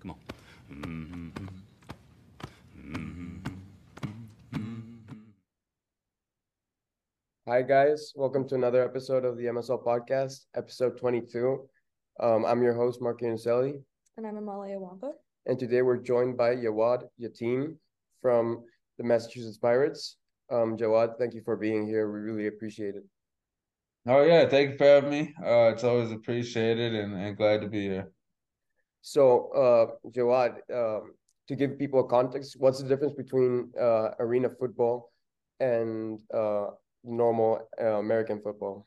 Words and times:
Come 0.00 0.10
on. 0.12 1.32
Hi, 7.46 7.62
guys. 7.62 8.12
Welcome 8.14 8.46
to 8.48 8.54
another 8.54 8.84
episode 8.84 9.24
of 9.24 9.36
the 9.38 9.44
MSL 9.44 9.82
Podcast, 9.84 10.44
episode 10.54 10.98
22. 10.98 11.66
Um, 12.20 12.44
I'm 12.44 12.62
your 12.62 12.74
host, 12.74 13.00
Mark 13.00 13.22
Unicelli, 13.22 13.80
And 14.16 14.26
I'm 14.26 14.36
Amalia 14.36 14.78
Wampa. 14.78 15.12
and 15.46 15.58
today 15.58 15.82
we're 15.82 15.96
joined 15.96 16.36
by 16.36 16.56
Jawad 16.56 17.04
Yatim 17.20 17.76
from 18.20 18.64
the 18.98 19.04
Massachusetts 19.04 19.56
Pirates. 19.58 20.16
Um, 20.50 20.76
Jawad, 20.76 21.16
thank 21.18 21.34
you 21.34 21.42
for 21.44 21.56
being 21.56 21.86
here. 21.86 22.10
We 22.10 22.20
really 22.20 22.48
appreciate 22.48 22.96
it. 22.96 23.04
Oh 24.06 24.22
yeah, 24.24 24.48
thank 24.48 24.72
you 24.72 24.76
for 24.78 24.84
having 24.84 25.10
me. 25.10 25.34
Uh, 25.42 25.70
it's 25.72 25.84
always 25.84 26.10
appreciated 26.10 26.94
and, 26.94 27.14
and 27.14 27.36
glad 27.36 27.60
to 27.62 27.68
be 27.68 27.82
here. 27.88 28.10
So, 29.00 29.50
uh, 29.52 30.08
Jawad, 30.10 30.58
um, 30.72 31.14
to 31.48 31.56
give 31.56 31.78
people 31.78 32.00
a 32.00 32.08
context, 32.08 32.56
what's 32.58 32.82
the 32.82 32.88
difference 32.88 33.14
between 33.14 33.70
uh, 33.80 34.10
arena 34.18 34.50
football 34.58 35.12
and 35.60 36.20
uh, 36.32 36.66
normal 37.04 37.68
uh, 37.80 37.98
American 37.98 38.40
football? 38.42 38.86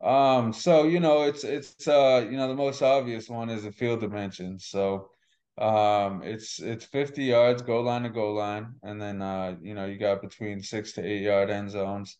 Um, 0.00 0.52
so 0.52 0.84
you 0.84 1.00
know, 1.00 1.24
it's 1.24 1.42
it's 1.42 1.88
uh, 1.88 2.26
you 2.30 2.36
know, 2.36 2.46
the 2.48 2.54
most 2.54 2.82
obvious 2.82 3.28
one 3.28 3.50
is 3.50 3.64
the 3.64 3.72
field 3.72 4.00
dimensions. 4.00 4.66
So, 4.66 5.10
um, 5.58 6.22
it's 6.22 6.60
it's 6.60 6.84
50 6.84 7.24
yards 7.24 7.62
goal 7.62 7.82
line 7.82 8.04
to 8.04 8.10
goal 8.10 8.34
line, 8.36 8.74
and 8.82 9.00
then 9.02 9.20
uh, 9.20 9.56
you 9.60 9.74
know, 9.74 9.86
you 9.86 9.98
got 9.98 10.22
between 10.22 10.62
six 10.62 10.92
to 10.92 11.04
eight 11.04 11.22
yard 11.22 11.50
end 11.50 11.70
zones. 11.70 12.16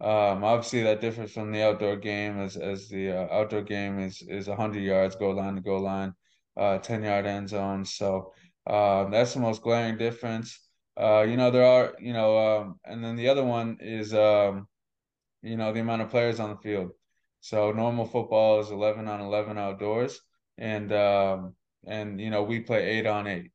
Um, 0.00 0.44
obviously 0.44 0.82
that 0.84 1.00
differs 1.00 1.32
from 1.32 1.52
the 1.52 1.62
outdoor 1.62 1.96
game 1.96 2.40
as 2.40 2.56
as 2.56 2.88
the 2.88 3.12
uh, 3.12 3.28
outdoor 3.30 3.62
game 3.62 3.98
is 3.98 4.22
is 4.22 4.48
100 4.48 4.80
yards 4.82 5.16
goal 5.16 5.34
line 5.34 5.56
to 5.56 5.60
goal 5.60 5.80
line, 5.80 6.14
uh, 6.56 6.78
10 6.78 7.02
yard 7.02 7.26
end 7.26 7.48
zone. 7.48 7.84
So, 7.84 8.32
uh, 8.66 9.04
that's 9.10 9.34
the 9.34 9.40
most 9.40 9.62
glaring 9.62 9.98
difference. 9.98 10.58
Uh, 10.96 11.22
you 11.22 11.36
know, 11.36 11.50
there 11.50 11.64
are, 11.64 11.94
you 11.98 12.12
know, 12.12 12.38
um, 12.38 12.80
and 12.84 13.02
then 13.04 13.16
the 13.16 13.28
other 13.28 13.44
one 13.44 13.78
is, 13.80 14.12
um, 14.14 14.66
you 15.42 15.56
know, 15.56 15.72
the 15.72 15.80
amount 15.80 16.02
of 16.02 16.10
players 16.10 16.40
on 16.40 16.50
the 16.50 16.56
field. 16.56 16.90
So 17.40 17.72
normal 17.72 18.06
football 18.06 18.60
is 18.60 18.70
11 18.70 19.08
on 19.08 19.20
11 19.20 19.56
outdoors, 19.58 20.20
and 20.58 20.92
um, 20.92 21.54
and 21.86 22.20
you 22.20 22.30
know 22.30 22.42
we 22.42 22.60
play 22.60 22.84
eight 22.98 23.06
on 23.06 23.26
eight. 23.26 23.50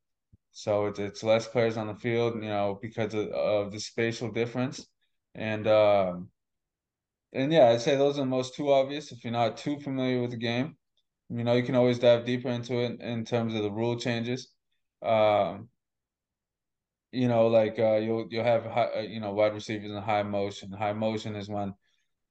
So 0.52 0.88
it's 0.88 1.00
it's 1.00 1.24
less 1.24 1.48
players 1.48 1.78
on 1.78 1.88
the 1.88 1.96
field, 1.96 2.36
you 2.36 2.50
know, 2.50 2.80
because 2.82 3.14
of, 3.14 3.28
of 3.30 3.72
the 3.72 3.80
spatial 3.80 4.32
difference, 4.32 4.88
and 5.36 5.68
um, 5.68 6.30
and 7.36 7.52
yeah, 7.52 7.70
I'd 7.70 7.82
say 7.82 7.96
those 7.96 8.18
are 8.18 8.22
the 8.22 8.28
most 8.28 8.56
two 8.56 8.72
obvious. 8.72 9.12
If 9.12 9.24
you're 9.24 9.34
not 9.34 9.58
too 9.58 9.80
familiar 9.80 10.22
with 10.22 10.32
the 10.32 10.38
game, 10.38 10.78
you 11.30 11.44
know, 11.44 11.54
you 11.54 11.64
can 11.64 11.76
always 11.76 12.00
dive 12.00 12.26
deeper 12.26 12.50
into 12.50 12.80
it 12.80 13.02
in 13.02 13.26
terms 13.26 13.54
of 13.54 13.64
the 13.64 13.72
rule 13.72 13.98
changes. 13.98 14.50
Um, 15.02 15.70
you 17.12 17.28
know, 17.28 17.48
like 17.48 17.80
uh, 17.80 17.98
you'll 17.98 18.28
you'll 18.30 18.44
have 18.44 18.66
high, 18.66 18.90
uh, 18.98 19.02
you 19.02 19.20
know 19.20 19.34
wide 19.34 19.54
receivers 19.54 19.92
in 19.92 20.02
high 20.02 20.24
motion. 20.24 20.72
High 20.72 20.94
motion 20.94 21.36
is 21.36 21.50
when 21.50 21.74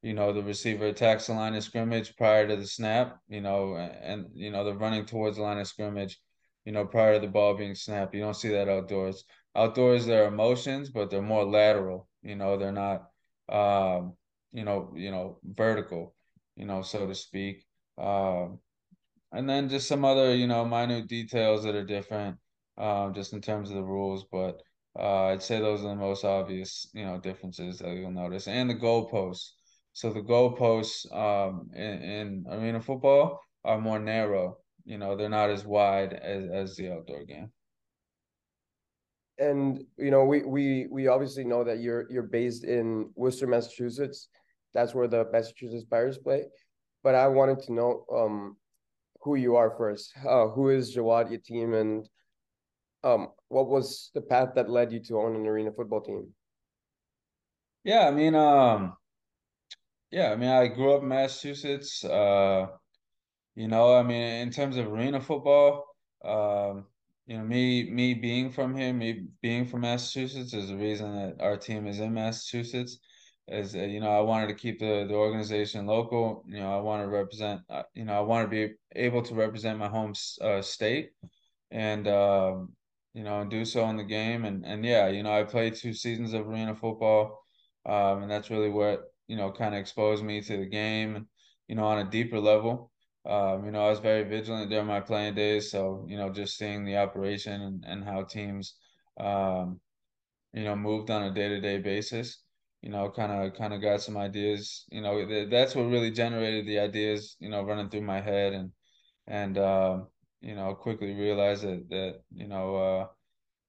you 0.03 0.15
know 0.15 0.33
the 0.33 0.43
receiver 0.43 0.87
attacks 0.87 1.27
the 1.27 1.35
line 1.35 1.55
of 1.55 1.65
scrimmage 1.65 2.17
prior 2.17 2.47
to 2.49 2.57
the 2.57 2.67
snap. 2.67 3.19
You 3.29 3.41
know, 3.41 3.77
and 3.77 4.27
you 4.35 4.51
know 4.51 4.65
they're 4.65 4.75
running 4.75 5.07
towards 5.07 5.37
the 5.37 5.43
line 5.43 5.59
of 5.59 5.67
scrimmage. 5.67 6.19
You 6.65 6.73
know, 6.73 6.87
prior 6.87 7.15
to 7.15 7.21
the 7.21 7.33
ball 7.33 7.55
being 7.55 7.75
snapped. 7.75 8.15
You 8.15 8.21
don't 8.21 8.35
see 8.37 8.49
that 8.49 8.69
outdoors. 8.69 9.25
Outdoors, 9.55 10.07
there 10.07 10.25
are 10.25 10.31
motions, 10.31 10.91
but 10.91 11.11
they're 11.11 11.23
more 11.23 11.45
lateral. 11.45 12.09
You 12.23 12.37
know, 12.37 12.57
they're 12.57 12.73
not, 12.73 13.11
um, 13.51 14.15
you 14.55 14.65
know, 14.65 14.91
you 14.97 15.11
know, 15.11 15.39
vertical. 15.45 16.15
You 16.57 16.67
know, 16.67 16.83
so 16.83 17.07
to 17.07 17.15
speak. 17.15 17.67
Um, 17.99 18.61
and 19.33 19.51
then 19.51 19.69
just 19.69 19.89
some 19.89 20.05
other, 20.05 20.35
you 20.35 20.47
know, 20.47 20.65
minute 20.65 21.09
details 21.09 21.65
that 21.65 21.75
are 21.75 21.85
different, 21.85 22.37
um, 22.79 23.13
just 23.13 23.33
in 23.33 23.41
terms 23.41 23.71
of 23.71 23.77
the 23.77 23.83
rules. 23.83 24.25
But 24.31 24.61
uh, 24.97 25.25
I'd 25.25 25.43
say 25.43 25.59
those 25.59 25.85
are 25.85 25.89
the 25.89 25.97
most 25.97 26.25
obvious, 26.25 26.87
you 26.95 27.05
know, 27.05 27.19
differences 27.19 27.79
that 27.81 27.97
you'll 27.97 28.13
notice. 28.13 28.47
And 28.47 28.71
the 28.71 28.75
goalposts. 28.77 29.51
So 29.95 30.13
the 30.13 30.23
goalposts 30.23 31.13
um, 31.13 31.71
in, 31.75 32.03
in 32.03 32.45
arena 32.49 32.81
football 32.81 33.41
are 33.65 33.81
more 33.81 33.99
narrow. 33.99 34.59
You 34.85 34.99
know, 34.99 35.17
they're 35.17 35.29
not 35.29 35.51
as 35.51 35.65
wide 35.65 36.13
as, 36.13 36.45
as 36.53 36.77
the 36.77 36.93
outdoor 36.93 37.25
game. 37.25 37.51
And 39.39 39.83
you 39.99 40.13
know, 40.13 40.25
we 40.25 40.43
we 40.45 40.87
we 40.89 41.09
obviously 41.09 41.45
know 41.45 41.65
that 41.65 41.81
you're 41.81 42.07
you're 42.09 42.23
based 42.23 42.63
in 42.63 43.11
Worcester, 43.17 43.49
Massachusetts. 43.49 44.29
That's 44.75 44.95
where 44.95 45.09
the 45.09 45.27
Massachusetts 45.33 45.85
Pirates 45.89 46.19
play. 46.19 46.45
But 47.03 47.15
I 47.15 47.29
wanted 47.29 47.61
to 47.65 47.73
know 47.73 48.05
um 48.13 48.57
who 49.23 49.37
you 49.37 49.57
are 49.57 49.75
first. 49.77 50.13
Uh, 50.29 50.49
who 50.49 50.69
is 50.71 50.95
Jawad 50.95 51.31
Yatim, 51.31 51.81
and 51.81 52.09
um 53.03 53.29
what 53.49 53.69
was 53.69 54.11
the 54.15 54.21
path 54.21 54.51
that 54.55 54.71
led 54.71 54.93
you 54.93 55.01
to 55.05 55.19
own 55.19 55.37
an 55.37 55.47
arena 55.47 55.71
football 55.73 56.01
team? 56.01 56.35
Yeah, 57.85 58.09
I 58.09 58.11
mean, 58.11 58.35
um, 58.35 58.97
yeah, 60.11 60.33
I 60.33 60.37
mean, 60.37 60.49
I 60.49 60.69
grew 60.69 60.95
up 60.95 61.03
in 61.03 61.09
Massachusetts. 61.09 62.05
Uh, 62.05 62.69
you 63.55 63.69
know, 63.69 63.95
I 63.95 64.03
mean, 64.03 64.23
in 64.23 64.51
terms 64.51 64.77
of 64.77 64.87
arena 64.87 65.21
football, 65.21 65.85
um, 66.25 66.87
you 67.27 67.37
know, 67.39 67.45
me 67.45 67.91
me 67.91 68.15
being 68.15 68.51
from 68.51 68.75
here, 68.77 68.93
me 68.93 69.27
being 69.43 69.67
from 69.67 69.83
Massachusetts 69.83 70.55
is 70.55 70.69
the 70.69 70.77
reason 70.77 71.15
that 71.15 71.43
our 71.45 71.57
team 71.57 71.87
is 71.87 72.01
in 72.01 72.15
Massachusetts. 72.15 72.99
Is 73.47 73.75
uh, 73.75 73.81
you 73.81 74.01
know, 74.01 74.11
I 74.11 74.21
wanted 74.21 74.49
to 74.49 74.55
keep 74.55 74.79
the 74.79 75.05
the 75.07 75.15
organization 75.15 75.87
local. 75.87 76.45
You 76.47 76.61
know, 76.61 76.73
I 76.77 76.81
want 76.81 77.03
to 77.03 77.09
represent. 77.09 77.61
Uh, 77.69 77.83
you 77.95 78.05
know, 78.05 78.15
I 78.15 78.21
want 78.21 78.45
to 78.45 78.49
be 78.49 78.75
able 78.97 79.23
to 79.23 79.35
represent 79.35 79.79
my 79.79 79.89
home 79.89 80.15
uh, 80.41 80.63
state, 80.63 81.11
and 81.71 82.09
um, 82.09 82.73
you 83.13 83.23
know, 83.23 83.45
do 83.45 83.65
so 83.65 83.87
in 83.91 83.97
the 83.97 84.05
game. 84.05 84.45
And 84.45 84.65
and 84.65 84.85
yeah, 84.85 85.09
you 85.09 85.23
know, 85.23 85.39
I 85.39 85.45
played 85.45 85.75
two 85.75 85.93
seasons 85.93 86.33
of 86.33 86.49
arena 86.49 86.75
football, 86.75 87.45
um, 87.87 88.23
and 88.23 88.31
that's 88.31 88.51
really 88.51 88.71
what 88.71 89.03
you 89.27 89.37
know 89.37 89.53
kind 89.53 89.75
of 89.75 89.81
exposed 89.81 90.25
me 90.25 90.41
to 90.41 90.57
the 90.57 90.67
game. 90.67 91.29
You 91.69 91.75
know, 91.77 91.85
on 91.85 92.07
a 92.07 92.11
deeper 92.11 92.41
level. 92.41 92.91
Um, 93.27 93.65
you 93.65 93.71
know, 93.71 93.87
I 93.87 93.89
was 93.89 94.01
very 94.01 94.25
vigilant 94.25 94.69
during 94.71 94.87
my 94.87 95.01
playing 95.01 95.35
days. 95.35 95.71
So, 95.71 96.05
you 96.09 96.19
know, 96.19 96.29
just 96.31 96.59
seeing 96.59 96.85
the 96.85 96.99
operation 96.99 97.63
and, 97.63 97.85
and 97.87 98.05
how 98.05 98.23
teams, 98.25 98.77
um, 99.19 99.81
you 100.53 100.65
know, 100.65 100.77
moved 100.77 101.11
on 101.11 101.23
a 101.25 101.33
day-to-day 101.35 101.79
basis, 101.79 102.44
you 102.85 102.91
know, 102.91 103.11
kind 103.11 103.33
of 103.33 103.55
kind 103.55 103.75
of 103.75 103.83
got 103.83 104.03
some 104.03 104.19
ideas. 104.19 104.87
You 104.93 105.03
know, 105.03 105.27
th- 105.27 105.51
that's 105.51 105.75
what 105.77 105.85
really 105.95 106.13
generated 106.13 106.67
the 106.67 106.81
ideas, 106.81 107.37
you 107.41 107.51
know, 107.51 107.65
running 107.65 107.91
through 107.91 108.03
my 108.03 108.21
head 108.21 108.53
and 108.55 108.73
and 109.29 109.59
uh, 109.59 110.01
you 110.43 110.55
know, 110.57 110.75
quickly 110.75 111.15
realized 111.15 111.65
that 111.65 111.89
that, 111.91 112.15
you 112.35 112.49
know, 112.49 112.77
uh, 112.77 113.07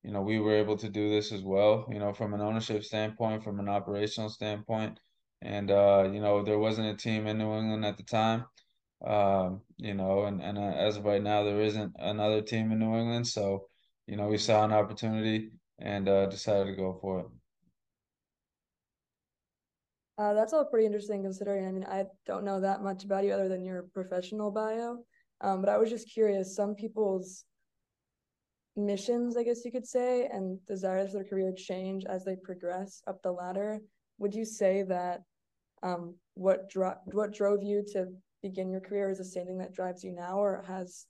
you 0.03 0.12
know, 0.12 0.22
we 0.22 0.40
were 0.40 0.56
able 0.56 0.78
to 0.78 0.90
do 0.90 1.09
this 1.09 1.31
as 1.31 1.44
well, 1.44 1.88
you 1.92 2.00
know, 2.00 2.14
from 2.14 2.34
an 2.34 2.42
ownership 2.42 2.84
standpoint, 2.84 3.44
from 3.44 3.59
an 3.59 3.70
operational 3.70 4.30
standpoint. 4.30 5.00
And 5.42 5.72
uh, 5.72 6.09
you 6.14 6.22
know, 6.22 6.44
there 6.44 6.59
wasn't 6.59 6.90
a 6.90 6.97
team 6.97 7.28
in 7.28 7.38
New 7.40 7.53
England 7.58 7.86
at 7.86 7.97
the 7.97 8.03
time 8.03 8.46
um, 9.06 9.62
you 9.78 9.94
know, 9.94 10.26
and 10.26 10.42
and 10.42 10.58
uh, 10.58 10.62
as 10.62 10.97
of 10.97 11.06
right 11.06 11.22
now, 11.22 11.44
there 11.44 11.62
isn't 11.62 11.94
another 12.00 12.42
team 12.42 12.72
in 12.72 12.80
New 12.80 12.96
England, 12.96 13.28
so 13.28 13.68
you 14.08 14.18
know 14.18 14.28
we 14.28 14.38
saw 14.38 14.66
an 14.66 14.74
opportunity 14.74 15.52
and 15.80 16.09
uh, 16.09 16.28
decided 16.28 16.68
to 16.68 16.76
go 16.76 16.97
for 17.02 17.20
it. 17.22 17.28
Uh, 20.18 20.34
that's 20.34 20.53
all 20.53 20.64
pretty 20.64 20.86
interesting 20.86 21.24
considering, 21.24 21.68
I 21.68 21.72
mean, 21.72 21.84
I 21.84 22.06
don't 22.26 22.46
know 22.46 22.62
that 22.62 22.81
much 22.81 23.03
about 23.03 23.26
you 23.26 23.34
other 23.34 23.50
than 23.50 23.66
your 23.66 23.84
professional 23.94 24.50
bio. 24.50 25.00
Um, 25.42 25.59
but 25.62 25.70
I 25.70 25.78
was 25.78 25.90
just 25.90 26.09
curious, 26.09 26.56
some 26.56 26.74
people's 26.74 27.44
missions, 28.78 29.36
I 29.36 29.44
guess 29.44 29.66
you 29.66 29.72
could 29.72 29.86
say, 29.88 30.28
and 30.31 30.66
desires 30.66 31.12
for 31.12 31.18
their 31.18 31.26
career 31.26 31.53
change 31.56 32.06
as 32.06 32.24
they 32.24 32.38
progress 32.38 33.02
up 33.08 33.22
the 33.22 33.31
ladder. 33.31 33.81
Would 34.18 34.34
you 34.34 34.46
say 34.46 34.84
that 34.84 35.22
um, 35.84 36.16
what 36.36 36.70
dro- 36.70 37.02
what 37.06 37.34
drove 37.34 37.64
you 37.64 37.84
to 37.94 38.08
begin 38.42 38.70
your 38.70 38.80
career 38.80 39.09
is 39.09 39.18
the 39.18 39.26
same 39.26 39.46
thing 39.46 39.58
that 39.58 39.74
drives 39.74 40.03
you 40.03 40.14
now, 40.14 40.40
or 40.40 40.64
has 40.68 41.06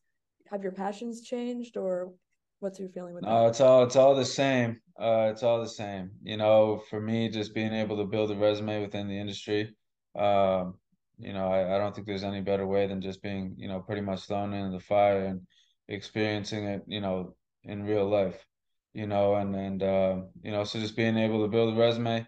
have 0.52 0.64
your 0.64 0.72
passions 0.72 1.22
changed, 1.22 1.78
or 1.78 2.12
what's 2.60 2.80
your 2.80 2.90
feeling 2.90 3.14
with 3.14 3.24
that? 3.24 3.48
it's 3.48 3.62
all 3.62 3.84
it's 3.84 3.96
all 3.96 4.16
the 4.16 4.26
same. 4.26 4.80
Uh, 5.00 5.30
it's 5.32 5.44
all 5.44 5.62
the 5.62 5.70
same. 5.70 6.12
You 6.24 6.38
know, 6.38 6.82
for 6.90 7.00
me, 7.02 7.30
just 7.30 7.54
being 7.54 7.74
able 7.74 7.98
to 7.98 8.06
build 8.06 8.32
a 8.32 8.36
resume 8.36 8.82
within 8.82 9.08
the 9.08 9.20
industry. 9.20 9.76
Um, 10.18 10.76
you 11.18 11.34
know, 11.34 11.48
I, 11.48 11.76
I 11.76 11.78
don't 11.78 11.94
think 11.94 12.08
there's 12.08 12.24
any 12.24 12.42
better 12.42 12.66
way 12.66 12.88
than 12.88 13.02
just 13.02 13.22
being, 13.22 13.56
you 13.58 13.68
know, 13.68 13.80
pretty 13.80 14.02
much 14.02 14.26
thrown 14.26 14.54
into 14.54 14.78
the 14.78 14.84
fire 14.84 15.26
and 15.26 15.42
experiencing 15.88 16.66
it, 16.66 16.84
you 16.88 17.02
know, 17.02 17.36
in 17.64 17.84
real 17.84 18.08
life. 18.08 18.46
You 18.94 19.08
know, 19.08 19.36
and 19.36 19.54
and 19.56 19.84
uh, 19.84 20.16
you 20.42 20.52
know, 20.52 20.64
so 20.64 20.80
just 20.80 20.96
being 20.96 21.18
able 21.18 21.44
to 21.44 21.52
build 21.52 21.74
a 21.74 21.80
resume, 21.80 22.26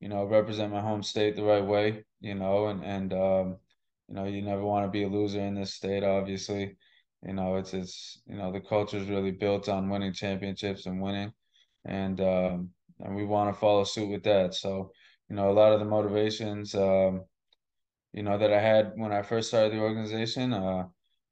you 0.00 0.08
know, 0.08 0.24
represent 0.24 0.72
my 0.72 0.80
home 0.80 1.02
state 1.02 1.36
the 1.36 1.44
right 1.44 1.64
way, 1.64 2.04
you 2.20 2.34
know, 2.34 2.66
and 2.66 2.84
and 2.84 3.12
um, 3.12 3.56
you 4.08 4.14
know, 4.14 4.24
you 4.24 4.42
never 4.42 4.64
want 4.64 4.86
to 4.86 4.90
be 4.90 5.04
a 5.04 5.08
loser 5.08 5.40
in 5.40 5.54
this 5.54 5.74
state, 5.74 6.02
obviously. 6.02 6.76
You 7.26 7.34
know, 7.34 7.56
it's 7.56 7.74
it's 7.74 8.22
you 8.26 8.36
know, 8.36 8.52
the 8.52 8.60
culture 8.60 8.98
is 8.98 9.08
really 9.08 9.32
built 9.32 9.68
on 9.68 9.88
winning 9.90 10.12
championships 10.12 10.86
and 10.86 11.00
winning 11.02 11.32
and 11.84 12.20
um, 12.20 12.70
and 13.00 13.16
we 13.16 13.24
want 13.24 13.54
to 13.54 13.60
follow 13.60 13.84
suit 13.84 14.08
with 14.10 14.24
that. 14.24 14.54
So, 14.54 14.92
you 15.28 15.36
know, 15.36 15.50
a 15.50 15.52
lot 15.54 15.72
of 15.72 15.80
the 15.80 15.86
motivations, 15.86 16.74
um, 16.74 17.22
you 18.12 18.22
know, 18.22 18.38
that 18.38 18.52
I 18.52 18.60
had 18.60 18.92
when 18.96 19.12
I 19.12 19.22
first 19.22 19.48
started 19.48 19.72
the 19.72 19.80
organization, 19.80 20.52
uh, 20.52 20.84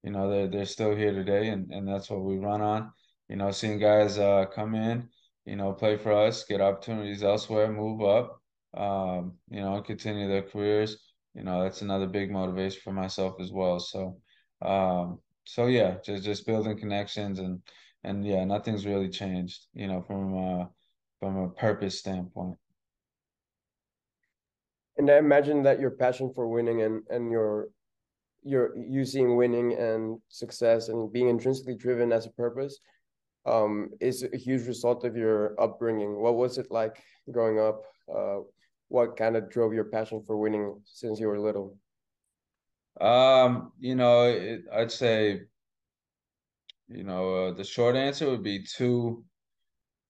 you 0.03 0.11
know, 0.11 0.31
they're 0.31 0.49
they're 0.49 0.67
still 0.67 0.95
here 0.95 1.13
today, 1.13 1.49
and 1.49 1.71
and 1.73 1.89
that's 1.89 2.11
what 2.11 2.23
we 2.23 2.39
run 2.39 2.61
on. 2.61 2.93
You 3.29 3.37
know, 3.37 3.51
seeing 3.51 3.79
guys 3.79 4.19
uh, 4.19 4.47
come 4.47 4.75
in, 4.75 5.09
you 5.47 5.57
know, 5.57 5.73
play 5.73 5.97
for 5.97 6.13
us, 6.13 6.45
get 6.45 6.61
opportunities 6.61 7.23
elsewhere, 7.25 7.73
move 7.73 8.03
up, 8.03 8.41
um, 8.77 9.35
you 9.51 9.61
know, 9.61 9.81
continue 9.83 10.29
their 10.29 10.43
careers. 10.43 10.99
You 11.35 11.43
know, 11.43 11.63
that's 11.63 11.83
another 11.83 12.07
big 12.07 12.31
motivation 12.31 12.81
for 12.85 12.93
myself 12.93 13.37
as 13.41 13.53
well. 13.53 13.79
So, 13.81 14.21
um, 14.63 15.19
so 15.47 15.67
yeah, 15.67 15.97
just 16.05 16.25
just 16.25 16.47
building 16.47 16.79
connections 16.79 17.39
and 17.39 17.63
and 18.05 18.27
yeah, 18.27 18.45
nothing's 18.45 18.85
really 18.85 19.09
changed. 19.09 19.67
You 19.73 19.87
know, 19.87 20.03
from 20.03 20.37
uh, 20.37 20.65
from 21.21 21.37
a 21.39 21.49
purpose 21.51 21.99
standpoint. 21.99 22.59
And 24.99 25.11
I 25.11 25.19
imagine 25.19 25.63
that 25.63 25.81
your 25.81 25.91
passion 25.91 26.33
for 26.35 26.49
winning 26.49 26.83
and 26.83 27.03
and 27.11 27.31
your 27.31 27.69
your 28.43 28.77
you 28.77 29.05
seeing 29.05 29.37
winning 29.37 29.75
and 29.75 30.19
success 30.29 30.89
and 30.89 31.13
being 31.13 31.29
intrinsically 31.29 31.77
driven 31.77 32.13
as 32.13 32.27
a 32.27 32.31
purpose 32.31 32.79
um, 33.47 33.91
is 34.01 34.25
a 34.25 34.37
huge 34.37 34.67
result 34.67 35.05
of 35.05 35.17
your 35.17 35.61
upbringing. 35.61 36.21
What 36.21 36.37
was 36.37 36.59
it 36.59 36.71
like 36.71 37.03
growing 37.31 37.61
up? 37.61 37.83
Uh, 38.13 38.41
what 38.89 39.17
kind 39.17 39.37
of 39.37 39.51
drove 39.51 39.73
your 39.73 39.85
passion 39.85 40.23
for 40.27 40.37
winning 40.37 40.81
since 40.85 41.19
you 41.19 41.29
were 41.29 41.39
little? 41.39 41.77
Um, 43.01 43.73
you 43.79 43.95
know, 43.95 44.25
it, 44.25 44.63
I'd 44.73 44.91
say, 44.93 45.43
you 46.89 47.05
know, 47.05 47.47
uh, 47.49 47.53
the 47.55 47.65
short 47.65 47.97
answer 47.97 48.31
would 48.31 48.43
be 48.43 48.63
two, 48.65 49.25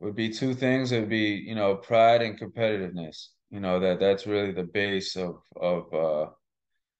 would 0.00 0.15
be 0.15 0.31
two 0.31 0.55
things. 0.55 0.93
It 0.93 1.00
would 1.00 1.09
be, 1.09 1.43
you 1.47 1.55
know, 1.55 1.77
pride 1.77 2.23
and 2.23 2.38
competitiveness. 2.38 3.29
You 3.50 3.61
know 3.61 3.79
that 3.81 4.00
that's 4.00 4.27
really 4.27 4.53
the 4.53 4.65
base 4.65 5.17
of 5.17 5.37
of 5.56 5.94
uh, 5.94 6.31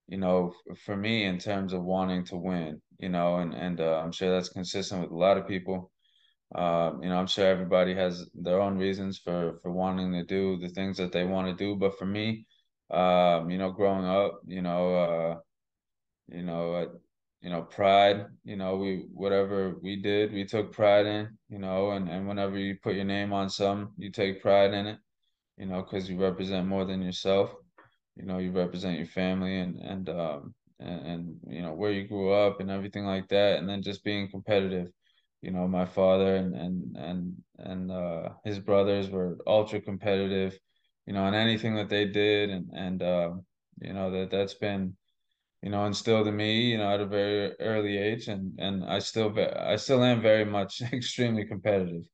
you 0.09 0.19
know, 0.19 0.55
for 0.85 0.97
me 0.97 1.25
in 1.25 1.39
terms 1.39 1.73
of 1.73 1.83
wanting 1.85 2.25
to 2.27 2.37
win. 2.37 2.81
You 2.99 3.11
know, 3.11 3.37
and 3.39 3.55
and 3.55 3.81
uh, 3.81 4.01
I'm 4.03 4.13
sure 4.13 4.33
that's 4.33 4.49
consistent 4.51 5.03
with 5.03 5.11
a 5.11 5.17
lot 5.17 5.39
of 5.39 5.49
people. 5.49 5.91
Um, 6.55 7.03
you 7.03 7.09
know, 7.09 7.17
I'm 7.19 7.27
sure 7.27 7.47
everybody 7.47 7.95
has 7.95 8.29
their 8.35 8.61
own 8.61 8.79
reasons 8.79 9.19
for 9.19 9.59
for 9.63 9.73
wanting 9.73 10.13
to 10.13 10.25
do 10.25 10.59
the 10.59 10.69
things 10.69 10.97
that 10.99 11.13
they 11.13 11.25
want 11.25 11.49
to 11.49 11.55
do. 11.55 11.77
But 11.77 11.99
for 11.99 12.07
me, 12.07 12.47
um, 12.91 13.51
you 13.51 13.59
know, 13.59 13.73
growing 13.73 14.07
up, 14.07 14.41
you 14.47 14.63
know, 14.63 14.95
uh, 14.97 15.37
you 16.29 16.43
know, 16.43 16.75
uh, 16.75 16.87
you 17.41 17.51
know, 17.51 17.63
pride. 17.63 18.27
You 18.45 18.57
know, 18.57 18.77
we 18.77 19.07
whatever 19.13 19.77
we 19.83 19.97
did, 19.97 20.33
we 20.33 20.45
took 20.45 20.73
pride 20.73 21.07
in. 21.07 21.39
You 21.49 21.59
know, 21.59 21.91
and 21.93 22.09
and 22.09 22.27
whenever 22.29 22.59
you 22.59 22.77
put 22.83 22.97
your 22.97 23.05
name 23.05 23.33
on 23.33 23.49
some, 23.51 23.93
you 23.99 24.11
take 24.11 24.43
pride 24.43 24.73
in 24.75 24.87
it. 24.87 24.99
You 25.59 25.67
know, 25.67 25.83
because 25.83 26.09
you 26.11 26.19
represent 26.21 26.67
more 26.67 26.85
than 26.85 27.03
yourself. 27.03 27.55
You 28.17 28.25
know, 28.25 28.39
you 28.39 28.51
represent 28.53 28.97
your 28.99 29.07
family 29.07 29.59
and 29.59 29.77
and 29.81 30.09
um 30.09 30.55
and, 30.81 31.07
and 31.07 31.41
you 31.49 31.63
know 31.63 31.75
where 31.75 31.93
you 31.93 32.07
grew 32.07 32.33
up 32.33 32.61
and 32.61 32.71
everything 32.71 33.05
like 33.05 33.29
that, 33.29 33.59
and 33.59 33.69
then 33.69 33.83
just 33.83 34.05
being 34.05 34.29
competitive 34.31 34.89
you 35.43 35.51
know 35.51 35.69
my 35.69 35.85
father 35.85 36.37
and 36.37 36.55
and 36.55 36.97
and 36.97 37.35
and 37.59 37.91
uh, 37.93 38.31
his 38.45 38.59
brothers 38.59 39.11
were 39.11 39.37
ultra 39.47 39.81
competitive 39.81 40.59
you 41.07 41.13
know 41.13 41.27
in 41.27 41.35
anything 41.35 41.75
that 41.77 41.89
they 41.91 42.07
did 42.07 42.51
and 42.51 42.71
and 42.75 43.03
uh, 43.03 43.31
you 43.81 43.93
know 43.93 44.11
that 44.11 44.31
that's 44.31 44.55
been 44.55 44.97
you 45.67 45.73
know 45.73 45.85
instilled 45.85 46.29
in 46.29 46.37
me 46.37 46.61
you 46.71 46.79
know 46.79 46.95
at 46.95 47.01
a 47.01 47.07
very 47.07 47.53
early 47.59 47.99
age 47.99 48.29
and 48.29 48.57
and 48.61 48.85
I 48.85 49.01
still 49.01 49.35
I 49.37 49.75
still 49.75 50.05
am 50.05 50.23
very 50.23 50.45
much 50.45 50.81
extremely 50.93 51.45
competitive. 51.45 52.05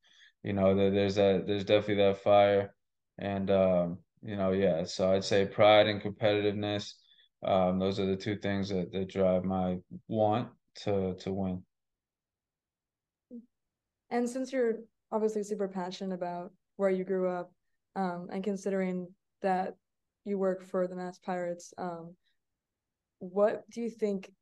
You 0.43 0.55
know 0.55 0.75
there's 0.75 1.17
that 1.17 1.47
there's 1.47 1.67
definitely 1.67 2.03
that 2.03 2.23
fire 2.23 2.75
and 3.19 3.51
um, 3.51 3.99
you 4.23 4.37
know 4.37 4.53
yeah 4.53 4.85
so 4.85 5.13
I'd 5.13 5.23
say 5.25 5.45
pride 5.45 5.87
and 5.87 6.01
competitiveness 6.01 6.95
um, 7.45 7.79
those 7.79 8.01
are 8.01 8.07
the 8.07 8.17
two 8.17 8.37
things 8.37 8.71
that, 8.71 8.91
that 8.91 9.11
drive 9.11 9.45
my 9.45 9.77
want 10.09 10.49
to 10.85 11.15
to 11.17 11.31
win. 11.31 11.63
And 14.09 14.27
since 14.31 14.51
you're 14.51 14.77
obviously 15.11 15.43
super 15.43 15.69
passionate 15.69 16.15
about 16.15 16.53
where 16.77 16.91
you 16.91 17.05
grew 17.05 17.29
up, 17.29 17.53
um, 17.97 18.29
and 18.33 18.43
considering 18.43 19.09
that 19.43 19.77
you 20.25 20.39
work 20.39 20.65
for 20.65 20.87
the 20.87 20.97
Mass 20.97 21.19
Pirates, 21.19 21.75
um, 21.77 22.15
what 23.23 23.63
do 23.71 23.81
you 23.81 23.89
think 23.89 24.33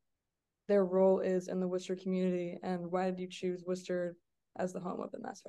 their 0.67 0.83
role 0.83 1.19
is 1.19 1.47
in 1.47 1.59
the 1.59 1.67
Worcester 1.67 1.95
community, 1.95 2.57
and 2.63 2.91
why 2.91 3.11
did 3.11 3.19
you 3.19 3.27
choose 3.27 3.63
Worcester 3.65 4.15
as 4.57 4.73
the 4.73 4.79
home 4.79 4.99
of 5.01 5.11
the 5.11 5.19
Mass? 5.19 5.43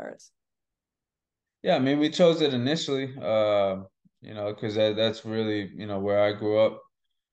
Yeah, 1.62 1.76
I 1.76 1.78
mean, 1.78 1.98
we 1.98 2.10
chose 2.10 2.42
it 2.42 2.52
initially, 2.52 3.14
uh, 3.22 3.76
you 4.20 4.34
know, 4.34 4.52
because 4.52 4.74
that, 4.74 4.96
that's 4.96 5.24
really, 5.24 5.70
you 5.74 5.86
know, 5.86 5.98
where 5.98 6.22
I 6.22 6.32
grew 6.32 6.58
up. 6.58 6.82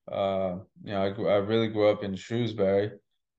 Uh, 0.09 0.59
you 0.83 0.91
know, 0.91 1.03
I, 1.03 1.09
grew, 1.09 1.27
I 1.27 1.35
really 1.35 1.67
grew 1.67 1.89
up 1.89 2.03
in 2.03 2.15
Shrewsbury, 2.15 2.91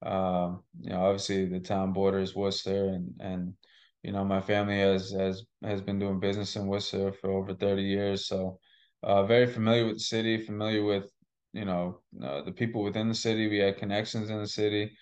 um, 0.05 0.63
you 0.81 0.91
know, 0.91 1.01
obviously 1.05 1.47
the 1.47 1.61
town 1.61 1.93
borders 1.93 2.35
Worcester, 2.35 2.89
and 2.89 3.13
and 3.21 3.55
you 4.03 4.13
know 4.13 4.25
my 4.25 4.41
family 4.41 4.79
has 4.79 5.11
has 5.11 5.45
has 5.65 5.81
been 5.81 5.99
doing 5.99 6.21
business 6.21 6.57
in 6.57 6.67
Worcester 6.67 7.13
for 7.13 7.31
over 7.31 7.55
thirty 7.55 7.83
years, 7.83 8.27
so 8.27 8.59
uh, 9.03 9.25
very 9.25 9.47
familiar 9.47 9.87
with 9.87 9.97
the 9.97 10.01
city, 10.05 10.39
familiar 10.39 10.85
with 10.85 11.11
you 11.53 11.65
know 11.65 12.01
uh, 12.23 12.43
the 12.43 12.53
people 12.53 12.83
within 12.83 13.09
the 13.09 13.15
city. 13.15 13.49
We 13.49 13.59
had 13.59 13.79
connections 13.79 14.31
in 14.31 14.39
the 14.39 14.49
city. 14.49 14.93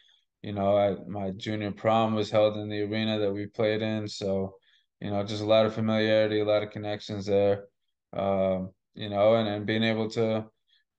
You 0.42 0.52
know, 0.52 0.76
I, 0.76 0.96
my 1.08 1.30
junior 1.32 1.72
prom 1.72 2.14
was 2.14 2.30
held 2.30 2.56
in 2.56 2.68
the 2.68 2.82
arena 2.82 3.18
that 3.18 3.32
we 3.32 3.46
played 3.46 3.82
in, 3.82 4.08
so 4.08 4.54
you 5.00 5.10
know, 5.10 5.24
just 5.24 5.42
a 5.42 5.46
lot 5.46 5.66
of 5.66 5.74
familiarity, 5.74 6.40
a 6.40 6.44
lot 6.44 6.62
of 6.62 6.70
connections 6.70 7.26
there. 7.26 7.66
Um, 8.12 8.70
you 8.94 9.08
know, 9.10 9.34
and 9.36 9.48
and 9.48 9.66
being 9.66 9.82
able 9.84 10.08
to 10.10 10.46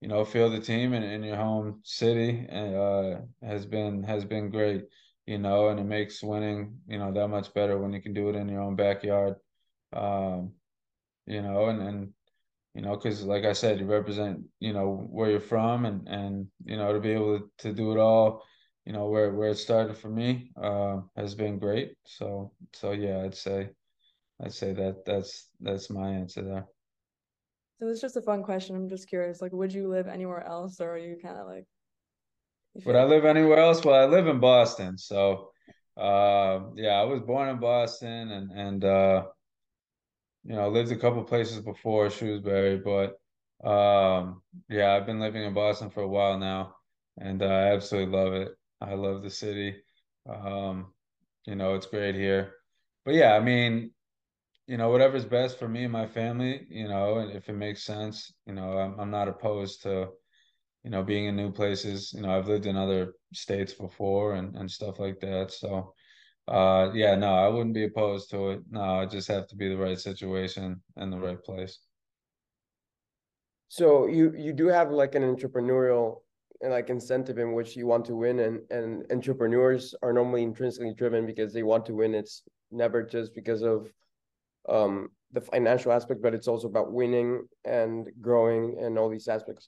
you 0.01 0.07
know, 0.07 0.23
feel 0.23 0.49
the 0.49 0.59
team 0.59 0.93
in, 0.93 1.03
in 1.03 1.23
your 1.23 1.35
home 1.35 1.81
city 1.83 2.47
uh, 2.49 3.17
has 3.45 3.65
been 3.65 4.03
has 4.03 4.23
been 4.23 4.49
great, 4.49 4.85
you 5.25 5.37
know, 5.37 5.69
and 5.69 5.79
it 5.79 5.85
makes 5.85 6.23
winning, 6.23 6.79
you 6.87 6.97
know, 6.97 7.11
that 7.11 7.27
much 7.27 7.53
better 7.53 7.77
when 7.77 7.91
you 7.93 8.01
can 8.01 8.13
do 8.13 8.29
it 8.29 8.35
in 8.35 8.47
your 8.47 8.61
own 8.61 8.75
backyard, 8.75 9.35
um, 9.93 10.53
you 11.25 11.41
know, 11.41 11.65
and 11.67 11.81
and 11.81 12.13
you 12.75 12.81
know, 12.81 12.95
because 12.95 13.23
like 13.23 13.45
I 13.45 13.53
said, 13.53 13.79
you 13.79 13.85
represent, 13.85 14.41
you 14.59 14.73
know, 14.73 15.07
where 15.09 15.29
you're 15.29 15.39
from, 15.39 15.85
and 15.85 16.07
and 16.07 16.47
you 16.65 16.77
know, 16.77 16.93
to 16.93 16.99
be 16.99 17.11
able 17.11 17.39
to, 17.39 17.49
to 17.59 17.73
do 17.73 17.91
it 17.91 17.97
all, 17.97 18.43
you 18.85 18.93
know, 18.93 19.07
where 19.07 19.33
where 19.33 19.49
it 19.49 19.57
started 19.57 19.97
for 19.97 20.09
me, 20.09 20.51
uh, 20.61 20.97
has 21.15 21.35
been 21.35 21.59
great. 21.59 21.93
So 22.05 22.53
so 22.73 22.91
yeah, 22.91 23.21
I'd 23.23 23.35
say, 23.35 23.69
I'd 24.41 24.53
say 24.53 24.73
that 24.73 25.05
that's 25.05 25.49
that's 25.59 25.89
my 25.89 26.09
answer 26.09 26.43
there. 26.43 26.65
So 27.79 27.87
it's 27.87 28.01
just 28.01 28.17
a 28.17 28.21
fun 28.21 28.43
question. 28.43 28.75
I'm 28.75 28.89
just 28.89 29.07
curious, 29.07 29.41
like, 29.41 29.53
would 29.53 29.73
you 29.73 29.87
live 29.87 30.07
anywhere 30.07 30.45
else, 30.45 30.81
or 30.81 30.91
are 30.91 30.97
you 30.97 31.17
kind 31.21 31.37
of 31.37 31.47
like? 31.47 31.65
Would 32.85 32.95
I 32.95 33.05
live 33.05 33.25
anywhere 33.25 33.59
else? 33.59 33.83
Well, 33.83 33.99
I 33.99 34.05
live 34.05 34.27
in 34.27 34.39
Boston, 34.39 34.97
so 34.97 35.51
uh, 35.97 36.59
yeah, 36.75 37.01
I 37.01 37.03
was 37.03 37.21
born 37.21 37.49
in 37.49 37.59
Boston, 37.59 38.31
and 38.31 38.51
and 38.51 38.85
uh, 38.85 39.23
you 40.49 40.55
know, 40.55 40.63
I 40.63 40.67
lived 40.67 40.91
a 40.91 40.97
couple 40.97 41.23
places 41.23 41.61
before 41.61 42.09
Shrewsbury, 42.09 42.79
but 42.79 43.19
um, 43.67 44.41
yeah, 44.67 44.93
I've 44.95 45.05
been 45.05 45.19
living 45.21 45.43
in 45.43 45.53
Boston 45.53 45.91
for 45.91 46.01
a 46.01 46.07
while 46.09 46.39
now, 46.39 46.75
and 47.19 47.43
uh, 47.43 47.45
I 47.45 47.73
absolutely 47.73 48.17
love 48.17 48.33
it. 48.33 48.49
I 48.81 48.95
love 48.95 49.21
the 49.23 49.29
city. 49.29 49.77
Um, 50.27 50.93
you 51.45 51.55
know, 51.55 51.75
it's 51.75 51.85
great 51.85 52.15
here. 52.15 52.55
But 53.05 53.13
yeah, 53.13 53.35
I 53.35 53.41
mean, 53.41 53.91
you 54.67 54.77
know, 54.77 54.89
whatever's 54.89 55.25
best 55.25 55.59
for 55.59 55.67
me 55.67 55.83
and 55.83 55.93
my 55.93 56.07
family, 56.07 56.65
you 56.69 56.87
know, 56.87 57.19
and 57.19 57.31
if 57.31 57.47
it 57.47 57.53
makes 57.53 57.83
sense, 57.83 58.33
you 58.47 58.53
know, 58.53 58.77
I'm, 58.79 58.99
I'm 58.99 59.11
not 59.11 59.27
opposed 59.27 59.83
to, 59.83 60.09
you 60.83 60.89
know, 60.91 61.03
being 61.03 61.25
in 61.25 61.35
new 61.35 61.51
places. 61.51 62.13
You 62.13 62.23
know, 62.23 62.37
I've 62.37 62.47
lived 62.47 62.65
in 62.65 62.75
other 62.75 63.13
states 63.33 63.73
before 63.73 64.33
and, 64.33 64.55
and 64.55 64.71
stuff 64.71 64.99
like 64.99 65.19
that. 65.21 65.51
So, 65.51 65.93
uh, 66.49 66.91
yeah, 66.93 67.15
no, 67.15 67.33
I 67.33 67.47
wouldn't 67.47 67.75
be 67.75 67.85
opposed 67.85 68.29
to 68.31 68.49
it. 68.51 68.61
No, 68.71 68.81
I 68.81 69.05
just 69.05 69.27
have 69.27 69.47
to 69.47 69.55
be 69.55 69.69
the 69.69 69.77
right 69.77 69.99
situation 69.99 70.81
and 70.95 71.13
the 71.13 71.17
right 71.19 71.41
place. 71.41 71.79
So 73.67 74.07
you 74.07 74.33
you 74.35 74.51
do 74.51 74.67
have 74.67 74.89
like 74.91 75.15
an 75.15 75.23
entrepreneurial 75.23 76.21
like 76.61 76.89
incentive 76.89 77.37
in 77.37 77.53
which 77.53 77.75
you 77.75 77.87
want 77.87 78.05
to 78.05 78.15
win 78.15 78.39
and 78.39 78.59
and 78.71 79.05
entrepreneurs 79.11 79.95
are 80.01 80.11
normally 80.11 80.43
intrinsically 80.43 80.93
driven 80.93 81.25
because 81.25 81.53
they 81.53 81.63
want 81.63 81.85
to 81.85 81.93
win. 81.93 82.15
It's 82.15 82.43
never 82.71 83.03
just 83.03 83.35
because 83.35 83.61
of 83.61 83.93
um, 84.67 85.09
the 85.31 85.41
financial 85.41 85.91
aspect, 85.91 86.21
but 86.21 86.33
it's 86.33 86.47
also 86.47 86.67
about 86.67 86.91
winning 86.91 87.47
and 87.63 88.09
growing 88.21 88.77
and 88.79 88.97
all 88.97 89.09
these 89.09 89.27
aspects. 89.27 89.67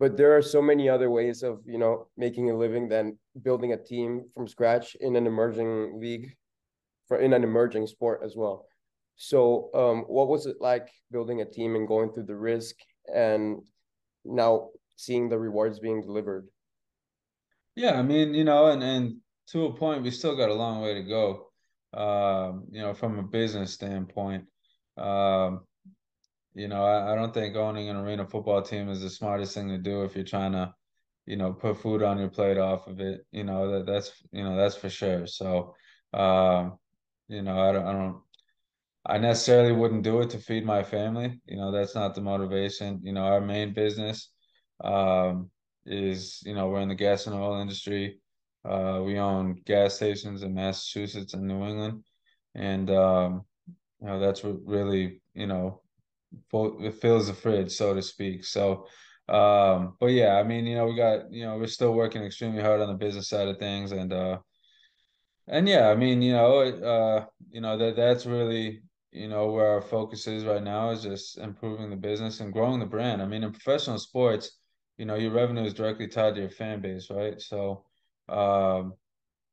But 0.00 0.16
there 0.16 0.36
are 0.36 0.42
so 0.42 0.60
many 0.60 0.88
other 0.88 1.10
ways 1.10 1.44
of 1.44 1.60
you 1.66 1.78
know 1.78 2.08
making 2.16 2.50
a 2.50 2.56
living 2.56 2.88
than 2.88 3.18
building 3.42 3.72
a 3.72 3.76
team 3.76 4.24
from 4.34 4.48
scratch 4.48 4.96
in 4.98 5.14
an 5.14 5.26
emerging 5.26 6.00
league, 6.00 6.34
for 7.06 7.18
in 7.18 7.32
an 7.32 7.44
emerging 7.44 7.86
sport 7.86 8.22
as 8.24 8.34
well. 8.34 8.66
So, 9.14 9.70
um, 9.74 10.04
what 10.08 10.28
was 10.28 10.46
it 10.46 10.56
like 10.60 10.88
building 11.12 11.42
a 11.42 11.44
team 11.44 11.76
and 11.76 11.86
going 11.86 12.12
through 12.12 12.26
the 12.26 12.42
risk 12.52 12.74
and 13.14 13.62
now 14.24 14.70
seeing 14.96 15.28
the 15.28 15.38
rewards 15.38 15.78
being 15.78 16.00
delivered? 16.00 16.48
Yeah, 17.76 17.98
I 17.98 18.02
mean, 18.02 18.34
you 18.34 18.44
know, 18.44 18.66
and 18.72 18.82
and 18.82 19.16
to 19.50 19.66
a 19.66 19.74
point, 19.74 20.02
we 20.02 20.10
still 20.10 20.34
got 20.34 20.48
a 20.48 20.54
long 20.54 20.80
way 20.80 20.94
to 20.94 21.02
go 21.02 21.50
um, 21.94 22.66
you 22.70 22.80
know, 22.80 22.94
from 22.94 23.18
a 23.18 23.22
business 23.22 23.72
standpoint. 23.72 24.44
Um, 24.96 25.60
you 26.54 26.68
know, 26.68 26.84
I, 26.84 27.12
I 27.12 27.14
don't 27.14 27.34
think 27.34 27.56
owning 27.56 27.88
an 27.88 27.96
arena 27.96 28.26
football 28.26 28.62
team 28.62 28.88
is 28.88 29.00
the 29.00 29.10
smartest 29.10 29.54
thing 29.54 29.68
to 29.68 29.78
do 29.78 30.02
if 30.04 30.14
you're 30.14 30.24
trying 30.24 30.52
to, 30.52 30.74
you 31.26 31.36
know, 31.36 31.52
put 31.52 31.78
food 31.78 32.02
on 32.02 32.18
your 32.18 32.28
plate 32.30 32.58
off 32.58 32.86
of 32.86 33.00
it. 33.00 33.26
You 33.32 33.44
know, 33.44 33.70
that 33.72 33.86
that's 33.86 34.12
you 34.32 34.44
know, 34.44 34.56
that's 34.56 34.76
for 34.76 34.90
sure. 34.90 35.26
So 35.26 35.74
um, 36.14 36.78
you 37.28 37.42
know, 37.42 37.60
I 37.60 37.72
don't 37.72 37.86
I 37.86 37.92
don't 37.92 38.22
I 39.06 39.18
necessarily 39.18 39.72
wouldn't 39.72 40.02
do 40.04 40.20
it 40.20 40.30
to 40.30 40.38
feed 40.38 40.64
my 40.64 40.82
family. 40.82 41.40
You 41.46 41.56
know, 41.56 41.72
that's 41.72 41.94
not 41.94 42.14
the 42.14 42.20
motivation. 42.20 43.00
You 43.02 43.12
know, 43.12 43.22
our 43.24 43.40
main 43.40 43.72
business 43.72 44.30
um, 44.84 45.50
is, 45.86 46.42
you 46.44 46.54
know, 46.54 46.68
we're 46.68 46.80
in 46.80 46.88
the 46.88 46.94
gas 46.94 47.26
and 47.26 47.34
oil 47.34 47.60
industry. 47.60 48.20
Uh, 48.64 49.00
we 49.04 49.18
own 49.18 49.62
gas 49.64 49.94
stations 49.94 50.42
in 50.42 50.54
Massachusetts 50.54 51.32
and 51.32 51.46
New 51.46 51.64
England, 51.64 52.04
and 52.54 52.90
um, 52.90 53.46
you 54.00 54.06
know 54.06 54.20
that's 54.20 54.44
what 54.44 54.56
really, 54.66 55.22
you 55.34 55.46
know, 55.46 55.80
it 56.52 56.94
fills 56.94 57.26
the 57.26 57.34
fridge, 57.34 57.72
so 57.72 57.94
to 57.94 58.02
speak. 58.02 58.44
So, 58.44 58.86
um, 59.28 59.96
but 60.00 60.06
yeah, 60.06 60.36
I 60.36 60.42
mean, 60.42 60.66
you 60.66 60.76
know, 60.76 60.86
we 60.86 60.96
got, 60.96 61.32
you 61.32 61.44
know, 61.44 61.56
we're 61.58 61.66
still 61.66 61.92
working 61.94 62.22
extremely 62.22 62.62
hard 62.62 62.80
on 62.80 62.88
the 62.88 62.94
business 62.94 63.28
side 63.28 63.48
of 63.48 63.58
things, 63.58 63.92
and 63.92 64.12
uh, 64.12 64.38
and 65.48 65.68
yeah, 65.68 65.88
I 65.88 65.96
mean, 65.96 66.22
you 66.22 66.32
know, 66.32 66.60
uh, 66.60 67.26
you 67.50 67.60
know 67.60 67.76
that 67.78 67.96
that's 67.96 68.26
really 68.26 68.82
you 69.12 69.28
know 69.28 69.50
where 69.50 69.68
our 69.68 69.82
focus 69.82 70.26
is 70.26 70.44
right 70.44 70.62
now 70.62 70.90
is 70.90 71.02
just 71.02 71.38
improving 71.38 71.90
the 71.90 71.96
business 71.96 72.40
and 72.40 72.52
growing 72.52 72.80
the 72.80 72.86
brand. 72.86 73.20
I 73.22 73.26
mean, 73.26 73.42
in 73.42 73.52
professional 73.52 73.98
sports, 73.98 74.58
you 74.98 75.06
know, 75.06 75.16
your 75.16 75.32
revenue 75.32 75.64
is 75.64 75.74
directly 75.74 76.06
tied 76.08 76.34
to 76.36 76.40
your 76.40 76.50
fan 76.50 76.80
base, 76.80 77.10
right? 77.10 77.40
So, 77.40 77.84
um, 78.28 78.94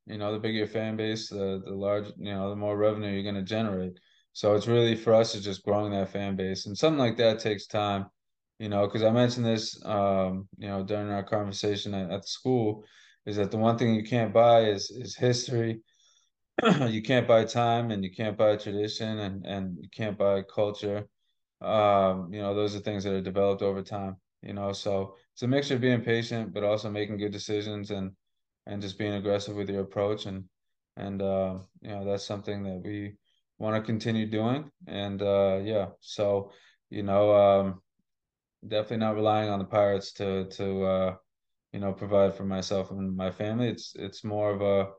you 0.05 0.17
know, 0.17 0.33
the 0.33 0.39
bigger 0.39 0.59
your 0.59 0.67
fan 0.67 0.97
base, 0.97 1.29
the 1.29 1.61
the 1.65 1.73
large, 1.73 2.07
you 2.17 2.33
know, 2.33 2.49
the 2.49 2.55
more 2.55 2.77
revenue 2.77 3.11
you're 3.11 3.23
going 3.23 3.35
to 3.35 3.41
generate. 3.43 3.99
So 4.37 4.53
it's 4.53 4.67
really 4.67 4.95
for 4.95 5.15
us 5.15 5.33
is 5.33 5.43
just 5.43 5.63
growing 5.65 5.91
that 5.93 6.09
fan 6.09 6.35
base, 6.35 6.67
and 6.67 6.77
something 6.77 6.99
like 6.99 7.17
that 7.17 7.39
takes 7.39 7.65
time, 7.65 8.05
you 8.59 8.69
know, 8.69 8.85
because 8.85 9.01
I 9.01 9.09
mentioned 9.09 9.47
this, 9.47 9.83
um, 9.83 10.47
you 10.59 10.67
know, 10.67 10.83
during 10.83 11.09
our 11.09 11.23
conversation 11.23 11.95
at, 11.95 12.11
at 12.11 12.27
school, 12.27 12.83
is 13.25 13.37
that 13.37 13.49
the 13.49 13.57
one 13.57 13.79
thing 13.79 13.95
you 13.95 14.03
can't 14.03 14.31
buy 14.31 14.65
is 14.65 14.91
is 14.91 15.15
history. 15.17 15.81
You 16.97 17.01
can't 17.01 17.27
buy 17.27 17.45
time 17.45 17.91
and 17.91 18.03
you 18.03 18.11
can't 18.11 18.37
buy 18.37 18.55
tradition 18.57 19.19
and 19.19 19.45
and 19.47 19.77
you 19.81 19.89
can't 19.89 20.17
buy 20.17 20.43
culture. 20.43 21.07
Um 21.61 22.31
you 22.33 22.41
know 22.41 22.53
those 22.53 22.75
are 22.75 22.79
things 22.79 23.03
that 23.05 23.13
are 23.15 23.21
developed 23.31 23.63
over 23.63 23.81
time 23.81 24.17
you 24.43 24.53
know 24.53 24.71
so 24.73 25.15
it's 25.33 25.41
a 25.43 25.47
mixture 25.47 25.75
of 25.75 25.81
being 25.81 26.01
patient 26.03 26.53
but 26.53 26.63
also 26.63 26.91
making 26.91 27.17
good 27.17 27.31
decisions 27.31 27.89
and 27.91 28.11
and 28.67 28.81
just 28.83 28.99
being 28.99 29.13
aggressive 29.15 29.55
with 29.55 29.69
your 29.69 29.81
approach. 29.81 30.27
And 30.27 30.45
and 30.97 31.21
uh 31.21 31.59
you 31.81 31.89
know 31.89 32.05
that's 32.05 32.25
something 32.25 32.63
that 32.63 32.81
we 32.85 33.15
want 33.59 33.75
to 33.75 33.81
continue 33.81 34.25
doing 34.25 34.69
and 34.87 35.21
uh 35.21 35.59
yeah 35.63 35.87
so 35.99 36.51
you 36.89 37.03
know 37.03 37.35
um 37.35 37.81
definitely 38.67 38.97
not 38.97 39.15
relying 39.15 39.49
on 39.49 39.59
the 39.59 39.65
pirates 39.65 40.13
to 40.13 40.45
to 40.45 40.83
uh 40.83 41.15
you 41.73 41.79
know 41.79 41.93
provide 41.93 42.33
for 42.35 42.45
myself 42.45 42.91
and 42.91 43.15
my 43.15 43.31
family 43.31 43.67
it's 43.67 43.93
it's 43.95 44.23
more 44.23 44.51
of 44.51 44.61
a 44.61 44.89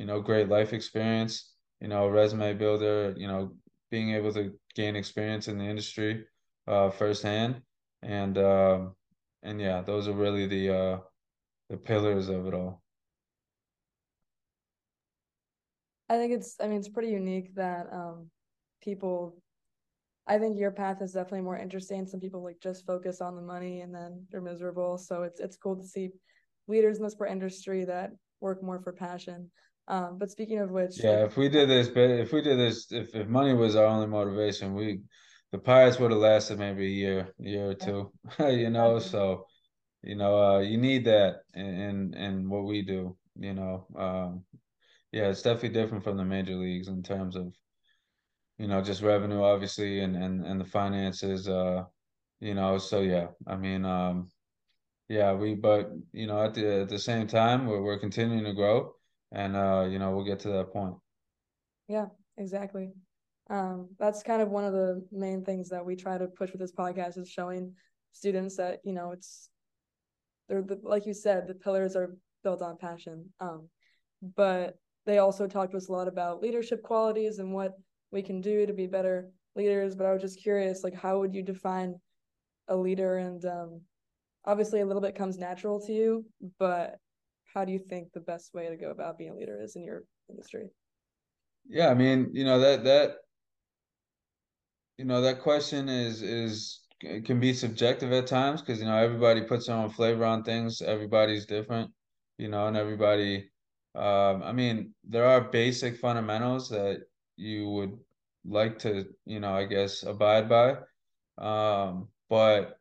you 0.00 0.06
know, 0.06 0.18
great 0.18 0.48
life 0.48 0.72
experience, 0.72 1.52
you 1.78 1.86
know, 1.86 2.08
resume 2.08 2.54
builder, 2.54 3.12
you 3.18 3.28
know, 3.28 3.52
being 3.90 4.14
able 4.14 4.32
to 4.32 4.50
gain 4.74 4.96
experience 4.96 5.46
in 5.46 5.58
the 5.58 5.64
industry 5.64 6.24
uh, 6.66 6.88
firsthand. 6.88 7.60
And 8.02 8.38
um, 8.38 8.96
and 9.42 9.60
yeah, 9.60 9.82
those 9.82 10.08
are 10.08 10.14
really 10.14 10.46
the 10.46 10.74
uh, 10.74 10.98
the 11.68 11.76
pillars 11.76 12.30
of 12.30 12.46
it 12.46 12.54
all. 12.54 12.82
I 16.10 16.16
think 16.16 16.32
it's 16.32 16.56
I 16.60 16.66
mean 16.66 16.78
it's 16.78 16.88
pretty 16.88 17.10
unique 17.10 17.54
that 17.54 17.86
um 17.92 18.28
people 18.82 19.40
I 20.26 20.38
think 20.38 20.58
your 20.58 20.72
path 20.72 21.00
is 21.02 21.12
definitely 21.12 21.42
more 21.42 21.56
interesting. 21.56 22.06
Some 22.06 22.20
people 22.20 22.42
like 22.42 22.60
just 22.60 22.84
focus 22.84 23.20
on 23.20 23.36
the 23.36 23.42
money 23.42 23.80
and 23.80 23.94
then 23.94 24.26
they're 24.30 24.40
miserable. 24.40 24.98
So 24.98 25.22
it's 25.22 25.38
it's 25.40 25.56
cool 25.56 25.76
to 25.76 25.86
see 25.86 26.10
leaders 26.66 26.98
in 26.98 27.04
the 27.04 27.10
sport 27.10 27.30
industry 27.30 27.84
that 27.84 28.10
work 28.40 28.62
more 28.62 28.80
for 28.80 28.92
passion. 28.92 29.50
Um, 29.86 30.18
but 30.18 30.30
speaking 30.30 30.58
of 30.58 30.70
which, 30.70 30.98
yeah, 30.98 31.10
like, 31.22 31.30
if 31.30 31.36
we 31.36 31.48
did 31.48 31.68
this, 31.68 31.88
but 31.88 32.10
if 32.10 32.32
we 32.32 32.42
did 32.42 32.58
this, 32.58 32.90
if, 32.92 33.14
if 33.14 33.26
money 33.28 33.54
was 33.54 33.76
our 33.76 33.86
only 33.86 34.06
motivation, 34.06 34.74
we 34.74 35.00
the 35.52 35.58
Pirates 35.58 35.98
would 35.98 36.10
have 36.12 36.20
lasted 36.20 36.58
maybe 36.58 36.86
a 36.86 36.88
year, 36.88 37.34
a 37.40 37.48
year 37.48 37.70
or 37.70 37.74
two, 37.74 38.12
you 38.38 38.70
know. 38.70 38.98
So, 38.98 39.46
you 40.02 40.14
know, 40.16 40.38
uh, 40.42 40.58
you 40.60 40.78
need 40.78 41.04
that 41.06 41.42
in, 41.54 41.66
in 41.66 42.14
in 42.14 42.48
what 42.48 42.64
we 42.64 42.82
do, 42.82 43.16
you 43.36 43.54
know. 43.54 43.86
Um, 43.96 44.44
yeah, 45.12 45.28
it's 45.28 45.42
definitely 45.42 45.70
different 45.80 46.04
from 46.04 46.16
the 46.16 46.24
major 46.24 46.54
leagues 46.54 46.88
in 46.88 47.02
terms 47.02 47.36
of, 47.36 47.54
you 48.58 48.68
know, 48.68 48.82
just 48.82 49.02
revenue, 49.02 49.42
obviously, 49.42 50.00
and 50.00 50.16
and 50.16 50.44
and 50.44 50.60
the 50.60 50.64
finances. 50.64 51.48
Uh, 51.48 51.84
you 52.40 52.54
know, 52.54 52.78
so 52.78 53.00
yeah, 53.00 53.28
I 53.46 53.56
mean, 53.56 53.84
um, 53.84 54.30
yeah, 55.08 55.32
we, 55.32 55.54
but 55.54 55.90
you 56.12 56.26
know, 56.26 56.42
at 56.42 56.54
the 56.54 56.82
at 56.82 56.88
the 56.88 56.98
same 56.98 57.26
time, 57.26 57.66
we're 57.66 57.82
we're 57.82 57.98
continuing 57.98 58.44
to 58.44 58.52
grow 58.52 58.94
and 59.32 59.56
uh, 59.56 59.86
you 59.88 59.98
know 59.98 60.10
we'll 60.10 60.24
get 60.24 60.40
to 60.40 60.48
that 60.48 60.72
point. 60.72 60.94
Yeah, 61.88 62.06
exactly. 62.36 62.90
Um, 63.48 63.88
that's 63.98 64.22
kind 64.22 64.42
of 64.42 64.48
one 64.48 64.64
of 64.64 64.72
the 64.72 65.04
main 65.10 65.44
things 65.44 65.68
that 65.70 65.84
we 65.84 65.96
try 65.96 66.18
to 66.18 66.26
push 66.26 66.52
with 66.52 66.60
this 66.60 66.72
podcast 66.72 67.18
is 67.18 67.28
showing 67.28 67.74
students 68.12 68.56
that 68.56 68.80
you 68.84 68.92
know 68.92 69.12
it's 69.12 69.48
they're 70.48 70.62
the, 70.62 70.78
like 70.82 71.06
you 71.06 71.14
said 71.14 71.46
the 71.46 71.54
pillars 71.54 71.96
are 71.96 72.16
built 72.42 72.62
on 72.62 72.76
passion. 72.76 73.30
Um, 73.40 73.68
but 74.36 74.76
they 75.10 75.18
also 75.18 75.46
talked 75.46 75.72
to 75.72 75.76
us 75.76 75.88
a 75.88 75.92
lot 75.92 76.08
about 76.08 76.42
leadership 76.42 76.82
qualities 76.82 77.38
and 77.38 77.52
what 77.52 77.72
we 78.10 78.22
can 78.22 78.40
do 78.40 78.66
to 78.66 78.72
be 78.72 78.86
better 78.86 79.30
leaders. 79.56 79.94
But 79.94 80.06
I 80.06 80.12
was 80.12 80.22
just 80.22 80.40
curious, 80.42 80.84
like 80.84 80.94
how 80.94 81.18
would 81.18 81.34
you 81.34 81.42
define 81.42 81.94
a 82.68 82.76
leader? 82.76 83.18
And 83.18 83.44
um, 83.44 83.80
obviously, 84.44 84.80
a 84.80 84.86
little 84.86 85.02
bit 85.02 85.14
comes 85.14 85.38
natural 85.38 85.80
to 85.86 85.92
you, 85.92 86.24
but 86.58 86.96
how 87.52 87.64
do 87.64 87.72
you 87.72 87.78
think 87.78 88.12
the 88.12 88.20
best 88.20 88.54
way 88.54 88.68
to 88.68 88.76
go 88.76 88.90
about 88.90 89.18
being 89.18 89.30
a 89.30 89.34
leader 89.34 89.60
is 89.60 89.76
in 89.76 89.84
your 89.84 90.04
industry? 90.28 90.68
Yeah, 91.68 91.88
I 91.88 91.94
mean, 91.94 92.30
you 92.32 92.44
know 92.44 92.60
that 92.60 92.84
that 92.84 93.16
you 94.96 95.04
know 95.04 95.20
that 95.22 95.40
question 95.40 95.88
is 95.88 96.22
is 96.22 96.80
it 97.00 97.24
can 97.24 97.40
be 97.40 97.54
subjective 97.54 98.12
at 98.12 98.26
times 98.26 98.60
because 98.60 98.80
you 98.80 98.86
know 98.86 98.96
everybody 98.96 99.42
puts 99.42 99.66
their 99.66 99.76
own 99.76 99.90
flavor 99.90 100.24
on 100.24 100.44
things. 100.44 100.82
Everybody's 100.82 101.46
different, 101.46 101.90
you 102.38 102.48
know, 102.48 102.66
and 102.66 102.76
everybody. 102.76 103.50
Um, 103.94 104.42
I 104.42 104.52
mean, 104.52 104.94
there 105.04 105.24
are 105.26 105.40
basic 105.40 105.96
fundamentals 105.96 106.68
that 106.70 107.02
you 107.36 107.68
would 107.68 107.98
like 108.44 108.78
to, 108.80 109.06
you 109.26 109.40
know, 109.40 109.52
I 109.54 109.64
guess 109.66 110.02
abide 110.04 110.48
by. 110.48 110.76
Um, 111.38 112.08
but 112.28 112.78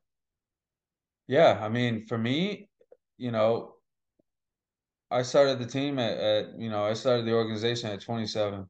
yeah, 1.28 1.60
I 1.62 1.70
mean, 1.70 2.06
for 2.06 2.18
me, 2.18 2.70
you 3.18 3.32
know, 3.32 3.76
I 5.12 5.22
started 5.24 5.60
the 5.60 5.66
team 5.66 6.00
at, 6.00 6.18
at 6.18 6.60
you 6.60 6.70
know 6.70 6.84
I 6.84 6.94
started 6.94 7.26
the 7.26 7.34
organization 7.34 7.90
at 7.90 8.02
27, 8.02 8.68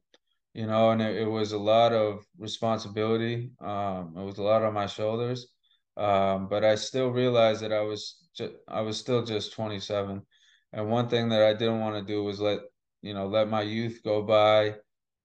you 0.53 0.67
know, 0.67 0.91
and 0.91 1.01
it, 1.01 1.17
it 1.17 1.25
was 1.25 1.51
a 1.51 1.57
lot 1.57 1.93
of 1.93 2.25
responsibility. 2.37 3.51
Um, 3.61 4.13
it 4.17 4.23
was 4.23 4.37
a 4.37 4.43
lot 4.43 4.63
on 4.63 4.73
my 4.73 4.85
shoulders, 4.87 5.47
um, 5.97 6.47
but 6.49 6.63
I 6.63 6.75
still 6.75 7.09
realized 7.09 7.61
that 7.61 7.73
I 7.73 7.81
was 7.81 8.27
ju- 8.35 8.57
I 8.67 8.81
was 8.81 8.97
still 8.97 9.23
just 9.25 9.53
27, 9.53 10.25
and 10.73 10.89
one 10.89 11.09
thing 11.09 11.29
that 11.29 11.43
I 11.43 11.53
didn't 11.53 11.79
want 11.79 11.95
to 11.95 12.13
do 12.13 12.23
was 12.23 12.39
let 12.39 12.59
you 13.01 13.13
know 13.13 13.27
let 13.27 13.49
my 13.49 13.61
youth 13.61 14.01
go 14.03 14.21
by, 14.21 14.75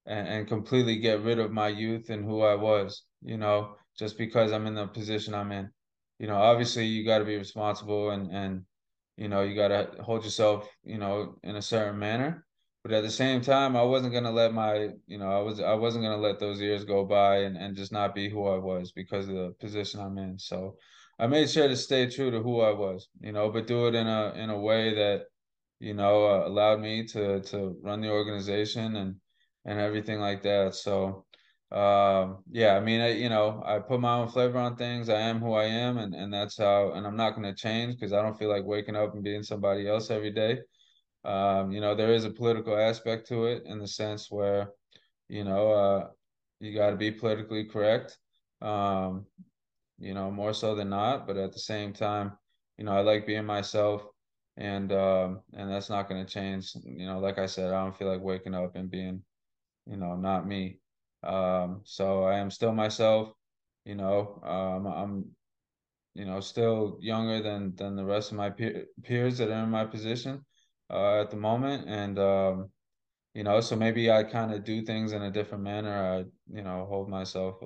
and, 0.07 0.29
and 0.29 0.49
completely 0.49 0.97
get 0.99 1.23
rid 1.23 1.39
of 1.39 1.53
my 1.53 1.69
youth 1.69 2.11
and 2.11 2.25
who 2.25 2.43
I 2.43 2.55
was, 2.55 3.05
you 3.23 3.37
know, 3.37 3.77
just 3.99 4.19
because 4.19 4.53
I'm 4.53 4.67
in 4.67 4.75
the 4.75 4.87
position 4.87 5.35
I'm 5.35 5.53
in. 5.53 5.71
You 6.19 6.29
know, 6.29 6.37
obviously 6.37 6.87
you 6.87 7.05
got 7.05 7.19
to 7.19 7.25
be 7.25 7.37
responsible 7.37 8.11
and 8.11 8.31
and 8.33 8.65
you 9.17 9.29
know 9.29 9.43
you 9.43 9.55
got 9.55 9.69
to 9.69 10.03
hold 10.03 10.25
yourself 10.25 10.69
you 10.85 10.99
know 10.99 11.37
in 11.43 11.57
a 11.57 11.63
certain 11.63 11.99
manner 11.99 12.45
but 12.83 12.93
at 12.93 13.03
the 13.03 13.11
same 13.11 13.41
time 13.41 13.77
i 13.77 13.83
wasn't 13.83 14.13
going 14.13 14.25
to 14.25 14.31
let 14.31 14.53
my 14.53 14.89
you 15.07 15.19
know 15.19 15.31
i 15.31 15.41
was 15.41 15.61
i 15.61 15.75
wasn't 15.75 16.03
going 16.03 16.17
to 16.17 16.27
let 16.27 16.41
those 16.41 16.61
years 16.61 16.85
go 16.85 17.05
by 17.05 17.39
and, 17.39 17.57
and 17.57 17.77
just 17.77 17.93
not 17.93 18.15
be 18.15 18.29
who 18.29 18.47
i 18.47 18.59
was 18.59 18.93
because 18.93 19.29
of 19.29 19.35
the 19.35 19.55
position 19.61 20.01
i'm 20.01 20.19
in 20.19 20.39
so 20.39 20.77
i 21.19 21.27
made 21.27 21.49
sure 21.49 21.69
to 21.69 21.77
stay 21.77 22.09
true 22.09 22.31
to 22.31 22.43
who 22.43 22.61
i 22.61 22.73
was 22.73 23.09
you 23.21 23.33
know 23.33 23.51
but 23.51 23.67
do 23.67 23.87
it 23.87 23.95
in 23.95 24.07
a 24.07 24.33
in 24.35 24.51
a 24.51 24.59
way 24.59 24.95
that 24.95 25.23
you 25.81 25.95
know 25.95 26.27
uh, 26.27 26.47
allowed 26.47 26.81
me 26.81 27.05
to 27.05 27.41
to 27.41 27.77
run 27.83 28.01
the 28.01 28.11
organization 28.11 28.97
and 28.97 29.17
and 29.65 29.81
everything 29.81 30.21
like 30.21 30.43
that 30.43 30.75
so 30.75 31.25
um, 31.73 32.45
yeah, 32.53 32.77
I 32.77 32.81
mean, 32.81 33.01
I, 33.01 33.09
you 33.15 33.29
know, 33.29 33.61
I 33.67 33.81
put 33.81 33.99
my 33.99 34.15
own 34.15 34.29
flavor 34.29 34.59
on 34.59 34.77
things. 34.77 35.09
I 35.09 35.19
am 35.21 35.41
who 35.41 35.55
I 35.55 35.65
am, 35.65 35.99
and 35.99 36.15
and 36.15 36.33
that's 36.33 36.57
how. 36.57 36.93
And 36.93 37.05
I'm 37.05 37.17
not 37.17 37.35
going 37.35 37.53
to 37.53 37.55
change 37.55 37.95
because 37.95 38.13
I 38.13 38.23
don't 38.23 38.39
feel 38.39 38.49
like 38.49 38.65
waking 38.65 38.95
up 38.95 39.13
and 39.15 39.25
being 39.25 39.43
somebody 39.43 39.89
else 39.89 40.09
every 40.11 40.31
day. 40.31 40.61
Um, 41.25 41.73
you 41.73 41.81
know, 41.81 41.95
there 41.95 42.13
is 42.13 42.25
a 42.25 42.31
political 42.31 42.79
aspect 42.79 43.27
to 43.29 43.47
it 43.47 43.65
in 43.67 43.79
the 43.79 43.89
sense 43.89 44.31
where, 44.31 44.71
you 45.29 45.43
know, 45.43 45.73
uh, 45.73 46.09
you 46.61 46.75
got 46.75 46.91
to 46.91 46.97
be 46.97 47.11
politically 47.11 47.65
correct. 47.65 48.19
Um, 48.61 49.27
you 49.99 50.15
know, 50.15 50.31
more 50.31 50.53
so 50.55 50.75
than 50.75 50.91
not. 50.91 51.27
But 51.27 51.39
at 51.39 51.53
the 51.53 51.59
same 51.59 51.93
time, 51.93 52.33
you 52.79 52.85
know, 52.85 52.93
I 52.93 53.01
like 53.01 53.27
being 53.27 53.47
myself, 53.47 54.03
and 54.57 54.93
um, 54.93 55.41
and 55.55 55.71
that's 55.71 55.91
not 55.91 56.09
going 56.09 56.25
to 56.25 56.33
change. 56.33 56.75
You 56.85 57.07
know, 57.07 57.19
like 57.19 57.39
I 57.39 57.47
said, 57.47 57.73
I 57.73 57.83
don't 57.85 57.97
feel 57.97 58.09
like 58.09 58.23
waking 58.23 58.55
up 58.55 58.77
and 58.77 58.91
being, 58.91 59.23
you 59.87 59.97
know, 59.97 60.17
not 60.17 60.47
me. 60.47 60.81
Um, 61.23 61.83
so 61.85 62.25
I 62.25 62.39
am 62.39 62.51
still 62.51 62.73
myself. 62.73 63.35
You 63.85 63.97
know, 63.97 64.41
um, 64.45 64.87
I'm 64.87 65.37
you 66.15 66.25
know, 66.25 66.41
still 66.41 66.99
younger 67.01 67.43
than 67.43 67.75
than 67.77 67.97
the 67.97 68.05
rest 68.05 68.31
of 68.31 68.37
my 68.37 68.51
peer, 68.51 68.87
peers 69.03 69.39
that 69.39 69.51
are 69.51 69.65
in 69.65 69.71
my 69.71 69.85
position 69.85 70.45
uh, 70.91 71.21
at 71.21 71.31
the 71.31 71.37
moment, 71.37 71.89
and 71.89 72.19
um, 72.19 72.71
you 73.35 73.45
know, 73.45 73.61
so 73.61 73.77
maybe 73.77 74.11
I 74.11 74.25
kind 74.25 74.53
of 74.55 74.65
do 74.65 74.83
things 74.85 75.13
in 75.13 75.23
a 75.23 75.31
different 75.31 75.65
manner. 75.65 75.93
I, 75.93 76.19
you 76.55 76.63
know, 76.63 76.87
hold 76.89 77.09
myself, 77.11 77.57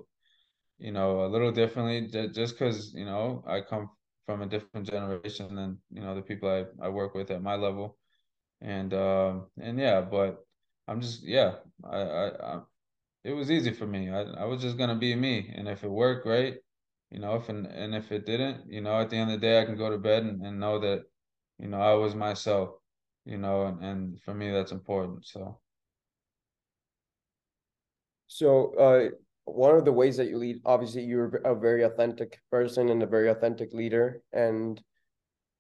you 0.79 0.93
know, 0.93 1.25
a 1.25 1.29
little 1.29 1.53
differently 1.53 2.09
just 2.33 2.59
because, 2.59 2.93
you 2.95 3.05
know, 3.05 3.45
I 3.47 3.61
come 3.63 3.91
from 4.29 4.43
a 4.43 4.47
different 4.47 4.87
generation 4.89 5.57
than, 5.57 5.79
you 5.91 6.03
know, 6.03 6.15
the 6.15 6.23
people 6.23 6.51
I, 6.51 6.87
I 6.87 6.91
work 6.91 7.15
with 7.15 7.33
at 7.33 7.43
my 7.43 7.57
level. 7.57 7.99
And, 8.61 8.93
um, 8.95 9.47
and 9.61 9.79
yeah, 9.81 10.03
but 10.03 10.45
I'm 10.89 11.01
just, 11.01 11.25
yeah, 11.27 11.57
I, 11.85 11.99
I, 11.99 12.57
I 12.57 12.61
it 13.25 13.33
was 13.33 13.51
easy 13.51 13.73
for 13.73 13.87
me. 13.87 14.11
I, 14.11 14.23
I 14.23 14.45
was 14.45 14.63
just 14.63 14.79
to 14.79 14.95
be 14.97 15.15
me. 15.17 15.53
And 15.57 15.69
if 15.69 15.85
it 15.85 15.91
worked, 15.91 16.25
great. 16.25 16.61
You 17.11 17.21
know, 17.21 17.37
if, 17.37 17.49
and, 17.49 17.67
and 17.67 17.95
if 17.95 18.13
it 18.13 18.27
didn't, 18.27 18.71
you 18.71 18.83
know, 18.83 19.01
at 19.01 19.11
the 19.11 19.17
end 19.17 19.31
of 19.33 19.41
the 19.41 19.47
day, 19.47 19.63
I 19.63 19.65
can 19.67 19.77
go 19.79 19.91
to 19.91 19.99
bed 19.99 20.25
and, 20.25 20.43
and 20.45 20.61
know 20.61 20.79
that, 20.81 21.05
you 21.59 21.69
know, 21.69 21.81
I 21.81 21.95
was 21.95 22.15
myself 22.15 22.71
you 23.25 23.39
know, 23.39 23.67
and, 23.67 23.85
and 23.85 24.23
for 24.23 24.35
me 24.35 24.51
that's 24.51 24.73
important. 24.73 25.27
So 25.27 25.61
so 28.27 28.75
uh 28.79 29.09
one 29.55 29.75
of 29.75 29.85
the 29.85 29.93
ways 29.93 30.17
that 30.17 30.29
you 30.29 30.39
lead, 30.39 30.61
obviously 30.65 31.03
you're 31.05 31.37
a 31.45 31.55
very 31.55 31.83
authentic 31.83 32.41
person 32.51 32.89
and 32.89 33.03
a 33.03 33.07
very 33.07 33.29
authentic 33.29 33.73
leader. 33.73 34.23
And 34.33 34.81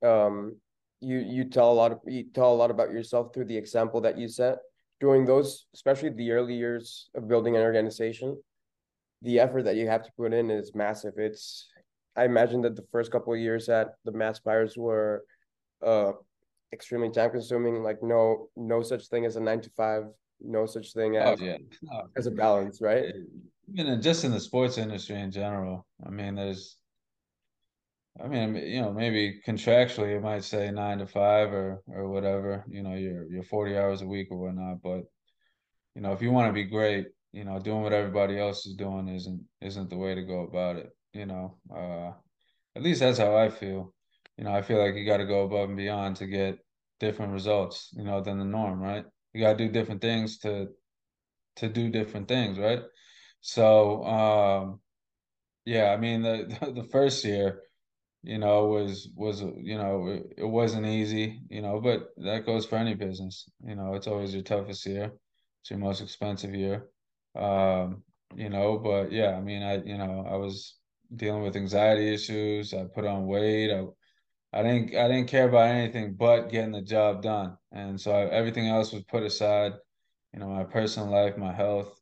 um 0.04 0.56
you 1.00 1.18
you 1.18 1.44
tell 1.44 1.72
a 1.72 1.74
lot 1.74 1.92
of 1.92 2.00
you 2.06 2.24
tell 2.34 2.52
a 2.52 2.56
lot 2.56 2.70
about 2.70 2.90
yourself 2.90 3.32
through 3.32 3.46
the 3.46 3.56
example 3.56 4.00
that 4.02 4.18
you 4.18 4.28
set 4.28 4.58
during 5.00 5.24
those, 5.24 5.66
especially 5.74 6.10
the 6.10 6.32
early 6.32 6.54
years 6.54 7.08
of 7.14 7.28
building 7.28 7.56
an 7.56 7.62
organization. 7.62 8.36
The 9.22 9.40
effort 9.40 9.64
that 9.64 9.76
you 9.76 9.88
have 9.88 10.04
to 10.04 10.12
put 10.16 10.32
in 10.32 10.50
is 10.50 10.74
massive. 10.74 11.14
It's 11.16 11.68
I 12.16 12.24
imagine 12.24 12.62
that 12.62 12.76
the 12.76 12.86
first 12.90 13.12
couple 13.12 13.32
of 13.32 13.40
years 13.40 13.68
at 13.68 13.94
the 14.04 14.12
Mass 14.12 14.38
Pirates 14.40 14.76
were 14.76 15.24
uh 15.84 16.12
extremely 16.72 17.10
time 17.10 17.30
consuming. 17.30 17.82
Like 17.82 18.02
no 18.02 18.48
no 18.56 18.82
such 18.82 19.08
thing 19.08 19.24
as 19.24 19.36
a 19.36 19.40
nine 19.40 19.60
to 19.62 19.70
five. 19.70 20.04
No 20.40 20.66
such 20.66 20.92
thing 20.92 21.16
oh, 21.16 21.32
as 21.32 21.40
oh, 21.40 21.44
yeah. 21.44 21.56
as 22.16 22.26
a 22.26 22.30
balance, 22.30 22.80
right? 22.80 23.06
Even 23.74 24.00
just 24.02 24.24
in 24.24 24.32
the 24.32 24.40
sports 24.40 24.78
industry 24.78 25.20
in 25.20 25.30
general. 25.30 25.86
I 26.04 26.10
mean, 26.10 26.34
there's. 26.34 26.76
I 28.20 28.26
mean, 28.26 28.56
you 28.56 28.80
know, 28.80 28.92
maybe 28.92 29.40
contractually 29.46 30.16
it 30.16 30.22
might 30.22 30.42
say 30.42 30.70
nine 30.70 30.98
to 30.98 31.06
five 31.06 31.52
or 31.52 31.82
or 31.86 32.08
whatever. 32.08 32.64
You 32.68 32.82
know, 32.82 32.94
you're 32.94 33.42
forty 33.44 33.76
hours 33.76 34.02
a 34.02 34.06
week 34.06 34.28
or 34.30 34.38
whatnot. 34.38 34.82
But 34.82 35.04
you 35.94 36.02
know, 36.02 36.12
if 36.12 36.22
you 36.22 36.30
want 36.30 36.48
to 36.48 36.52
be 36.52 36.64
great, 36.64 37.08
you 37.32 37.44
know, 37.44 37.58
doing 37.60 37.82
what 37.82 37.92
everybody 37.92 38.38
else 38.38 38.66
is 38.66 38.74
doing 38.74 39.08
isn't 39.08 39.42
isn't 39.60 39.90
the 39.90 39.96
way 39.96 40.14
to 40.14 40.22
go 40.22 40.40
about 40.42 40.76
it. 40.76 40.90
You 41.12 41.26
know, 41.26 41.58
uh, 41.74 42.12
at 42.76 42.82
least 42.82 43.00
that's 43.00 43.18
how 43.18 43.36
I 43.36 43.50
feel 43.50 43.94
you 44.38 44.44
know, 44.44 44.52
I 44.54 44.62
feel 44.62 44.78
like 44.78 44.94
you 44.94 45.04
got 45.04 45.18
to 45.18 45.26
go 45.26 45.42
above 45.44 45.68
and 45.68 45.76
beyond 45.76 46.16
to 46.16 46.26
get 46.26 46.58
different 47.00 47.32
results, 47.32 47.90
you 47.96 48.04
know, 48.04 48.20
than 48.22 48.38
the 48.38 48.44
norm, 48.44 48.80
right? 48.80 49.04
You 49.34 49.40
got 49.42 49.58
to 49.58 49.66
do 49.66 49.72
different 49.72 50.00
things 50.00 50.38
to 50.40 50.68
to 51.56 51.68
do 51.68 51.90
different 51.90 52.28
things, 52.28 52.58
right? 52.58 52.82
So, 53.40 54.04
um, 54.04 54.80
yeah, 55.64 55.90
I 55.92 55.96
mean, 55.96 56.22
the 56.22 56.72
the 56.74 56.84
first 56.84 57.24
year, 57.24 57.62
you 58.22 58.38
know, 58.38 58.66
was 58.68 59.08
was 59.16 59.42
you 59.42 59.78
know, 59.78 60.08
it, 60.08 60.34
it 60.38 60.44
wasn't 60.46 60.86
easy, 60.86 61.42
you 61.50 61.62
know, 61.62 61.80
but 61.80 62.10
that 62.18 62.46
goes 62.46 62.66
for 62.66 62.76
any 62.76 62.94
business. 62.94 63.48
You 63.64 63.76
know, 63.76 63.94
it's 63.94 64.06
always 64.08 64.34
your 64.34 64.42
toughest 64.44 64.86
year. 64.86 65.12
It's 65.62 65.70
your 65.70 65.78
most 65.80 66.00
expensive 66.02 66.54
year. 66.54 66.88
Um, 67.36 68.04
you 68.36 68.50
know, 68.50 68.78
but 68.78 69.12
yeah, 69.12 69.32
I 69.36 69.40
mean, 69.40 69.62
I 69.62 69.82
you 69.84 69.98
know, 69.98 70.26
I 70.28 70.36
was 70.36 70.78
dealing 71.16 71.42
with 71.42 71.56
anxiety 71.56 72.14
issues. 72.14 72.74
I 72.74 72.84
put 72.86 73.06
on 73.06 73.26
weight. 73.26 73.72
I 73.72 73.84
I 74.52 74.62
didn't 74.62 74.94
I 74.96 75.08
didn't 75.08 75.28
care 75.28 75.48
about 75.48 75.68
anything 75.68 76.14
but 76.14 76.50
getting 76.50 76.72
the 76.72 76.82
job 76.82 77.22
done, 77.22 77.56
and 77.72 78.00
so 78.00 78.12
I, 78.12 78.26
everything 78.30 78.68
else 78.68 78.92
was 78.92 79.04
put 79.04 79.22
aside. 79.22 79.72
You 80.32 80.40
know, 80.40 80.48
my 80.48 80.64
personal 80.64 81.10
life, 81.10 81.36
my 81.38 81.52
health, 81.54 81.97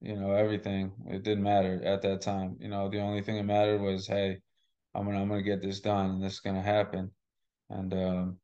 you 0.00 0.16
know, 0.16 0.32
everything. 0.32 0.92
It 1.06 1.22
didn't 1.22 1.44
matter 1.44 1.80
at 1.84 2.02
that 2.02 2.20
time. 2.22 2.56
You 2.60 2.68
know, 2.68 2.88
the 2.88 3.00
only 3.00 3.22
thing 3.22 3.36
that 3.36 3.44
mattered 3.44 3.80
was, 3.80 4.06
hey, 4.06 4.38
I'm 4.94 5.06
gonna 5.06 5.20
I'm 5.22 5.28
gonna 5.28 5.42
get 5.42 5.62
this 5.62 5.80
done, 5.80 6.10
and 6.10 6.22
this 6.24 6.34
is 6.34 6.40
gonna 6.40 6.62
happen. 6.62 7.10
And 7.70 7.92
um, 7.94 8.38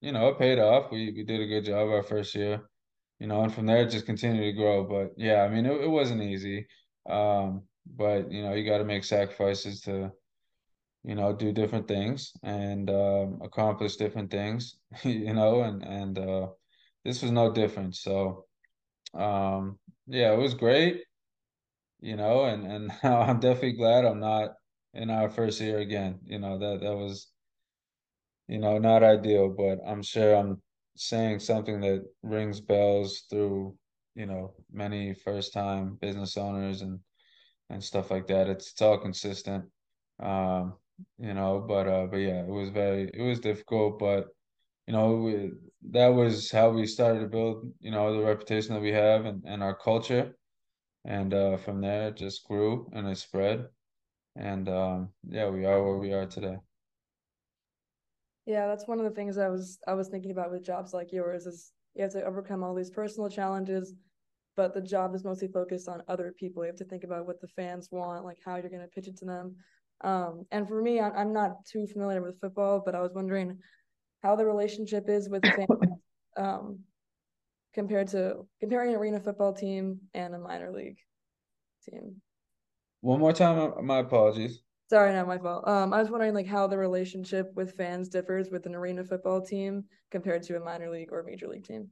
you 0.00 0.12
know, 0.12 0.28
it 0.28 0.38
paid 0.38 0.58
off. 0.58 0.90
We 0.90 1.12
we 1.12 1.24
did 1.24 1.40
a 1.40 1.46
good 1.46 1.64
job 1.64 1.88
our 1.88 2.02
first 2.02 2.34
year. 2.34 2.62
You 3.18 3.26
know, 3.28 3.42
and 3.42 3.54
from 3.54 3.66
there 3.66 3.88
just 3.88 4.06
continued 4.06 4.44
to 4.44 4.52
grow. 4.52 4.84
But 4.84 5.12
yeah, 5.16 5.42
I 5.42 5.48
mean, 5.48 5.66
it, 5.66 5.80
it 5.82 5.88
wasn't 5.90 6.22
easy. 6.22 6.66
Um, 7.08 7.62
but 7.86 8.30
you 8.30 8.42
know, 8.42 8.54
you 8.54 8.68
got 8.68 8.78
to 8.78 8.84
make 8.84 9.04
sacrifices 9.04 9.80
to 9.82 10.12
you 11.06 11.14
know, 11.14 11.32
do 11.32 11.52
different 11.52 11.86
things 11.86 12.32
and 12.42 12.90
um, 12.90 13.40
accomplish 13.42 13.96
different 13.96 14.28
things, 14.28 14.76
you 15.04 15.32
know, 15.32 15.62
and 15.62 15.82
and 15.84 16.18
uh, 16.18 16.48
this 17.04 17.22
was 17.22 17.30
no 17.30 17.52
different. 17.52 17.94
So, 17.94 18.44
um, 19.18 19.78
yeah, 20.06 20.32
it 20.32 20.38
was 20.38 20.54
great, 20.54 21.04
you 22.00 22.16
know, 22.16 22.44
and 22.46 22.66
and 22.66 22.92
I'm 23.02 23.40
definitely 23.40 23.74
glad 23.74 24.04
I'm 24.04 24.20
not 24.20 24.54
in 24.94 25.10
our 25.10 25.30
first 25.30 25.60
year 25.60 25.78
again. 25.78 26.20
You 26.24 26.38
know, 26.38 26.58
that 26.58 26.80
that 26.80 26.96
was, 26.96 27.28
you 28.48 28.58
know, 28.58 28.78
not 28.78 29.02
ideal, 29.02 29.48
but 29.48 29.78
I'm 29.86 30.02
sure 30.02 30.34
I'm 30.34 30.62
saying 30.96 31.40
something 31.40 31.80
that 31.80 32.04
rings 32.22 32.60
bells 32.60 33.24
through, 33.30 33.76
you 34.14 34.26
know, 34.26 34.54
many 34.72 35.14
first 35.14 35.52
time 35.52 35.96
business 36.00 36.36
owners 36.36 36.82
and 36.82 37.00
and 37.70 37.84
stuff 37.84 38.10
like 38.10 38.28
that. 38.28 38.48
It's 38.48 38.72
it's 38.72 38.82
all 38.82 38.98
consistent. 38.98 39.66
Um, 40.20 40.74
you 41.18 41.34
know, 41.34 41.60
but 41.68 41.88
uh, 41.88 42.06
but 42.08 42.18
yeah, 42.18 42.42
it 42.42 42.48
was 42.48 42.70
very, 42.70 43.10
it 43.14 43.22
was 43.22 43.40
difficult, 43.40 43.98
but 44.00 44.28
you 44.86 44.92
know, 44.92 45.50
that 45.90 46.08
was 46.08 46.50
how 46.50 46.70
we 46.70 46.86
started 46.86 47.20
to 47.20 47.26
build, 47.26 47.72
you 47.80 47.90
know, 47.90 48.16
the 48.16 48.24
reputation 48.24 48.74
that 48.74 48.80
we 48.82 48.92
have 48.92 49.24
and, 49.24 49.42
and 49.44 49.62
our 49.62 49.74
culture. 49.74 50.36
And 51.04 51.32
uh, 51.34 51.56
from 51.56 51.80
there, 51.80 52.08
it 52.08 52.16
just 52.16 52.46
grew 52.46 52.90
and 52.92 53.06
it 53.08 53.18
spread. 53.18 53.66
And 54.36 54.68
um, 54.68 55.10
yeah, 55.28 55.48
we 55.48 55.64
are 55.64 55.82
where 55.82 55.98
we 55.98 56.12
are 56.12 56.26
today. 56.26 56.56
Yeah, 58.46 58.68
that's 58.68 58.86
one 58.86 58.98
of 58.98 59.04
the 59.04 59.10
things 59.10 59.38
I 59.38 59.48
was 59.48 59.78
I 59.88 59.94
was 59.94 60.08
thinking 60.08 60.30
about 60.30 60.52
with 60.52 60.64
jobs 60.64 60.94
like 60.94 61.12
yours 61.12 61.46
is 61.46 61.72
you 61.94 62.02
have 62.02 62.12
to 62.12 62.24
overcome 62.24 62.62
all 62.62 62.74
these 62.74 62.90
personal 62.90 63.28
challenges, 63.28 63.94
but 64.56 64.72
the 64.74 64.80
job 64.80 65.14
is 65.14 65.24
mostly 65.24 65.48
focused 65.48 65.88
on 65.88 66.02
other 66.06 66.32
people. 66.38 66.62
You 66.62 66.68
have 66.68 66.76
to 66.76 66.84
think 66.84 67.04
about 67.04 67.26
what 67.26 67.40
the 67.40 67.48
fans 67.48 67.88
want, 67.90 68.24
like 68.24 68.38
how 68.44 68.56
you're 68.56 68.70
going 68.70 68.82
to 68.82 68.88
pitch 68.88 69.08
it 69.08 69.16
to 69.18 69.24
them. 69.24 69.56
Um, 70.02 70.44
and 70.52 70.68
for 70.68 70.82
me, 70.82 71.00
I'm 71.00 71.32
not 71.32 71.64
too 71.64 71.86
familiar 71.86 72.22
with 72.22 72.40
football, 72.40 72.82
but 72.84 72.94
I 72.94 73.00
was 73.00 73.14
wondering 73.14 73.58
how 74.22 74.36
the 74.36 74.44
relationship 74.44 75.08
is 75.08 75.28
with 75.28 75.44
fans 75.44 75.68
um, 76.36 76.80
compared 77.74 78.08
to 78.08 78.46
comparing 78.60 78.90
an 78.94 79.00
arena 79.00 79.20
football 79.20 79.52
team 79.52 80.00
and 80.14 80.34
a 80.34 80.38
minor 80.38 80.72
league 80.72 80.98
team. 81.88 82.16
One 83.00 83.20
more 83.20 83.32
time, 83.32 83.58
uh, 83.58 83.82
my 83.82 83.98
apologies. 83.98 84.62
Sorry, 84.88 85.12
not 85.12 85.26
my 85.26 85.38
fault. 85.38 85.66
Um, 85.66 85.92
I 85.92 85.98
was 85.98 86.10
wondering 86.10 86.34
like 86.34 86.46
how 86.46 86.66
the 86.66 86.78
relationship 86.78 87.52
with 87.54 87.76
fans 87.76 88.08
differs 88.08 88.50
with 88.50 88.66
an 88.66 88.74
arena 88.74 89.04
football 89.04 89.40
team 89.40 89.84
compared 90.10 90.42
to 90.44 90.56
a 90.56 90.60
minor 90.60 90.90
league 90.90 91.08
or 91.12 91.22
major 91.22 91.48
league 91.48 91.66
team. 91.66 91.88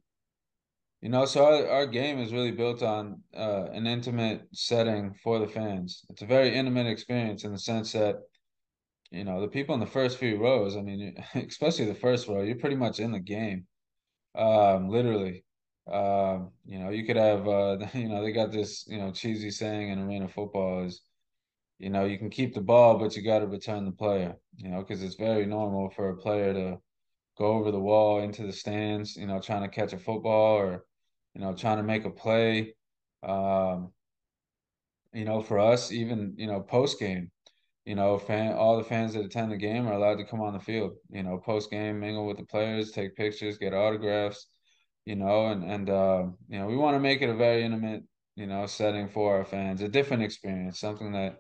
You 1.01 1.11
know, 1.11 1.27
so 1.27 1.45
our, 1.45 1.69
our 1.69 1.87
game 1.87 2.19
is 2.19 2.33
really 2.33 2.53
built 2.53 2.83
on 2.83 3.21
uh, 3.37 3.67
an 3.73 3.87
intimate 3.87 4.49
setting 4.53 5.13
for 5.23 5.39
the 5.39 5.47
fans. 5.47 6.05
It's 6.09 6.23
a 6.23 6.27
very 6.27 6.55
intimate 6.55 6.87
experience 6.87 7.45
in 7.45 7.53
the 7.53 7.59
sense 7.59 7.93
that, 7.93 8.17
you 9.15 9.25
know, 9.25 9.41
the 9.41 9.49
people 9.49 9.75
in 9.75 9.81
the 9.81 9.87
first 9.87 10.19
few 10.19 10.39
rows, 10.39 10.77
I 10.77 10.83
mean, 10.83 11.17
especially 11.35 11.87
the 11.87 11.95
first 11.95 12.27
row, 12.27 12.43
you're 12.43 12.57
pretty 12.57 12.77
much 12.77 12.99
in 12.99 13.13
the 13.13 13.21
game, 13.21 13.67
um, 14.35 14.89
literally. 14.89 15.45
Um, 15.91 16.51
you 16.65 16.79
know, 16.79 16.91
you 16.91 17.05
could 17.07 17.17
have, 17.17 17.47
uh, 17.47 17.79
you 17.95 18.09
know, 18.09 18.23
they 18.23 18.33
got 18.33 18.51
this, 18.51 18.85
you 18.89 18.99
know, 18.99 19.13
cheesy 19.13 19.51
saying 19.51 19.91
in 19.91 20.01
arena 20.01 20.29
football 20.29 20.85
is, 20.85 21.03
you 21.79 21.91
know, 21.91 22.05
you 22.07 22.19
can 22.19 22.31
keep 22.31 22.55
the 22.55 22.61
ball, 22.61 22.99
but 22.99 23.15
you 23.15 23.23
got 23.23 23.41
to 23.41 23.47
return 23.47 23.85
the 23.85 23.93
player, 23.93 24.35
you 24.57 24.71
know, 24.71 24.81
because 24.81 25.03
it's 25.03 25.17
very 25.17 25.47
normal 25.47 25.91
for 25.91 26.11
a 26.11 26.17
player 26.17 26.53
to 26.53 26.79
go 27.39 27.47
over 27.47 27.71
the 27.71 27.81
wall 27.81 28.21
into 28.21 28.47
the 28.47 28.53
stands, 28.53 29.17
you 29.17 29.27
know, 29.27 29.41
trying 29.41 29.63
to 29.63 29.69
catch 29.69 29.93
a 29.93 29.99
football 29.99 30.57
or, 30.57 30.85
you 31.35 31.41
know, 31.41 31.55
trying 31.55 31.77
to 31.77 31.83
make 31.83 32.05
a 32.05 32.11
play. 32.11 32.75
Um, 33.23 33.93
you 35.13 35.25
know, 35.25 35.41
for 35.43 35.59
us, 35.59 35.93
even 35.93 36.35
you 36.37 36.47
know, 36.49 36.61
post 36.61 36.99
game, 36.99 37.31
you 37.85 37.95
know, 37.95 38.19
fan 38.19 38.53
all 38.55 38.77
the 38.79 38.85
fans 38.85 39.15
that 39.15 39.25
attend 39.25 39.53
the 39.53 39.57
game 39.57 39.87
are 39.87 39.93
allowed 39.95 40.17
to 40.17 40.25
come 40.25 40.41
on 40.41 40.55
the 40.55 40.61
field. 40.61 40.93
You 41.11 41.23
know, 41.23 41.39
post 41.39 41.71
game, 41.71 42.01
mingle 42.01 42.27
with 42.27 42.39
the 42.39 42.45
players, 42.45 42.91
take 42.93 43.17
pictures, 43.17 43.59
get 43.59 43.75
autographs. 43.75 44.47
You 45.05 45.17
know, 45.17 45.47
and 45.49 45.65
and 45.65 45.91
uh, 45.91 46.25
you 46.49 46.59
know, 46.59 46.67
we 46.67 46.77
want 46.77 46.95
to 46.97 47.01
make 47.01 47.21
it 47.23 47.29
a 47.31 47.35
very 47.35 47.63
intimate, 47.65 48.05
you 48.37 48.47
know, 48.47 48.67
setting 48.67 49.09
for 49.09 49.37
our 49.37 49.45
fans, 49.45 49.83
a 49.83 49.89
different 49.89 50.23
experience, 50.23 50.81
something 50.81 51.13
that 51.13 51.37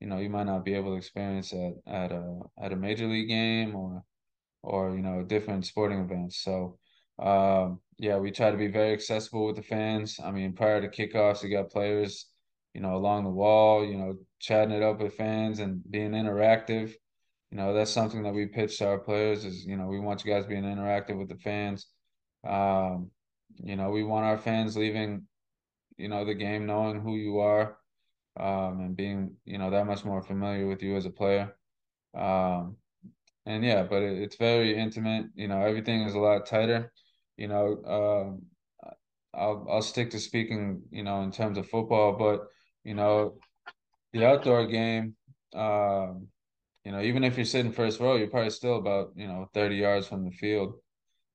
you 0.00 0.06
know 0.08 0.18
you 0.18 0.30
might 0.30 0.44
not 0.46 0.64
be 0.64 0.74
able 0.74 0.92
to 0.92 0.96
experience 0.96 1.52
at 1.52 1.74
at 1.86 2.12
a 2.12 2.40
at 2.62 2.72
a 2.72 2.76
major 2.76 3.06
league 3.06 3.28
game 3.28 3.74
or 3.76 4.04
or 4.62 4.94
you 4.94 5.02
know 5.02 5.22
different 5.22 5.66
sporting 5.66 6.00
events. 6.00 6.42
So 6.42 6.78
um, 7.18 7.80
yeah, 7.98 8.16
we 8.18 8.30
try 8.30 8.50
to 8.50 8.56
be 8.56 8.68
very 8.68 8.92
accessible 8.92 9.46
with 9.46 9.56
the 9.56 9.62
fans. 9.62 10.18
I 10.22 10.30
mean, 10.30 10.54
prior 10.54 10.80
to 10.80 10.88
kickoffs, 10.88 11.42
you 11.42 11.50
got 11.50 11.70
players, 11.70 12.26
you 12.74 12.80
know, 12.80 12.94
along 12.96 13.24
the 13.24 13.30
wall, 13.30 13.84
you 13.84 13.96
know, 13.96 14.16
chatting 14.40 14.72
it 14.72 14.82
up 14.82 15.00
with 15.00 15.14
fans 15.14 15.60
and 15.60 15.82
being 15.90 16.12
interactive. 16.12 16.92
You 17.50 17.58
know, 17.58 17.74
that's 17.74 17.90
something 17.90 18.22
that 18.22 18.34
we 18.34 18.46
pitch 18.46 18.78
to 18.78 18.88
our 18.88 18.98
players 18.98 19.44
is, 19.44 19.64
you 19.64 19.76
know, 19.76 19.86
we 19.86 20.00
want 20.00 20.24
you 20.24 20.32
guys 20.32 20.46
being 20.46 20.62
interactive 20.64 21.18
with 21.18 21.28
the 21.28 21.36
fans. 21.36 21.86
Um, 22.46 23.10
you 23.62 23.76
know, 23.76 23.90
we 23.90 24.02
want 24.02 24.24
our 24.24 24.38
fans 24.38 24.76
leaving, 24.76 25.26
you 25.96 26.08
know, 26.08 26.24
the 26.24 26.34
game 26.34 26.66
knowing 26.66 27.00
who 27.00 27.16
you 27.16 27.40
are, 27.40 27.76
um, 28.38 28.80
and 28.80 28.96
being, 28.96 29.36
you 29.44 29.58
know, 29.58 29.70
that 29.70 29.86
much 29.86 30.04
more 30.04 30.22
familiar 30.22 30.66
with 30.66 30.82
you 30.82 30.96
as 30.96 31.06
a 31.06 31.10
player. 31.10 31.54
Um, 32.16 32.76
and 33.46 33.64
yeah, 33.64 33.82
but 33.82 34.02
it, 34.02 34.18
it's 34.22 34.36
very 34.36 34.76
intimate. 34.78 35.26
You 35.34 35.48
know, 35.48 35.60
everything 35.60 36.02
is 36.02 36.14
a 36.14 36.18
lot 36.18 36.46
tighter. 36.46 36.92
You 37.36 37.48
know, 37.48 37.82
um, 37.84 38.42
I'll 39.34 39.66
I'll 39.70 39.82
stick 39.82 40.10
to 40.10 40.18
speaking, 40.20 40.82
you 40.90 41.02
know, 41.02 41.22
in 41.22 41.30
terms 41.30 41.58
of 41.58 41.68
football, 41.68 42.12
but 42.12 42.46
you 42.84 42.94
know, 42.94 43.38
the 44.12 44.26
outdoor 44.26 44.66
game, 44.66 45.14
um, 45.54 46.28
you 46.84 46.92
know, 46.92 47.00
even 47.00 47.24
if 47.24 47.36
you're 47.36 47.44
sitting 47.44 47.72
first 47.72 48.00
row, 48.00 48.16
you're 48.16 48.28
probably 48.28 48.50
still 48.50 48.76
about, 48.76 49.12
you 49.14 49.26
know, 49.28 49.48
30 49.54 49.76
yards 49.76 50.06
from 50.06 50.24
the 50.24 50.30
field, 50.30 50.74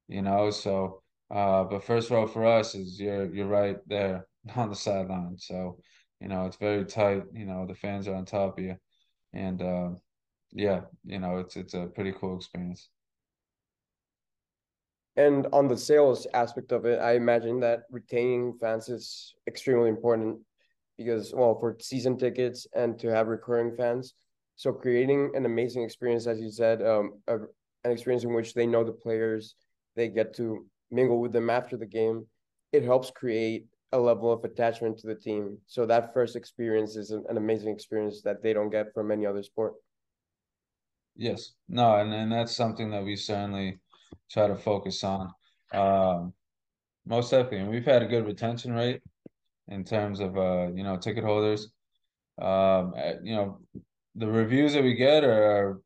you 0.08 0.22
know, 0.22 0.50
so 0.52 1.02
uh, 1.32 1.64
but 1.64 1.84
first 1.84 2.10
row 2.12 2.28
for 2.28 2.46
us 2.46 2.76
is 2.76 3.00
you're 3.00 3.34
you're 3.34 3.48
right 3.48 3.78
there 3.88 4.28
on 4.56 4.70
the 4.70 4.76
sideline. 4.76 5.38
So, 5.38 5.80
you 6.20 6.28
know, 6.28 6.46
it's 6.46 6.58
very 6.58 6.86
tight, 6.86 7.24
you 7.34 7.46
know, 7.46 7.66
the 7.66 7.76
fans 7.76 8.08
are 8.08 8.16
on 8.16 8.26
top 8.26 8.58
of 8.58 8.64
you. 8.64 8.78
And 9.34 9.62
uh, 9.62 9.90
yeah, 10.52 10.82
you 11.04 11.20
know, 11.20 11.38
it's 11.40 11.56
it's 11.56 11.74
a 11.74 11.88
pretty 11.88 12.14
cool 12.14 12.38
experience. 12.38 12.90
And 15.18 15.48
on 15.54 15.68
the 15.68 15.78
sales 15.78 16.28
aspect 16.34 16.72
of 16.74 16.86
it, 16.86 17.00
I 17.00 17.14
imagine 17.14 17.60
that 17.62 17.84
retaining 17.90 18.58
fans 18.60 18.90
is 18.90 19.34
extremely 19.48 19.90
important 19.90 20.40
because, 20.98 21.34
well, 21.36 21.58
for 21.60 21.78
season 21.80 22.18
tickets 22.18 22.68
and 22.74 22.98
to 23.00 23.08
have 23.08 23.28
recurring 23.28 23.76
fans. 23.76 24.14
So 24.56 24.72
creating 24.72 25.32
an 25.36 25.46
amazing 25.46 25.84
experience, 25.84 26.28
as 26.28 26.40
you 26.40 26.50
said, 26.50 26.82
um, 26.82 27.20
a, 27.28 27.38
an 27.84 27.92
experience 27.92 28.24
in 28.24 28.34
which 28.34 28.54
they 28.54 28.66
know 28.66 28.84
the 28.84 28.94
players, 28.94 29.56
they 29.96 30.08
get 30.08 30.34
to 30.36 30.66
mingle 30.92 31.20
with 31.20 31.34
them 31.34 31.50
after 31.50 31.78
the 31.78 31.86
game. 31.86 32.26
It 32.72 32.84
helps 32.84 33.12
create 33.12 33.66
a 33.92 34.00
level 34.00 34.32
of 34.32 34.44
attachment 34.44 34.98
to 35.00 35.08
the 35.08 35.16
team. 35.16 35.58
So 35.68 35.86
that 35.86 36.14
first 36.14 36.36
experience 36.36 36.96
is 36.96 37.12
an, 37.12 37.24
an 37.30 37.38
amazing 37.38 37.74
experience 37.74 38.22
that 38.24 38.42
they 38.42 38.54
don't 38.54 38.70
get 38.70 38.94
from 38.94 39.12
any 39.12 39.26
other 39.26 39.44
sport. 39.44 39.74
Yes, 41.16 41.54
no, 41.70 41.96
and, 41.98 42.14
and 42.14 42.32
that's 42.32 42.56
something 42.56 42.92
that 42.92 43.04
we 43.04 43.16
certainly 43.16 43.80
try 44.30 44.48
to 44.48 44.56
focus 44.56 45.04
on. 45.04 45.32
Um, 45.74 46.34
most 47.06 47.32
definitely, 47.32 47.60
and 47.60 47.70
we've 47.70 47.86
had 47.86 48.02
a 48.02 48.08
good 48.08 48.26
retention 48.26 48.74
rate 48.74 49.02
in 49.68 49.84
terms 49.84 50.20
of 50.20 50.38
uh, 50.38 50.68
you 50.74 50.84
know 50.84 50.98
ticket 50.98 51.24
holders. 51.24 51.70
Um, 52.42 52.94
eh, 52.98 53.16
you 53.24 53.36
know, 53.36 53.60
the 54.16 54.28
reviews 54.28 54.74
that 54.74 54.84
we 54.84 54.94
get 54.96 55.24
are, 55.24 55.82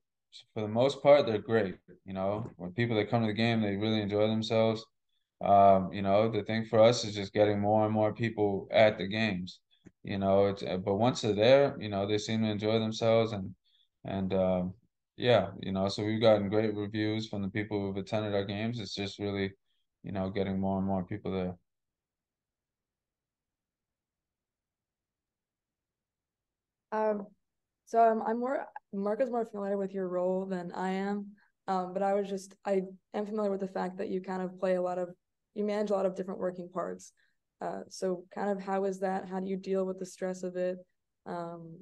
for 0.53 0.61
the 0.61 0.67
most 0.67 1.01
part, 1.03 1.25
they're 1.25 1.39
great. 1.39 1.75
You 2.05 2.13
know, 2.13 2.49
when 2.57 2.71
people 2.73 2.95
that 2.97 3.09
come 3.09 3.21
to 3.21 3.27
the 3.27 3.33
game, 3.33 3.61
they 3.61 3.75
really 3.75 4.01
enjoy 4.01 4.27
themselves. 4.27 4.85
Um, 5.41 5.93
you 5.93 6.01
know, 6.01 6.29
the 6.29 6.43
thing 6.43 6.65
for 6.65 6.79
us 6.79 7.05
is 7.05 7.15
just 7.15 7.33
getting 7.33 7.59
more 7.59 7.85
and 7.85 7.93
more 7.93 8.13
people 8.13 8.67
at 8.71 8.97
the 8.97 9.07
games. 9.07 9.59
You 10.03 10.17
know, 10.17 10.47
it's 10.47 10.63
eh, 10.63 10.77
but 10.77 10.95
once 10.95 11.21
they're 11.21 11.33
there, 11.33 11.77
you 11.79 11.89
know, 11.89 12.07
they 12.07 12.17
seem 12.17 12.41
to 12.43 12.49
enjoy 12.49 12.79
themselves 12.79 13.31
and 13.33 13.55
and 14.05 14.33
um, 14.33 14.73
yeah, 15.17 15.51
you 15.61 15.71
know, 15.71 15.89
so 15.89 16.03
we've 16.03 16.21
gotten 16.21 16.49
great 16.49 16.73
reviews 16.75 17.27
from 17.27 17.41
the 17.41 17.49
people 17.49 17.79
who've 17.79 17.97
attended 17.97 18.33
our 18.33 18.45
games. 18.45 18.79
It's 18.79 18.95
just 18.95 19.19
really, 19.19 19.51
you 20.03 20.11
know, 20.13 20.29
getting 20.29 20.59
more 20.59 20.77
and 20.77 20.87
more 20.87 21.03
people 21.03 21.31
there. 21.31 21.55
Um, 26.91 27.27
so 27.85 27.99
I'm, 27.99 28.21
I'm 28.21 28.39
more, 28.39 28.65
Mark 28.93 29.21
is 29.21 29.29
more 29.29 29.45
familiar 29.45 29.77
with 29.77 29.93
your 29.93 30.07
role 30.07 30.45
than 30.45 30.71
I 30.73 30.91
am. 30.91 31.27
Um, 31.67 31.93
but 31.93 32.01
I 32.01 32.13
was 32.13 32.27
just, 32.27 32.55
I 32.65 32.81
am 33.13 33.25
familiar 33.25 33.51
with 33.51 33.59
the 33.59 33.67
fact 33.67 33.97
that 33.97 34.09
you 34.09 34.21
kind 34.21 34.41
of 34.41 34.59
play 34.59 34.75
a 34.75 34.81
lot 34.81 34.97
of, 34.97 35.09
you 35.53 35.63
manage 35.63 35.89
a 35.91 35.93
lot 35.93 36.05
of 36.05 36.15
different 36.15 36.39
working 36.39 36.69
parts. 36.69 37.13
Uh, 37.61 37.81
so 37.89 38.23
kind 38.33 38.49
of 38.49 38.63
how 38.63 38.85
is 38.85 38.99
that? 38.99 39.27
How 39.27 39.39
do 39.39 39.47
you 39.47 39.57
deal 39.57 39.85
with 39.85 39.99
the 39.99 40.05
stress 40.05 40.43
of 40.43 40.55
it? 40.55 40.77
Um, 41.25 41.79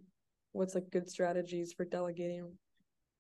what's 0.52 0.76
like 0.76 0.90
good 0.92 1.10
strategies 1.10 1.74
for 1.74 1.86
delegating 1.86 2.52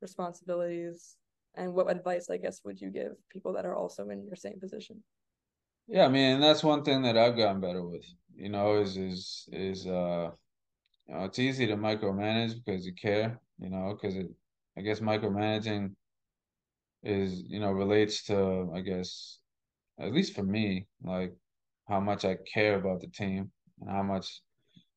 responsibilities? 0.02 1.15
And 1.56 1.73
what 1.73 1.89
advice, 1.89 2.30
I 2.30 2.38
guess, 2.38 2.62
would 2.65 2.80
you 2.82 2.89
give 2.89 3.13
people 3.30 3.54
that 3.54 3.65
are 3.65 3.76
also 3.76 4.10
in 4.10 4.26
your 4.26 4.36
same 4.36 4.60
position? 4.60 5.04
Yeah, 5.88 6.06
I 6.06 6.10
mean, 6.10 6.39
that's 6.41 6.63
one 6.63 6.84
thing 6.84 7.02
that 7.04 7.17
I've 7.17 7.38
gotten 7.38 7.62
better 7.62 7.84
with, 7.84 8.04
you 8.36 8.50
know, 8.50 8.76
is 8.82 8.97
is 8.97 9.47
is 9.52 9.88
uh 9.88 10.32
you 11.08 11.15
know, 11.15 11.24
it's 11.26 11.39
easy 11.39 11.67
to 11.67 11.76
micromanage 11.78 12.54
because 12.63 12.86
you 12.86 12.93
care, 12.93 13.39
you 13.60 13.70
know, 13.70 13.93
because 14.00 14.15
it 14.17 14.28
I 14.78 14.82
guess 14.82 15.00
micromanaging 15.00 15.96
is, 17.04 17.41
you 17.48 17.60
know, 17.60 17.72
relates 17.72 18.24
to, 18.26 18.72
I 18.76 18.82
guess, 18.82 19.39
at 20.00 20.13
least 20.13 20.36
for 20.36 20.43
me, 20.43 20.88
like 21.04 21.34
how 21.88 22.00
much 22.00 22.26
I 22.26 22.38
care 22.54 22.76
about 22.76 23.02
the 23.02 23.08
team 23.08 23.52
and 23.82 23.89
how 23.89 24.04
much 24.04 24.41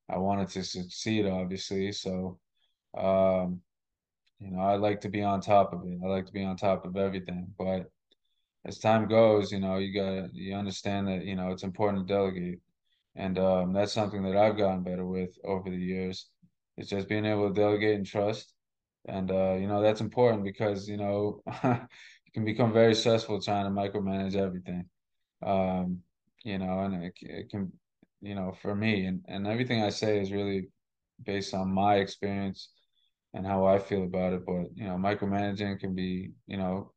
I 0.09 0.17
wanted 0.17 0.49
to 0.49 0.63
succeed, 0.63 1.25
obviously. 1.27 1.91
So 1.91 2.39
um 2.97 3.61
you 4.39 4.51
know, 4.51 4.61
I 4.61 4.75
like 4.75 5.01
to 5.01 5.09
be 5.09 5.23
on 5.23 5.41
top 5.41 5.73
of 5.73 5.83
it. 5.85 5.99
I 6.03 6.07
like 6.07 6.25
to 6.27 6.33
be 6.33 6.43
on 6.43 6.57
top 6.57 6.85
of 6.85 6.97
everything. 6.97 7.47
But 7.57 7.89
as 8.65 8.79
time 8.79 9.07
goes, 9.07 9.51
you 9.51 9.59
know, 9.59 9.77
you 9.77 9.93
gotta 9.93 10.29
you 10.33 10.55
understand 10.55 11.07
that, 11.07 11.25
you 11.25 11.35
know, 11.35 11.51
it's 11.51 11.63
important 11.63 12.07
to 12.07 12.13
delegate. 12.13 12.59
And 13.15 13.37
um, 13.37 13.73
that's 13.73 13.93
something 13.93 14.23
that 14.23 14.37
I've 14.37 14.57
gotten 14.57 14.83
better 14.83 15.05
with 15.05 15.37
over 15.43 15.69
the 15.69 15.77
years. 15.77 16.27
It's 16.77 16.89
just 16.89 17.09
being 17.09 17.25
able 17.25 17.49
to 17.49 17.53
delegate 17.53 17.95
and 17.95 18.05
trust. 18.05 18.53
And 19.07 19.29
uh, 19.31 19.53
you 19.53 19.67
know, 19.67 19.81
that's 19.81 20.01
important 20.01 20.43
because, 20.43 20.87
you 20.87 20.97
know, 20.97 21.41
it 21.63 22.33
can 22.33 22.45
become 22.45 22.71
very 22.71 22.95
stressful 22.95 23.41
trying 23.41 23.65
to 23.65 23.71
micromanage 23.71 24.35
everything. 24.35 24.85
Um, 25.45 25.99
you 26.43 26.57
know, 26.57 26.79
and 26.81 27.03
it, 27.03 27.13
it 27.21 27.49
can, 27.49 27.71
you 28.21 28.35
know, 28.35 28.53
for 28.61 28.75
me 28.75 29.05
and, 29.05 29.25
and 29.27 29.47
everything 29.47 29.83
I 29.83 29.89
say 29.89 30.19
is 30.19 30.31
really 30.31 30.69
based 31.23 31.53
on 31.53 31.73
my 31.73 31.95
experience 31.95 32.69
and 33.33 33.45
how 33.45 33.65
I 33.65 33.79
feel 33.79 34.03
about 34.03 34.33
it. 34.33 34.45
But 34.45 34.75
you 34.75 34.85
know, 34.85 34.95
micromanaging 34.95 35.79
can 35.79 35.95
be, 35.95 36.31
you 36.47 36.57
know, 36.57 36.91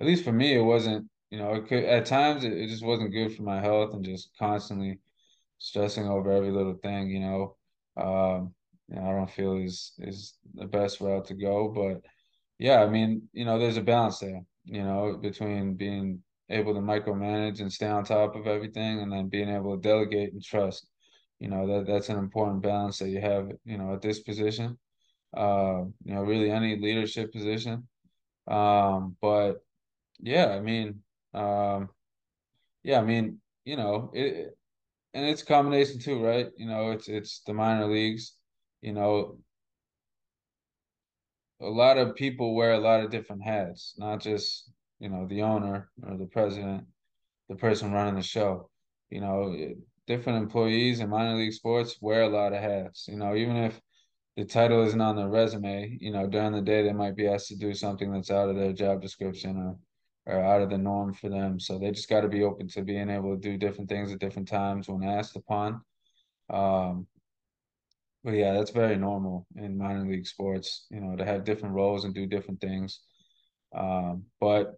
at 0.00 0.06
least 0.06 0.24
for 0.24 0.32
me, 0.32 0.54
it 0.54 0.62
wasn't. 0.62 1.08
You 1.30 1.38
know, 1.38 1.52
it 1.54 1.66
could 1.68 1.84
at 1.84 2.06
times 2.06 2.44
it, 2.44 2.52
it 2.54 2.68
just 2.68 2.84
wasn't 2.84 3.12
good 3.12 3.36
for 3.36 3.42
my 3.42 3.60
health 3.60 3.92
and 3.92 4.02
just 4.02 4.30
constantly 4.38 4.98
stressing 5.58 6.06
over 6.08 6.30
every 6.32 6.50
little 6.50 6.74
thing. 6.82 7.10
You 7.10 7.20
know, 7.20 7.56
um, 7.96 8.54
you 8.88 8.96
know, 8.96 9.08
I 9.08 9.12
don't 9.12 9.30
feel 9.30 9.56
is 9.56 9.92
is 9.98 10.34
the 10.54 10.66
best 10.66 11.00
route 11.00 11.26
to 11.26 11.34
go. 11.34 11.68
But 11.68 12.02
yeah, 12.58 12.82
I 12.82 12.88
mean, 12.88 13.28
you 13.32 13.44
know, 13.44 13.58
there's 13.58 13.76
a 13.76 13.82
balance 13.82 14.18
there. 14.20 14.42
You 14.64 14.82
know, 14.84 15.18
between 15.20 15.74
being 15.74 16.22
able 16.50 16.74
to 16.74 16.80
micromanage 16.80 17.60
and 17.60 17.72
stay 17.72 17.88
on 17.88 18.04
top 18.04 18.36
of 18.36 18.46
everything, 18.46 19.00
and 19.00 19.12
then 19.12 19.28
being 19.28 19.48
able 19.48 19.76
to 19.76 19.82
delegate 19.82 20.32
and 20.32 20.42
trust. 20.42 20.88
You 21.40 21.48
know, 21.48 21.66
that 21.68 21.86
that's 21.86 22.08
an 22.08 22.18
important 22.18 22.62
balance 22.62 22.98
that 22.98 23.08
you 23.10 23.20
have. 23.20 23.50
You 23.64 23.78
know, 23.78 23.94
at 23.94 24.02
this 24.02 24.20
position 24.20 24.78
uh, 25.36 25.84
you 26.04 26.14
know, 26.14 26.22
really 26.22 26.50
any 26.50 26.76
leadership 26.78 27.32
position. 27.32 27.88
Um, 28.48 29.16
but 29.20 29.56
yeah, 30.20 30.48
I 30.48 30.60
mean, 30.60 31.02
um, 31.34 31.90
yeah, 32.82 33.00
I 33.00 33.02
mean, 33.02 33.40
you 33.64 33.76
know, 33.76 34.10
it, 34.14 34.56
and 35.14 35.26
it's 35.26 35.42
a 35.42 35.46
combination 35.46 35.98
too, 35.98 36.24
right? 36.24 36.48
You 36.56 36.66
know, 36.66 36.90
it's 36.92 37.08
it's 37.08 37.40
the 37.46 37.54
minor 37.54 37.86
leagues. 37.86 38.34
You 38.82 38.92
know, 38.92 39.38
a 41.60 41.66
lot 41.66 41.98
of 41.98 42.14
people 42.14 42.54
wear 42.54 42.72
a 42.72 42.78
lot 42.78 43.02
of 43.02 43.10
different 43.10 43.42
hats, 43.42 43.94
not 43.98 44.20
just 44.20 44.70
you 45.00 45.08
know 45.08 45.26
the 45.26 45.42
owner 45.42 45.90
or 46.06 46.16
the 46.16 46.26
president, 46.26 46.86
the 47.48 47.56
person 47.56 47.92
running 47.92 48.16
the 48.16 48.22
show. 48.22 48.70
You 49.10 49.20
know, 49.22 49.54
eh, 49.58 49.74
different 50.06 50.42
employees 50.42 51.00
in 51.00 51.10
minor 51.10 51.36
league 51.36 51.52
sports 51.52 51.98
wear 52.00 52.22
a 52.22 52.28
lot 52.28 52.52
of 52.52 52.62
hats. 52.62 53.08
You 53.08 53.16
know, 53.16 53.34
even 53.34 53.56
if 53.56 53.80
the 54.36 54.44
title 54.44 54.84
isn't 54.86 55.00
on 55.00 55.16
their 55.16 55.28
resume, 55.28 55.96
you 56.00 56.12
know, 56.12 56.26
during 56.26 56.52
the 56.52 56.62
day 56.62 56.82
they 56.82 56.92
might 56.92 57.16
be 57.16 57.28
asked 57.28 57.48
to 57.48 57.56
do 57.56 57.74
something 57.74 58.12
that's 58.12 58.30
out 58.30 58.48
of 58.50 58.56
their 58.56 58.72
job 58.72 59.02
description 59.02 59.56
or 59.56 59.76
or 60.28 60.40
out 60.40 60.62
of 60.62 60.70
the 60.70 60.78
norm 60.78 61.14
for 61.14 61.28
them. 61.28 61.58
So 61.58 61.78
they 61.78 61.90
just 61.90 62.08
got 62.08 62.20
to 62.20 62.28
be 62.28 62.42
open 62.42 62.68
to 62.68 62.82
being 62.82 63.10
able 63.10 63.34
to 63.34 63.40
do 63.40 63.56
different 63.56 63.88
things 63.88 64.12
at 64.12 64.20
different 64.20 64.48
times 64.48 64.88
when 64.88 65.02
asked 65.02 65.36
upon. 65.36 65.80
Um, 66.50 67.06
but 68.22 68.34
yeah, 68.34 68.52
that's 68.52 68.70
very 68.70 68.96
normal 68.96 69.46
in 69.56 69.78
minor 69.78 70.04
league 70.06 70.26
sports, 70.26 70.86
you 70.90 71.00
know, 71.00 71.16
to 71.16 71.24
have 71.24 71.44
different 71.44 71.74
roles 71.74 72.04
and 72.04 72.14
do 72.14 72.26
different 72.26 72.60
things. 72.60 73.00
Um, 73.74 74.24
but 74.40 74.74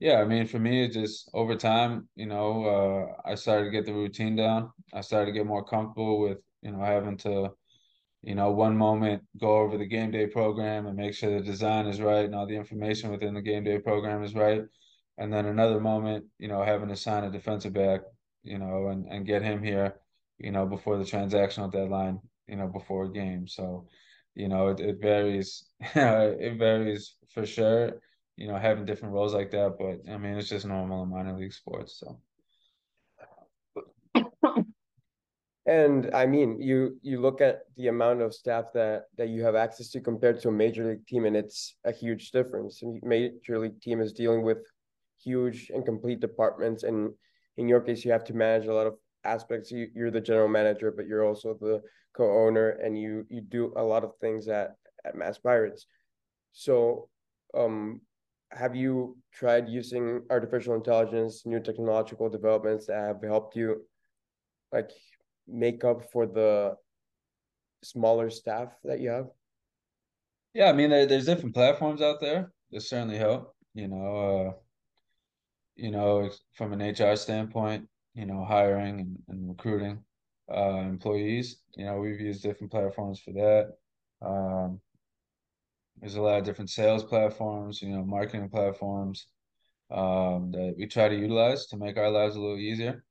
yeah, 0.00 0.20
I 0.20 0.24
mean, 0.24 0.46
for 0.46 0.58
me, 0.58 0.84
it 0.84 0.92
just 0.92 1.28
over 1.34 1.54
time, 1.54 2.08
you 2.16 2.26
know, 2.26 2.64
uh, 2.64 3.30
I 3.30 3.34
started 3.34 3.66
to 3.66 3.70
get 3.70 3.84
the 3.84 3.94
routine 3.94 4.36
down. 4.36 4.72
I 4.92 5.02
started 5.02 5.26
to 5.26 5.32
get 5.32 5.46
more 5.46 5.64
comfortable 5.64 6.20
with, 6.20 6.38
you 6.62 6.72
know, 6.72 6.82
having 6.82 7.18
to 7.18 7.50
you 8.24 8.34
know, 8.34 8.50
one 8.50 8.76
moment 8.76 9.22
go 9.38 9.58
over 9.58 9.76
the 9.76 9.84
game 9.84 10.10
day 10.10 10.26
program 10.26 10.86
and 10.86 10.96
make 10.96 11.12
sure 11.12 11.30
the 11.30 11.44
design 11.44 11.86
is 11.86 12.00
right 12.00 12.24
and 12.24 12.34
all 12.34 12.46
the 12.46 12.56
information 12.56 13.10
within 13.10 13.34
the 13.34 13.42
game 13.42 13.64
day 13.64 13.78
program 13.78 14.24
is 14.24 14.34
right. 14.34 14.62
And 15.18 15.32
then 15.32 15.46
another 15.46 15.80
moment, 15.80 16.26
you 16.38 16.48
know, 16.48 16.62
having 16.62 16.88
to 16.88 16.96
sign 16.96 17.24
a 17.24 17.30
defensive 17.30 17.72
back, 17.72 18.00
you 18.42 18.58
know, 18.58 18.88
and, 18.88 19.06
and 19.06 19.26
get 19.26 19.42
him 19.42 19.62
here 19.62 20.00
you 20.38 20.50
know, 20.50 20.66
before 20.66 20.98
the 20.98 21.04
transactional 21.04 21.70
deadline, 21.70 22.20
you 22.46 22.56
know, 22.56 22.66
before 22.66 23.04
a 23.04 23.12
game. 23.12 23.46
So, 23.46 23.86
you 24.34 24.48
know, 24.48 24.68
it, 24.68 24.80
it 24.80 25.00
varies. 25.00 25.64
it 25.80 26.58
varies 26.58 27.16
for 27.32 27.46
sure. 27.46 28.00
You 28.36 28.48
know, 28.48 28.56
having 28.56 28.84
different 28.84 29.14
roles 29.14 29.32
like 29.32 29.52
that, 29.52 29.76
but 29.78 30.12
I 30.12 30.18
mean, 30.18 30.36
it's 30.36 30.48
just 30.48 30.66
normal 30.66 31.04
in 31.04 31.10
minor 31.10 31.38
league 31.38 31.52
sports. 31.52 32.00
So. 32.00 32.18
And 35.66 36.14
I 36.14 36.26
mean, 36.26 36.60
you 36.60 36.98
you 37.00 37.20
look 37.22 37.40
at 37.40 37.60
the 37.76 37.88
amount 37.88 38.20
of 38.20 38.34
staff 38.34 38.66
that 38.74 39.04
that 39.16 39.28
you 39.28 39.42
have 39.44 39.54
access 39.54 39.88
to 39.90 40.00
compared 40.00 40.40
to 40.40 40.48
a 40.48 40.52
major 40.52 40.86
league 40.86 41.06
team, 41.06 41.24
and 41.24 41.36
it's 41.36 41.76
a 41.84 41.92
huge 41.92 42.32
difference. 42.32 42.82
Major 43.02 43.60
league 43.60 43.80
team 43.80 44.00
is 44.00 44.12
dealing 44.12 44.42
with 44.42 44.58
huge 45.24 45.70
and 45.74 45.84
complete 45.84 46.20
departments, 46.20 46.82
and 46.82 47.12
in 47.56 47.68
your 47.68 47.80
case, 47.80 48.04
you 48.04 48.12
have 48.12 48.24
to 48.24 48.34
manage 48.34 48.66
a 48.66 48.74
lot 48.74 48.86
of 48.86 48.94
aspects. 49.24 49.70
You, 49.70 49.88
you're 49.94 50.10
the 50.10 50.20
general 50.20 50.48
manager, 50.48 50.90
but 50.90 51.06
you're 51.06 51.24
also 51.24 51.56
the 51.60 51.82
co-owner, 52.16 52.70
and 52.70 52.98
you 52.98 53.26
you 53.28 53.40
do 53.40 53.72
a 53.76 53.82
lot 53.82 54.04
of 54.04 54.12
things 54.20 54.48
at 54.48 54.76
at 55.04 55.16
Mass 55.16 55.38
Pirates. 55.38 55.86
So, 56.52 57.08
um, 57.54 58.00
have 58.50 58.76
you 58.76 59.16
tried 59.32 59.68
using 59.68 60.22
artificial 60.30 60.74
intelligence, 60.74 61.42
new 61.44 61.60
technological 61.60 62.28
developments 62.28 62.86
that 62.86 63.00
have 63.00 63.22
helped 63.22 63.56
you, 63.56 63.84
like 64.72 64.90
make 65.48 65.84
up 65.84 66.10
for 66.12 66.26
the 66.26 66.76
smaller 67.82 68.30
staff 68.30 68.72
that 68.84 69.00
you 69.00 69.10
have? 69.10 69.26
Yeah, 70.54 70.68
I 70.68 70.72
mean, 70.72 70.90
there, 70.90 71.06
there's 71.06 71.26
different 71.26 71.54
platforms 71.54 72.00
out 72.00 72.20
there 72.20 72.52
that 72.70 72.80
certainly 72.82 73.18
help. 73.18 73.54
You 73.74 73.88
know, 73.88 74.06
uh, 74.16 74.52
you 75.76 75.90
know, 75.90 76.30
from 76.54 76.72
an 76.72 76.80
HR 76.80 77.16
standpoint, 77.16 77.88
you 78.14 78.26
know, 78.26 78.44
hiring 78.44 79.00
and, 79.00 79.18
and 79.28 79.48
recruiting 79.48 80.04
uh, 80.52 80.78
employees. 80.80 81.58
You 81.76 81.86
know, 81.86 81.98
we've 81.98 82.20
used 82.20 82.42
different 82.42 82.72
platforms 82.72 83.20
for 83.20 83.32
that. 83.32 83.72
Um, 84.26 84.80
there's 86.00 86.16
a 86.16 86.22
lot 86.22 86.38
of 86.38 86.44
different 86.44 86.70
sales 86.70 87.04
platforms, 87.04 87.80
you 87.80 87.88
know, 87.90 88.04
marketing 88.04 88.48
platforms 88.48 89.26
um, 89.90 90.50
that 90.52 90.74
we 90.76 90.86
try 90.86 91.08
to 91.08 91.16
utilize 91.16 91.66
to 91.66 91.76
make 91.76 91.96
our 91.96 92.10
lives 92.10 92.36
a 92.36 92.40
little 92.40 92.58
easier. 92.58 93.04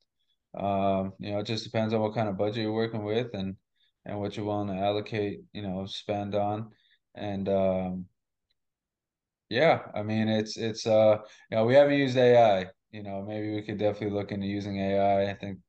Um, 0.58 1.14
you 1.20 1.32
know, 1.32 1.40
it 1.40 1.46
just 1.46 1.64
depends 1.64 1.94
on 1.94 2.02
what 2.02 2.14
kind 2.14 2.30
of 2.30 2.38
budget 2.38 2.64
you're 2.64 2.72
working 2.72 3.04
with 3.04 3.34
and 3.34 3.56
and 4.06 4.20
what 4.20 4.36
you're 4.36 4.46
willing 4.46 4.68
to 4.68 4.84
allocate, 4.84 5.42
you 5.54 5.62
know, 5.62 5.86
spend 5.86 6.36
on. 6.36 6.70
And 7.16 7.48
um, 7.48 8.06
yeah, 9.54 9.84
I 9.94 10.04
mean, 10.04 10.28
it's 10.30 10.58
it's 10.58 10.86
uh, 10.88 11.18
you 11.50 11.58
know, 11.58 11.66
we 11.66 11.76
haven't 11.76 11.98
used 11.98 12.18
AI. 12.18 12.68
You 12.92 13.04
know, 13.04 13.24
maybe 13.24 13.54
we 13.54 13.62
could 13.64 13.78
definitely 13.78 14.16
look 14.18 14.32
into 14.32 14.48
using 14.48 14.80
AI. 14.80 15.32
I 15.32 15.34
think, 15.36 15.60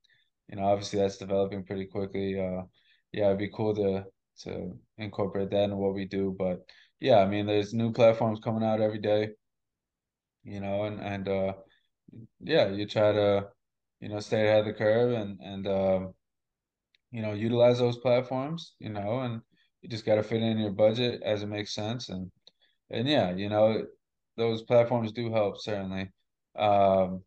you 0.49 0.57
know, 0.57 0.65
obviously 0.65 0.99
that's 0.99 1.17
developing 1.17 1.63
pretty 1.65 1.85
quickly. 1.87 2.39
Uh, 2.39 2.63
yeah, 3.11 3.27
it'd 3.27 3.39
be 3.39 3.49
cool 3.53 3.75
to 3.75 4.05
to 4.43 4.77
incorporate 4.97 5.51
that 5.51 5.65
in 5.65 5.77
what 5.77 5.93
we 5.95 6.05
do. 6.05 6.35
But 6.37 6.65
yeah, 6.99 7.19
I 7.19 7.27
mean, 7.27 7.45
there's 7.47 7.73
new 7.73 7.91
platforms 7.93 8.39
coming 8.43 8.63
out 8.63 8.81
every 8.81 8.99
day. 8.99 9.31
You 10.43 10.59
know, 10.61 10.83
and 10.85 10.99
and 11.01 11.27
uh, 11.27 11.53
yeah, 12.41 12.69
you 12.69 12.87
try 12.87 13.13
to 13.13 13.49
you 14.01 14.09
know, 14.09 14.19
stay 14.21 14.47
ahead 14.47 14.61
of 14.61 14.65
the 14.67 14.73
curve 14.73 15.13
and 15.13 15.39
and 15.41 15.67
um, 15.67 16.13
you 17.11 17.21
know, 17.21 17.33
utilize 17.33 17.79
those 17.79 17.97
platforms, 17.97 18.75
you 18.79 18.89
know, 18.89 19.21
and 19.21 19.41
you 19.81 19.89
just 19.89 20.05
got 20.05 20.15
to 20.15 20.23
fit 20.23 20.41
in 20.41 20.57
your 20.59 20.71
budget 20.71 21.21
as 21.23 21.43
it 21.43 21.47
makes 21.47 21.73
sense 21.73 22.09
and 22.09 22.31
and 22.89 23.07
yeah, 23.07 23.31
you 23.35 23.49
know, 23.49 23.85
those 24.37 24.63
platforms 24.63 25.11
do 25.11 25.31
help 25.31 25.59
certainly. 25.59 26.11
Um, 26.57 27.23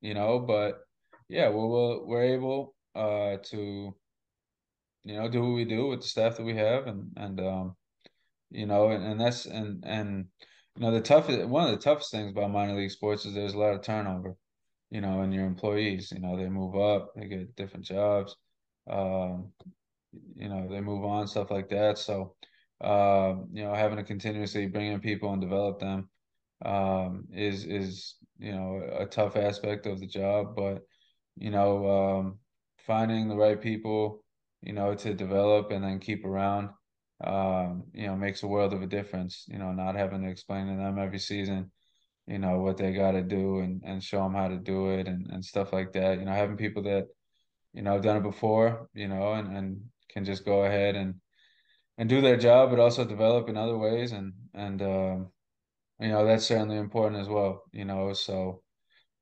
you 0.00 0.14
know, 0.14 0.38
but 0.40 0.80
yeah, 1.28 1.48
we're 1.50 1.66
we're, 1.68 2.04
we're 2.06 2.22
able 2.22 2.74
uh 2.94 3.36
to 3.44 3.94
you 5.04 5.14
know 5.14 5.28
do 5.28 5.42
what 5.42 5.54
we 5.54 5.64
do 5.64 5.86
with 5.86 6.00
the 6.02 6.08
staff 6.08 6.36
that 6.36 6.42
we 6.44 6.56
have 6.56 6.86
and 6.88 7.12
and 7.16 7.40
um 7.40 7.76
you 8.50 8.66
know 8.66 8.90
and, 8.90 9.04
and 9.04 9.20
that's 9.20 9.46
and 9.46 9.84
and 9.86 10.26
you 10.76 10.82
know 10.82 10.90
the 10.90 11.00
toughest 11.00 11.46
one 11.48 11.66
of 11.66 11.70
the 11.70 11.82
toughest 11.82 12.10
things 12.10 12.32
about 12.32 12.50
minor 12.50 12.74
league 12.74 12.90
sports 12.90 13.24
is 13.24 13.34
there's 13.34 13.54
a 13.54 13.58
lot 13.58 13.74
of 13.74 13.82
turnover 13.82 14.34
you 14.90 15.00
know, 15.00 15.20
and 15.20 15.32
your 15.32 15.46
employees, 15.46 16.12
you 16.12 16.20
know, 16.20 16.36
they 16.36 16.48
move 16.48 16.76
up, 16.76 17.12
they 17.14 17.26
get 17.26 17.54
different 17.56 17.84
jobs, 17.86 18.36
um, 18.90 19.52
you 20.34 20.48
know, 20.48 20.66
they 20.68 20.80
move 20.80 21.04
on, 21.04 21.28
stuff 21.28 21.50
like 21.50 21.68
that. 21.68 21.96
So, 21.96 22.34
um, 22.80 23.48
you 23.52 23.62
know, 23.64 23.74
having 23.74 23.98
to 23.98 24.04
continuously 24.04 24.66
bring 24.66 24.88
in 24.92 25.00
people 25.00 25.32
and 25.32 25.40
develop 25.40 25.80
them 25.80 26.08
um, 26.64 27.26
is 27.32 27.64
is 27.64 28.16
you 28.38 28.52
know 28.52 28.82
a 28.98 29.06
tough 29.06 29.36
aspect 29.36 29.86
of 29.86 30.00
the 30.00 30.06
job, 30.06 30.56
but 30.56 30.82
you 31.36 31.50
know, 31.50 31.88
um, 31.88 32.38
finding 32.86 33.28
the 33.28 33.36
right 33.36 33.60
people, 33.60 34.24
you 34.62 34.72
know, 34.72 34.94
to 34.94 35.14
develop 35.14 35.70
and 35.70 35.84
then 35.84 35.98
keep 36.00 36.24
around, 36.24 36.70
um, 37.24 37.84
you 37.94 38.06
know, 38.06 38.16
makes 38.16 38.42
a 38.42 38.46
world 38.48 38.72
of 38.74 38.82
a 38.82 38.86
difference. 38.86 39.44
You 39.48 39.58
know, 39.58 39.72
not 39.72 39.94
having 39.96 40.22
to 40.22 40.28
explain 40.30 40.66
to 40.66 40.76
them 40.76 40.98
every 40.98 41.18
season 41.18 41.70
you 42.26 42.38
know 42.38 42.60
what 42.60 42.76
they 42.76 42.92
got 42.92 43.12
to 43.12 43.22
do 43.22 43.58
and 43.60 43.82
and 43.84 44.02
show 44.02 44.22
them 44.22 44.34
how 44.34 44.48
to 44.48 44.56
do 44.56 44.90
it 44.90 45.08
and 45.08 45.26
and 45.30 45.44
stuff 45.44 45.72
like 45.72 45.92
that 45.92 46.18
you 46.18 46.24
know 46.24 46.32
having 46.32 46.56
people 46.56 46.82
that 46.82 47.06
you 47.72 47.82
know 47.82 47.92
have 47.92 48.02
done 48.02 48.18
it 48.18 48.22
before 48.22 48.88
you 48.94 49.08
know 49.08 49.32
and 49.32 49.56
and 49.56 49.80
can 50.10 50.24
just 50.24 50.44
go 50.44 50.64
ahead 50.64 50.96
and 50.96 51.14
and 52.00 52.08
do 52.08 52.22
their 52.22 52.38
job 52.38 52.70
but 52.70 52.80
also 52.80 53.04
develop 53.04 53.50
in 53.50 53.58
other 53.58 53.76
ways 53.76 54.12
and 54.12 54.32
and 54.54 54.80
um 54.80 55.28
you 56.00 56.08
know 56.08 56.24
that's 56.26 56.46
certainly 56.46 56.78
important 56.78 57.20
as 57.20 57.28
well 57.28 57.62
you 57.72 57.84
know 57.84 58.14
so 58.14 58.62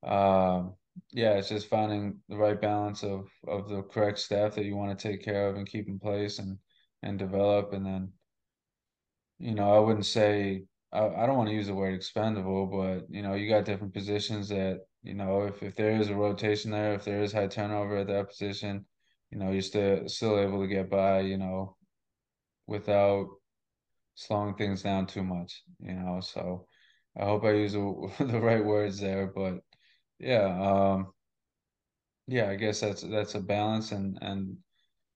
um 0.04 0.74
yeah 1.12 1.32
it's 1.32 1.48
just 1.48 1.68
finding 1.68 2.18
the 2.28 2.36
right 2.36 2.60
balance 2.60 3.02
of 3.02 3.28
of 3.48 3.68
the 3.68 3.82
correct 3.82 4.18
staff 4.18 4.54
that 4.54 4.64
you 4.64 4.76
want 4.76 4.96
to 4.96 5.08
take 5.08 5.24
care 5.24 5.48
of 5.48 5.56
and 5.56 5.68
keep 5.68 5.88
in 5.88 5.98
place 5.98 6.38
and 6.38 6.56
and 7.02 7.18
develop 7.18 7.72
and 7.72 7.84
then 7.84 8.12
you 9.40 9.54
know 9.54 9.74
i 9.74 9.80
wouldn't 9.80 10.06
say 10.06 10.62
I, 10.92 11.06
I 11.08 11.26
don't 11.26 11.36
want 11.36 11.48
to 11.48 11.54
use 11.54 11.66
the 11.66 11.74
word 11.74 11.94
expendable, 11.94 12.66
but 12.66 13.10
you 13.10 13.22
know, 13.22 13.34
you 13.34 13.48
got 13.48 13.64
different 13.64 13.92
positions 13.92 14.48
that, 14.48 14.80
you 15.02 15.14
know, 15.14 15.42
if, 15.42 15.62
if 15.62 15.76
there 15.76 15.92
is 15.92 16.08
a 16.08 16.14
rotation 16.14 16.70
there, 16.70 16.94
if 16.94 17.04
there 17.04 17.22
is 17.22 17.32
high 17.32 17.46
turnover 17.46 17.98
at 17.98 18.06
that 18.06 18.30
position, 18.30 18.86
you 19.30 19.38
know, 19.38 19.50
you're 19.50 19.60
still 19.60 20.08
still 20.08 20.38
able 20.38 20.62
to 20.62 20.66
get 20.66 20.88
by, 20.88 21.20
you 21.20 21.36
know, 21.36 21.76
without 22.68 23.28
slowing 24.16 24.54
things 24.56 24.82
down 24.82 25.06
too 25.06 25.24
much, 25.24 25.64
you 25.80 25.94
know. 25.94 26.20
So 26.20 26.66
I 27.20 27.24
hope 27.24 27.44
I 27.44 27.52
use 27.52 27.72
the, 27.74 28.40
right 28.40 28.64
words 28.64 29.00
there, 29.00 29.26
but 29.28 29.60
yeah, 30.20 30.46
um 30.46 31.12
yeah, 32.28 32.50
I 32.50 32.56
guess 32.56 32.80
that's 32.80 33.02
that's 33.02 33.34
a 33.34 33.40
balance 33.40 33.92
and 33.92 34.18
and 34.22 34.56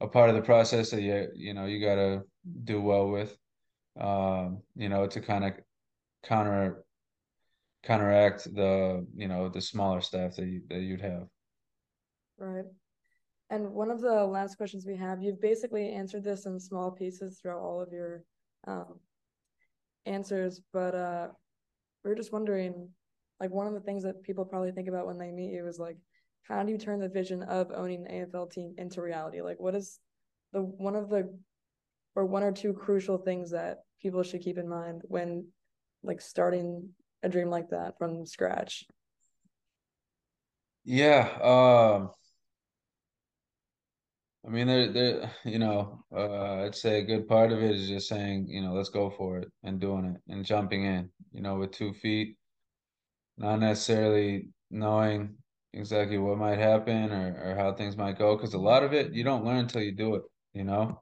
a 0.01 0.09
part 0.09 0.31
of 0.31 0.37
the 0.37 0.43
process 0.43 0.91
that 0.91 1.03
you 1.03 1.29
you 1.35 1.55
know 1.55 1.67
you 1.67 1.81
got 1.81 1.97
to 1.97 2.23
do 2.65 2.81
well 2.81 3.09
with 3.11 3.37
um, 4.01 4.63
you 4.77 4.89
know, 4.89 5.07
to 5.07 5.21
kind 5.21 5.45
of 5.45 5.53
counter 6.25 6.85
counteract 7.83 8.45
the 8.55 9.07
you 9.15 9.27
know 9.29 9.49
the 9.49 9.61
smaller 9.61 10.01
staff 10.01 10.37
that 10.37 10.47
you, 10.47 10.63
that 10.69 10.81
you'd 10.81 11.01
have. 11.01 11.27
Right. 12.39 12.65
And 13.53 13.75
one 13.75 13.91
of 13.91 14.01
the 14.01 14.25
last 14.25 14.57
questions 14.57 14.87
we 14.87 14.97
have, 14.97 15.23
you've 15.23 15.43
basically 15.43 15.91
answered 15.91 16.25
this 16.25 16.47
in 16.47 16.59
small 16.59 16.91
pieces 16.91 17.39
throughout 17.39 17.61
all 17.61 17.83
of 17.83 17.93
your 17.93 18.25
um, 18.67 18.99
answers, 20.07 20.63
but 20.73 20.95
uh, 20.95 21.29
we 22.03 22.11
are 22.11 22.15
just 22.15 22.33
wondering, 22.33 22.89
like 23.41 23.51
one 23.51 23.67
of 23.67 23.75
the 23.75 23.81
things 23.81 24.05
that 24.05 24.23
people 24.23 24.47
probably 24.47 24.73
think 24.73 24.89
about 24.89 25.07
when 25.07 25.19
they 25.19 25.31
meet 25.31 25.53
you 25.53 25.67
is 25.67 25.79
like, 25.79 25.99
how 26.45 26.63
do 26.63 26.73
you 26.73 26.79
turn 26.79 26.99
the 26.99 27.11
vision 27.11 27.43
of 27.43 27.71
owning 27.75 28.07
an 28.07 28.27
AFL 28.27 28.51
team 28.51 28.75
into 28.79 29.03
reality? 29.03 29.43
Like, 29.43 29.61
what 29.61 29.75
is 29.75 30.01
the 30.55 30.63
one 30.63 30.97
of 30.97 31.11
the 31.11 31.39
or 32.15 32.25
one 32.25 32.43
or 32.43 32.53
two 32.53 32.73
crucial 32.73 33.19
things 33.19 33.51
that 33.51 33.81
people 34.01 34.23
should 34.23 34.41
keep 34.41 34.57
in 34.57 34.69
mind 34.69 35.03
when 35.05 35.47
like 36.03 36.23
starting 36.23 36.89
a 37.23 37.29
dream 37.29 37.51
like 37.51 37.69
that 37.69 37.99
from 37.99 38.25
scratch? 38.25 38.87
Yeah, 40.85 41.29
um 41.43 42.13
I 44.45 44.51
mean, 44.51 44.67
there, 44.67 44.93
there, 44.93 45.31
you 45.45 45.59
know, 45.59 46.05
uh, 46.15 46.65
I'd 46.65 46.75
say 46.75 46.99
a 46.99 47.05
good 47.05 47.29
part 47.29 47.53
of 47.53 47.63
it 47.63 47.77
is 47.77 47.89
just 47.89 48.09
saying, 48.09 48.49
you 48.49 48.61
know, 48.61 48.73
let's 48.73 48.89
go 48.89 49.11
for 49.11 49.39
it 49.39 49.49
and 49.63 49.81
doing 49.81 50.05
it 50.07 50.33
and 50.33 50.45
jumping 50.45 50.85
in, 50.85 51.11
you 51.33 51.43
know, 51.43 51.57
with 51.57 51.71
two 51.73 51.93
feet, 51.93 52.37
not 53.39 53.61
necessarily 53.61 54.49
knowing 54.71 55.37
exactly 55.73 56.19
what 56.19 56.39
might 56.39 56.59
happen 56.59 57.13
or, 57.13 57.41
or 57.45 57.57
how 57.57 57.73
things 57.73 57.97
might 57.97 58.19
go. 58.19 58.37
Because 58.37 58.55
a 58.55 58.59
lot 58.59 58.83
of 58.83 58.93
it 58.93 59.13
you 59.13 59.23
don't 59.25 59.45
learn 59.45 59.59
until 59.59 59.83
you 59.83 59.93
do 59.93 60.17
it, 60.17 60.23
you 60.55 60.65
know 60.65 61.01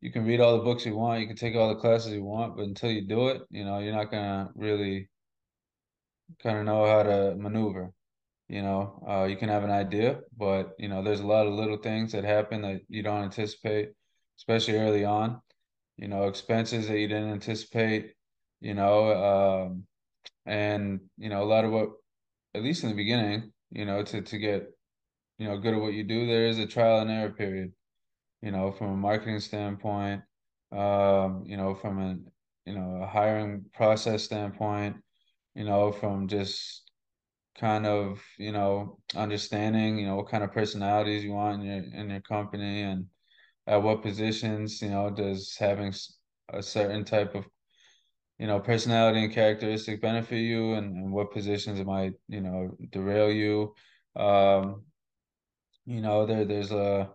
you 0.00 0.10
can 0.10 0.24
read 0.24 0.40
all 0.40 0.56
the 0.56 0.64
books 0.64 0.86
you 0.86 0.96
want, 0.96 1.20
you 1.20 1.26
can 1.26 1.36
take 1.36 1.54
all 1.54 1.68
the 1.68 1.80
classes 1.80 2.12
you 2.12 2.24
want, 2.24 2.56
but 2.56 2.64
until 2.64 2.90
you 2.90 3.06
do 3.06 3.28
it, 3.28 3.42
you 3.50 3.64
know, 3.64 3.78
you're 3.78 3.94
not 3.94 4.10
gonna 4.10 4.50
really 4.54 5.08
kind 6.42 6.58
of 6.58 6.64
know 6.64 6.86
how 6.86 7.02
to 7.02 7.34
maneuver. 7.36 7.92
You 8.50 8.62
know, 8.62 9.04
uh, 9.08 9.24
you 9.26 9.36
can 9.36 9.48
have 9.48 9.62
an 9.62 9.70
idea, 9.70 10.22
but 10.36 10.74
you 10.76 10.88
know, 10.88 11.04
there's 11.04 11.20
a 11.20 11.26
lot 11.26 11.46
of 11.46 11.54
little 11.54 11.76
things 11.76 12.10
that 12.12 12.24
happen 12.24 12.62
that 12.62 12.80
you 12.88 13.00
don't 13.00 13.22
anticipate, 13.22 13.90
especially 14.38 14.76
early 14.76 15.04
on. 15.04 15.40
You 15.96 16.08
know, 16.08 16.24
expenses 16.26 16.88
that 16.88 16.98
you 16.98 17.06
didn't 17.06 17.30
anticipate. 17.30 18.14
You 18.60 18.74
know, 18.74 19.66
um, 19.68 19.84
and 20.46 21.00
you 21.16 21.28
know, 21.30 21.44
a 21.44 21.46
lot 21.46 21.64
of 21.64 21.70
what, 21.70 21.90
at 22.54 22.64
least 22.64 22.82
in 22.82 22.90
the 22.90 22.96
beginning, 22.96 23.52
you 23.70 23.84
know, 23.84 24.02
to 24.02 24.20
to 24.20 24.38
get 24.38 24.66
you 25.38 25.46
know 25.46 25.58
good 25.58 25.74
at 25.74 25.80
what 25.80 25.94
you 25.94 26.02
do, 26.02 26.26
there 26.26 26.46
is 26.46 26.58
a 26.58 26.66
trial 26.66 27.00
and 27.02 27.10
error 27.10 27.30
period. 27.30 27.72
You 28.42 28.50
know, 28.50 28.72
from 28.72 28.88
a 28.88 28.96
marketing 28.96 29.40
standpoint, 29.40 30.22
um, 30.72 31.44
you 31.46 31.56
know, 31.56 31.74
from 31.76 32.00
a 32.00 32.16
you 32.68 32.74
know 32.76 33.02
a 33.02 33.06
hiring 33.06 33.66
process 33.74 34.24
standpoint, 34.24 34.96
you 35.54 35.64
know, 35.64 35.92
from 35.92 36.26
just 36.26 36.89
kind 37.58 37.86
of 37.86 38.22
you 38.38 38.52
know 38.52 38.98
understanding 39.16 39.98
you 39.98 40.06
know 40.06 40.16
what 40.16 40.28
kind 40.28 40.44
of 40.44 40.52
personalities 40.52 41.24
you 41.24 41.32
want 41.32 41.60
in 41.60 41.66
your 41.66 42.00
in 42.00 42.10
your 42.10 42.20
company 42.20 42.82
and 42.82 43.06
at 43.66 43.82
what 43.82 44.02
positions 44.02 44.80
you 44.82 44.90
know 44.90 45.10
does 45.10 45.56
having 45.58 45.92
a 46.52 46.62
certain 46.62 47.04
type 47.04 47.34
of 47.34 47.46
you 48.38 48.46
know 48.46 48.58
personality 48.58 49.22
and 49.22 49.32
characteristic 49.34 50.00
benefit 50.00 50.38
you 50.38 50.72
and, 50.74 50.96
and 50.96 51.12
what 51.12 51.30
positions 51.32 51.78
it 51.78 51.86
might 51.86 52.14
you 52.28 52.40
know 52.40 52.76
derail 52.90 53.30
you. 53.30 53.74
Um 54.16 54.82
you 55.84 56.00
know 56.00 56.26
there 56.26 56.44
there's 56.44 56.72
a 56.72 57.10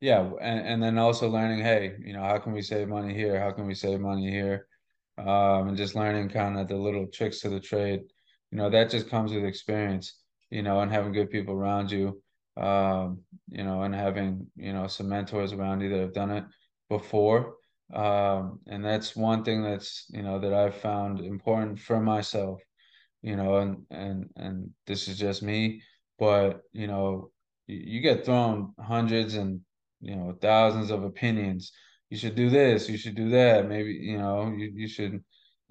yeah 0.00 0.30
and, 0.40 0.66
and 0.66 0.82
then 0.82 0.98
also 0.98 1.28
learning 1.28 1.60
hey 1.60 1.94
you 2.00 2.12
know 2.12 2.22
how 2.22 2.38
can 2.38 2.52
we 2.52 2.62
save 2.62 2.88
money 2.88 3.14
here? 3.14 3.40
How 3.40 3.52
can 3.52 3.66
we 3.66 3.74
save 3.74 4.00
money 4.00 4.28
here? 4.30 4.66
Um 5.16 5.68
and 5.68 5.76
just 5.76 5.94
learning 5.94 6.28
kind 6.30 6.58
of 6.58 6.66
the 6.68 6.76
little 6.76 7.06
tricks 7.06 7.44
of 7.44 7.52
the 7.52 7.60
trade 7.60 8.00
you 8.54 8.60
know 8.60 8.70
that 8.70 8.88
just 8.88 9.10
comes 9.10 9.32
with 9.32 9.44
experience 9.44 10.20
you 10.48 10.62
know 10.62 10.78
and 10.80 10.92
having 10.92 11.12
good 11.12 11.28
people 11.28 11.54
around 11.54 11.90
you 11.90 12.22
um 12.56 13.18
you 13.48 13.64
know 13.64 13.82
and 13.82 13.92
having 13.92 14.46
you 14.54 14.72
know 14.72 14.86
some 14.86 15.08
mentors 15.08 15.52
around 15.52 15.80
you 15.80 15.90
that 15.90 15.98
have 15.98 16.14
done 16.14 16.30
it 16.30 16.44
before. 16.88 17.56
Um, 17.92 18.60
and 18.66 18.84
that's 18.84 19.16
one 19.16 19.42
thing 19.44 19.62
that's 19.62 20.06
you 20.10 20.22
know 20.22 20.38
that 20.38 20.54
I've 20.54 20.76
found 20.76 21.20
important 21.20 21.80
for 21.80 22.00
myself 22.00 22.60
you 23.22 23.36
know 23.36 23.56
and 23.56 23.84
and 23.90 24.30
and 24.36 24.70
this 24.86 25.08
is 25.08 25.18
just 25.18 25.42
me 25.42 25.82
but 26.18 26.60
you 26.72 26.86
know 26.86 27.30
you, 27.66 28.00
get 28.00 28.24
thrown 28.24 28.72
hundreds 28.78 29.34
and 29.34 29.60
you 30.00 30.14
know 30.14 30.36
thousands 30.40 30.90
of 30.90 31.02
opinions. 31.02 31.72
You 32.10 32.18
should 32.18 32.36
do 32.36 32.50
this 32.50 32.88
you 32.88 32.98
should 32.98 33.16
do 33.16 33.30
that. 33.30 33.68
Maybe 33.68 33.92
you 33.94 34.18
know 34.18 34.54
you, 34.56 34.70
you 34.74 34.86
should 34.86 35.24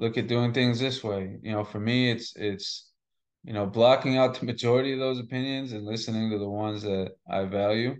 look 0.03 0.17
at 0.17 0.27
doing 0.27 0.53
things 0.53 0.79
this 0.79 1.03
way 1.03 1.23
you 1.43 1.51
know 1.53 1.63
for 1.63 1.79
me 1.79 2.11
it's 2.11 2.33
it's 2.35 2.91
you 3.43 3.53
know 3.53 3.65
blocking 3.65 4.17
out 4.17 4.39
the 4.39 4.45
majority 4.53 4.93
of 4.93 4.99
those 4.99 5.19
opinions 5.19 5.73
and 5.73 5.85
listening 5.85 6.29
to 6.31 6.39
the 6.39 6.49
ones 6.49 6.83
that 6.83 7.11
I 7.29 7.45
value 7.45 7.95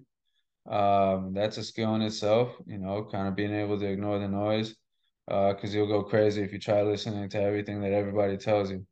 um, 0.69 1.33
that's 1.33 1.57
a 1.57 1.63
skill 1.63 1.95
in 1.95 2.01
itself, 2.01 2.55
you 2.65 2.77
know, 2.77 3.05
kind 3.11 3.27
of 3.27 3.35
being 3.35 3.53
able 3.53 3.79
to 3.79 3.87
ignore 3.87 4.19
the 4.19 4.27
noise, 4.27 4.75
Uh, 5.29 5.53
because 5.53 5.71
uh, 5.73 5.77
you'll 5.77 5.87
go 5.87 6.03
crazy 6.03 6.41
if 6.43 6.51
you 6.53 6.59
try 6.59 6.81
listening 6.81 7.29
to 7.29 7.41
everything 7.41 7.81
that 7.81 7.93
everybody 7.93 8.37
tells 8.37 8.69
you, 8.71 8.85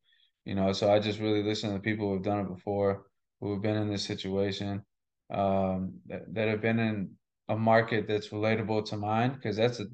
you 0.46 0.56
know. 0.56 0.72
So 0.74 0.92
I 0.94 1.00
just 1.00 1.20
really 1.20 1.44
listen 1.44 1.74
to 1.74 1.80
people 1.80 2.10
who've 2.10 2.24
done 2.24 2.40
it 2.46 2.48
before, 2.56 3.06
who 3.42 3.54
have 3.54 3.62
been 3.62 3.78
in 3.78 3.90
this 3.90 4.06
situation, 4.06 4.84
um, 5.30 6.00
that, 6.08 6.24
that 6.34 6.48
have 6.50 6.62
been 6.62 6.80
in 6.80 7.12
a 7.50 7.58
market 7.58 8.08
that's 8.08 8.30
relatable 8.30 8.86
to 8.90 8.98
mine, 8.98 9.34
because 9.34 9.58
that's 9.58 9.80
a 9.82 9.88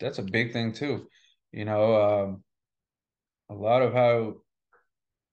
that's 0.00 0.18
a 0.18 0.22
big 0.22 0.52
thing 0.52 0.72
too, 0.72 1.08
you 1.52 1.64
know. 1.64 1.84
Um, 2.04 2.44
a 3.50 3.54
lot 3.54 3.82
of 3.82 3.92
how 3.92 4.34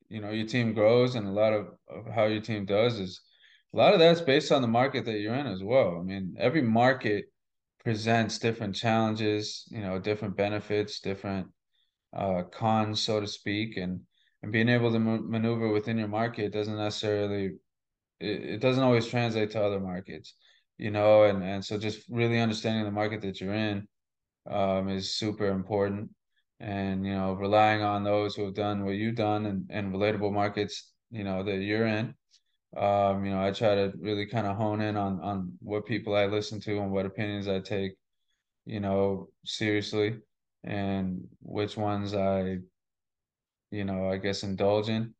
you 0.10 0.21
know 0.21 0.32
your 0.32 0.47
team 0.47 0.73
grows 0.73 1.15
and 1.15 1.27
a 1.27 1.32
lot 1.32 1.53
of, 1.53 1.67
of 1.88 2.13
how 2.13 2.25
your 2.25 2.41
team 2.41 2.65
does 2.65 2.99
is 2.99 3.21
a 3.73 3.77
lot 3.77 3.93
of 3.93 3.99
that's 3.99 4.21
based 4.21 4.51
on 4.51 4.62
the 4.62 4.67
market 4.67 5.06
that 5.06 5.19
you're 5.19 5.36
in 5.36 5.45
as 5.45 5.63
well. 5.63 5.97
I 5.99 6.03
mean, 6.03 6.36
every 6.39 6.62
market 6.62 7.25
presents 7.84 8.39
different 8.39 8.75
challenges, 8.75 9.65
you 9.69 9.82
know, 9.82 9.99
different 9.99 10.36
benefits, 10.36 10.99
different 10.99 11.47
uh, 12.15 12.43
cons, 12.43 13.01
so 13.01 13.19
to 13.19 13.27
speak, 13.27 13.77
and 13.77 14.01
and 14.41 14.51
being 14.51 14.69
able 14.69 14.91
to 14.91 14.99
maneuver 14.99 15.69
within 15.69 15.97
your 15.97 16.08
market 16.08 16.53
doesn't 16.53 16.77
necessarily 16.77 17.51
it, 18.19 18.43
it 18.56 18.62
doesn't 18.62 18.84
always 18.84 19.08
translate 19.08 19.51
to 19.51 19.63
other 19.63 19.80
markets, 19.80 20.34
you 20.77 20.91
know, 20.91 21.23
and 21.23 21.43
and 21.43 21.63
so 21.63 21.77
just 21.77 22.08
really 22.10 22.39
understanding 22.39 22.86
the 22.86 22.91
market 22.91 23.21
that 23.21 23.39
you're 23.41 23.53
in 23.53 23.88
um, 24.49 24.89
is 24.89 25.15
super 25.15 25.47
important, 25.47 26.10
and 26.60 27.06
you 27.06 27.13
know, 27.13 27.34
relying 27.34 27.82
on 27.84 28.04
those 28.04 28.36
who 28.36 28.46
have 28.46 28.56
done 28.56 28.86
what 28.86 28.96
you've 28.96 29.15
done 29.15 29.46
and 29.46 29.65
and 29.70 29.93
relatable 29.93 30.34
markets, 30.34 30.91
you 31.12 31.24
know, 31.24 31.43
that 31.43 31.58
you're 31.58 31.88
in 31.88 32.13
um, 32.76 33.24
you 33.26 33.32
know, 33.32 33.41
I 33.41 33.52
try 33.52 33.76
to 33.76 33.93
really 34.00 34.26
kind 34.26 34.46
of 34.46 34.58
hone 34.58 34.82
in 34.82 34.98
on 34.98 35.22
on 35.22 35.54
what 35.62 35.86
people 35.86 36.15
I 36.15 36.26
listen 36.26 36.60
to 36.62 36.80
and 36.80 36.91
what 36.91 37.06
opinions 37.06 37.48
I 37.48 37.60
take, 37.60 37.93
you 38.65 38.80
know, 38.80 39.30
seriously, 39.46 40.17
and 40.63 41.28
which 41.41 41.78
ones 41.78 42.13
I, 42.13 42.58
you 43.72 43.86
know, 43.86 44.10
I 44.12 44.17
guess 44.17 44.43
indulge 44.43 44.89
in. 44.89 45.13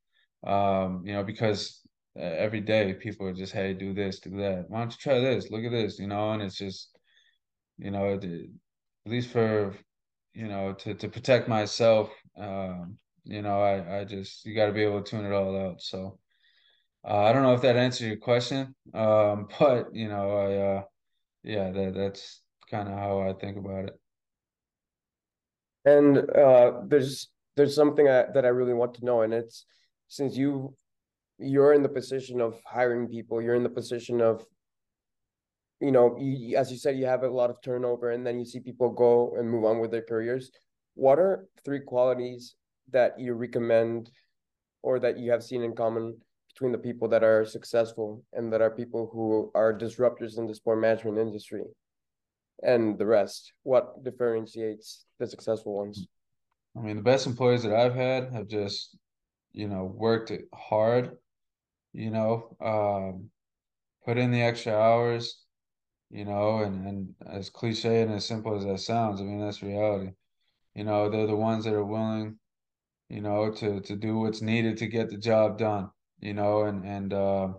Um, 0.46 1.04
you 1.06 1.14
know, 1.14 1.24
because 1.24 1.82
every 2.16 2.62
day 2.62 2.94
people 2.94 3.28
are 3.28 3.34
just, 3.34 3.54
hey, 3.54 3.74
do 3.74 3.94
this, 3.94 4.20
do 4.20 4.38
that. 4.38 4.66
Why 4.70 4.80
don't 4.80 4.92
you 4.92 4.98
try 5.00 5.20
this? 5.20 5.50
Look 5.50 5.64
at 5.64 5.72
this, 5.72 6.00
you 6.00 6.08
know, 6.08 6.32
and 6.32 6.44
it's 6.44 6.58
just, 6.58 6.98
you 7.78 7.92
know, 7.92 8.14
at 8.14 8.24
least 9.06 9.30
for, 9.30 9.74
you 10.38 10.48
know, 10.48 10.74
to 10.74 10.94
to 10.94 11.08
protect 11.10 11.48
myself, 11.48 12.10
um, 12.38 12.98
you 13.24 13.42
know, 13.42 13.62
I 13.62 14.00
I 14.00 14.04
just 14.06 14.46
you 14.46 14.54
got 14.54 14.68
to 14.68 14.72
be 14.72 14.84
able 14.84 15.02
to 15.02 15.10
tune 15.10 15.26
it 15.26 15.34
all 15.34 15.58
out. 15.58 15.82
So. 15.82 16.20
Uh, 17.08 17.24
I 17.24 17.32
don't 17.32 17.44
know 17.44 17.54
if 17.54 17.62
that 17.62 17.78
answered 17.78 18.08
your 18.08 18.18
question, 18.18 18.76
um, 18.94 19.48
but 19.60 19.94
you 19.94 20.10
know, 20.10 20.26
I 20.46 20.48
uh, 20.58 20.84
yeah, 21.44 21.72
that 21.72 21.94
that's 21.96 22.42
kind 22.70 22.90
of 22.90 22.96
how 22.96 23.22
I 23.22 23.34
think 23.34 23.58
about 23.58 23.86
it. 23.86 24.00
And 25.86 26.18
uh, 26.18 26.82
there's 26.86 27.30
there's 27.56 27.76
something 27.76 28.08
I, 28.10 28.26
that 28.34 28.44
I 28.44 28.50
really 28.50 28.74
want 28.74 28.96
to 28.96 29.06
know, 29.06 29.22
and 29.22 29.34
it's 29.34 29.66
since 30.10 30.36
you 30.36 30.76
you're 31.40 31.74
in 31.74 31.84
the 31.84 31.90
position 31.90 32.42
of 32.42 32.60
hiring 32.66 33.08
people, 33.08 33.42
you're 33.42 33.56
in 33.56 33.64
the 33.64 33.70
position 33.70 34.20
of 34.20 34.46
you 35.80 35.92
know, 35.92 36.18
you, 36.20 36.58
as 36.58 36.72
you 36.72 36.78
said, 36.78 36.98
you 36.98 37.06
have 37.06 37.24
a 37.24 37.30
lot 37.30 37.50
of 37.50 37.62
turnover, 37.62 38.12
and 38.12 38.26
then 38.26 38.40
you 38.40 38.46
see 38.46 38.60
people 38.60 38.90
go 38.90 39.36
and 39.38 39.50
move 39.50 39.66
on 39.66 39.80
with 39.80 39.92
their 39.92 40.02
careers. 40.02 40.52
What 40.96 41.20
are 41.20 41.48
three 41.64 41.82
qualities 41.82 42.56
that 42.92 43.20
you 43.20 43.34
recommend, 43.34 44.10
or 44.82 45.00
that 45.00 45.18
you 45.18 45.32
have 45.32 45.44
seen 45.44 45.64
in 45.64 45.76
common 45.76 46.18
between 46.54 46.72
the 46.72 46.78
people 46.78 47.08
that 47.10 47.24
are 47.24 47.46
successful 47.46 48.24
and 48.34 48.52
that 48.52 48.62
are 48.62 48.72
people 48.72 49.10
who 49.14 49.52
are 49.54 49.78
disruptors 49.78 50.40
in 50.40 50.48
the 50.48 50.56
sport 50.56 50.80
management 50.80 51.20
industry 51.20 51.64
and 52.64 52.98
the 52.98 53.06
rest? 53.06 53.54
What 53.64 54.04
differentiates 54.04 55.06
the 55.20 55.28
successful 55.28 55.76
ones? 55.76 56.08
I 56.76 56.80
mean, 56.80 56.96
the 56.96 57.04
best 57.04 57.28
employees 57.28 57.64
that 57.64 57.76
I've 57.76 57.94
had 57.94 58.32
have 58.34 58.48
just, 58.48 58.98
you 59.52 59.68
know, 59.68 59.86
worked 59.86 60.32
hard, 60.54 61.18
you 61.94 62.10
know, 62.10 62.56
um, 62.62 63.30
put 64.06 64.18
in 64.18 64.32
the 64.32 64.42
extra 64.42 64.74
hours, 64.74 65.44
you 66.10 66.26
know, 66.26 66.60
and, 66.60 66.86
and 66.88 67.16
as 67.28 67.50
cliche 67.50 68.02
and 68.02 68.14
as 68.14 68.26
simple 68.26 68.56
as 68.56 68.66
that 68.66 68.80
sounds, 68.80 69.22
I 69.22 69.24
mean, 69.26 69.40
that's 69.40 69.64
reality. 69.64 70.12
You 70.76 70.84
know, 70.86 71.10
they're 71.10 71.28
the 71.28 71.36
ones 71.36 71.66
that 71.66 71.74
are 71.74 71.86
willing, 71.86 72.38
you 73.10 73.22
know, 73.22 73.52
to 73.52 73.82
to 73.82 73.96
do 73.96 74.20
what's 74.20 74.42
needed 74.42 74.78
to 74.78 74.88
get 74.88 75.10
the 75.10 75.18
job 75.18 75.58
done 75.58 75.90
you 76.20 76.34
know, 76.34 76.64
and 76.64 76.86
and 76.86 77.14
uh, 77.14 77.50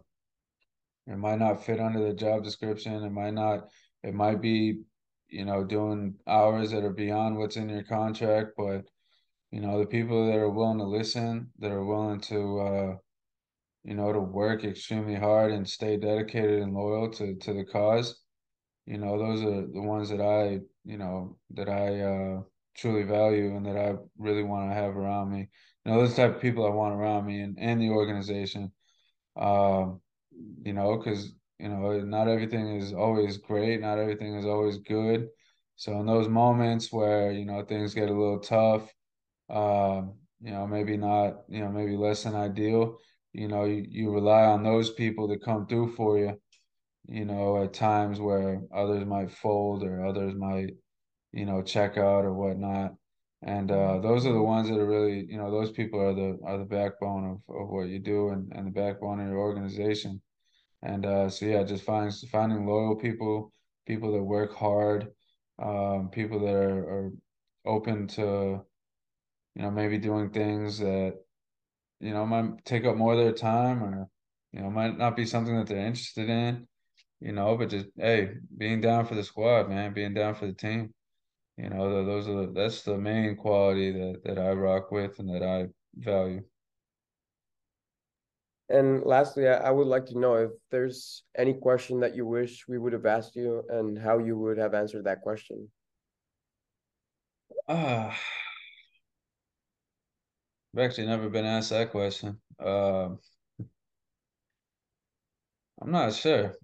it 1.06 1.16
might 1.16 1.38
not 1.38 1.64
fit 1.64 1.80
under 1.80 2.00
the 2.00 2.14
job 2.14 2.44
description. 2.44 3.04
It 3.04 3.12
might 3.12 3.34
not. 3.34 3.68
It 4.02 4.14
might 4.14 4.40
be, 4.40 4.82
you 5.28 5.44
know, 5.44 5.64
doing 5.64 6.14
hours 6.26 6.70
that 6.70 6.84
are 6.84 6.92
beyond 6.92 7.36
what's 7.36 7.56
in 7.56 7.68
your 7.68 7.82
contract. 7.82 8.52
But 8.56 8.84
you 9.50 9.60
know, 9.60 9.78
the 9.78 9.86
people 9.86 10.26
that 10.26 10.36
are 10.36 10.50
willing 10.50 10.78
to 10.78 10.84
listen, 10.84 11.52
that 11.58 11.70
are 11.70 11.84
willing 11.84 12.20
to, 12.22 12.60
uh, 12.60 12.96
you 13.84 13.94
know, 13.94 14.12
to 14.12 14.20
work 14.20 14.64
extremely 14.64 15.14
hard 15.14 15.52
and 15.52 15.68
stay 15.68 15.96
dedicated 15.96 16.60
and 16.62 16.74
loyal 16.74 17.10
to 17.12 17.36
to 17.36 17.52
the 17.54 17.64
cause. 17.64 18.20
You 18.88 18.98
know, 18.98 19.18
those 19.18 19.42
are 19.42 19.66
the 19.66 19.82
ones 19.82 20.08
that 20.10 20.20
I, 20.20 20.60
you 20.84 20.98
know, 20.98 21.38
that 21.54 21.68
I 21.68 22.00
uh, 22.00 22.42
truly 22.74 23.02
value 23.02 23.56
and 23.56 23.66
that 23.66 23.76
I 23.76 23.96
really 24.18 24.42
want 24.42 24.70
to 24.70 24.74
have 24.74 24.96
around 24.96 25.30
me 25.30 25.48
you 25.84 25.92
know, 25.92 26.00
those 26.00 26.14
type 26.14 26.36
of 26.36 26.42
people 26.42 26.66
I 26.66 26.70
want 26.70 26.94
around 26.94 27.26
me 27.26 27.40
and, 27.40 27.56
and 27.60 27.80
the 27.80 27.90
organization. 27.90 28.72
Um, 29.36 30.00
you 30.64 30.72
know, 30.72 30.96
because 30.96 31.32
you 31.58 31.68
know, 31.68 32.00
not 32.00 32.28
everything 32.28 32.76
is 32.76 32.92
always 32.92 33.36
great, 33.36 33.80
not 33.80 33.98
everything 33.98 34.34
is 34.36 34.46
always 34.46 34.78
good. 34.78 35.28
So 35.76 36.00
in 36.00 36.06
those 36.06 36.28
moments 36.28 36.92
where, 36.92 37.32
you 37.32 37.44
know, 37.44 37.64
things 37.64 37.94
get 37.94 38.08
a 38.08 38.12
little 38.12 38.40
tough, 38.40 38.92
um, 39.50 40.14
you 40.40 40.52
know, 40.52 40.66
maybe 40.66 40.96
not, 40.96 41.42
you 41.48 41.60
know, 41.60 41.70
maybe 41.70 41.96
less 41.96 42.24
than 42.24 42.34
ideal, 42.36 42.98
you 43.32 43.48
know, 43.48 43.64
you, 43.64 43.84
you 43.88 44.12
rely 44.12 44.44
on 44.44 44.62
those 44.62 44.90
people 44.90 45.28
to 45.28 45.38
come 45.38 45.66
through 45.66 45.94
for 45.94 46.18
you, 46.18 46.40
you 47.08 47.24
know, 47.24 47.62
at 47.62 47.72
times 47.72 48.20
where 48.20 48.60
others 48.74 49.04
might 49.06 49.30
fold 49.30 49.82
or 49.82 50.04
others 50.04 50.34
might, 50.34 50.70
you 51.32 51.46
know, 51.46 51.62
check 51.62 51.96
out 51.96 52.24
or 52.24 52.34
whatnot. 52.34 52.94
And 53.42 53.70
uh, 53.70 53.98
those 54.00 54.26
are 54.26 54.32
the 54.32 54.42
ones 54.42 54.68
that 54.68 54.78
are 54.78 54.86
really 54.86 55.24
you 55.28 55.38
know 55.38 55.50
those 55.50 55.70
people 55.70 56.00
are 56.00 56.12
the 56.12 56.38
are 56.44 56.58
the 56.58 56.64
backbone 56.64 57.24
of, 57.24 57.54
of 57.56 57.68
what 57.68 57.88
you 57.88 58.00
do 58.00 58.30
and, 58.30 58.52
and 58.52 58.66
the 58.66 58.72
backbone 58.72 59.20
of 59.20 59.28
your 59.28 59.38
organization. 59.38 60.20
And 60.82 61.06
uh, 61.06 61.28
so 61.28 61.46
yeah 61.46 61.62
just 61.62 61.84
finding 61.84 62.12
finding 62.32 62.66
loyal 62.66 62.96
people 62.96 63.52
people 63.86 64.12
that 64.12 64.22
work 64.22 64.54
hard 64.56 65.08
um, 65.62 66.08
people 66.10 66.40
that 66.40 66.54
are, 66.54 66.90
are 66.90 67.12
open 67.64 68.08
to 68.08 68.60
you 69.54 69.62
know 69.62 69.70
maybe 69.70 69.98
doing 69.98 70.30
things 70.30 70.78
that 70.78 71.14
you 72.00 72.12
know 72.12 72.26
might 72.26 72.64
take 72.64 72.84
up 72.84 72.96
more 72.96 73.12
of 73.12 73.18
their 73.18 73.32
time 73.32 73.84
or 73.84 74.08
you 74.52 74.60
know, 74.60 74.70
might 74.70 74.96
not 74.96 75.16
be 75.16 75.26
something 75.26 75.56
that 75.56 75.66
they're 75.66 75.86
interested 75.86 76.28
in, 76.28 76.66
you 77.20 77.32
know, 77.32 77.56
but 77.56 77.70
just 77.70 77.86
hey, 77.96 78.34
being 78.56 78.80
down 78.80 79.06
for 79.06 79.14
the 79.14 79.24
squad, 79.24 79.68
man, 79.68 79.92
being 79.94 80.14
down 80.14 80.34
for 80.34 80.46
the 80.46 80.52
team. 80.52 80.92
You 81.56 81.70
know, 81.70 82.04
those 82.04 82.28
are 82.28 82.46
the, 82.46 82.52
that's 82.52 82.82
the 82.82 82.96
main 82.96 83.36
quality 83.36 83.90
that 83.92 84.22
that 84.24 84.38
I 84.38 84.52
rock 84.52 84.92
with 84.92 85.18
and 85.18 85.28
that 85.34 85.42
I 85.42 85.68
value. 85.96 86.42
And 88.68 89.02
lastly, 89.04 89.48
I 89.48 89.70
would 89.70 89.86
like 89.86 90.04
to 90.06 90.18
know 90.18 90.34
if 90.34 90.50
there's 90.70 91.24
any 91.36 91.54
question 91.54 92.00
that 92.00 92.14
you 92.14 92.26
wish 92.26 92.68
we 92.68 92.78
would 92.78 92.92
have 92.92 93.06
asked 93.06 93.34
you 93.34 93.64
and 93.70 93.98
how 93.98 94.18
you 94.18 94.36
would 94.38 94.58
have 94.58 94.74
answered 94.74 95.04
that 95.04 95.22
question. 95.22 95.70
Uh, 97.66 98.12
I've 100.74 100.80
actually 100.80 101.06
never 101.06 101.30
been 101.30 101.46
asked 101.46 101.70
that 101.70 101.90
question. 101.90 102.40
Uh, 102.60 103.08
I'm 105.80 105.90
not 105.90 106.12
sure. 106.14 106.54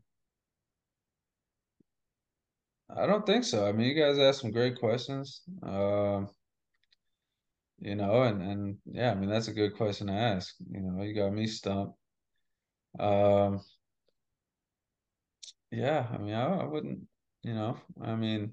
I 2.90 3.06
don't 3.06 3.26
think 3.26 3.44
so. 3.44 3.66
I 3.66 3.72
mean, 3.72 3.88
you 3.88 3.94
guys 3.94 4.18
asked 4.18 4.40
some 4.40 4.50
great 4.50 4.78
questions. 4.78 5.42
Uh, 5.62 6.24
you 7.78 7.94
know, 7.96 8.22
and 8.22 8.42
and 8.42 8.76
yeah, 8.86 9.10
I 9.12 9.14
mean 9.14 9.28
that's 9.30 9.48
a 9.48 9.52
good 9.52 9.76
question 9.76 10.06
to 10.08 10.12
ask. 10.12 10.54
You 10.70 10.80
know, 10.80 11.02
you 11.02 11.14
got 11.14 11.32
me 11.32 11.46
stumped. 11.46 11.96
Um, 12.98 13.60
yeah, 15.70 16.06
I 16.12 16.18
mean, 16.18 16.34
I, 16.34 16.60
I 16.60 16.64
wouldn't. 16.64 17.00
You 17.42 17.54
know, 17.54 17.76
I 18.02 18.14
mean, 18.14 18.52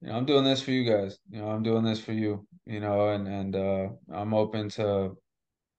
you 0.00 0.08
know, 0.08 0.16
I'm 0.16 0.26
doing 0.26 0.44
this 0.44 0.62
for 0.62 0.70
you 0.72 0.90
guys. 0.90 1.18
You 1.30 1.40
know, 1.40 1.50
I'm 1.50 1.62
doing 1.62 1.84
this 1.84 2.00
for 2.00 2.12
you. 2.12 2.46
You 2.66 2.80
know, 2.80 3.10
and 3.10 3.28
and 3.28 3.56
uh, 3.56 3.88
I'm 4.12 4.34
open 4.34 4.68
to 4.70 5.16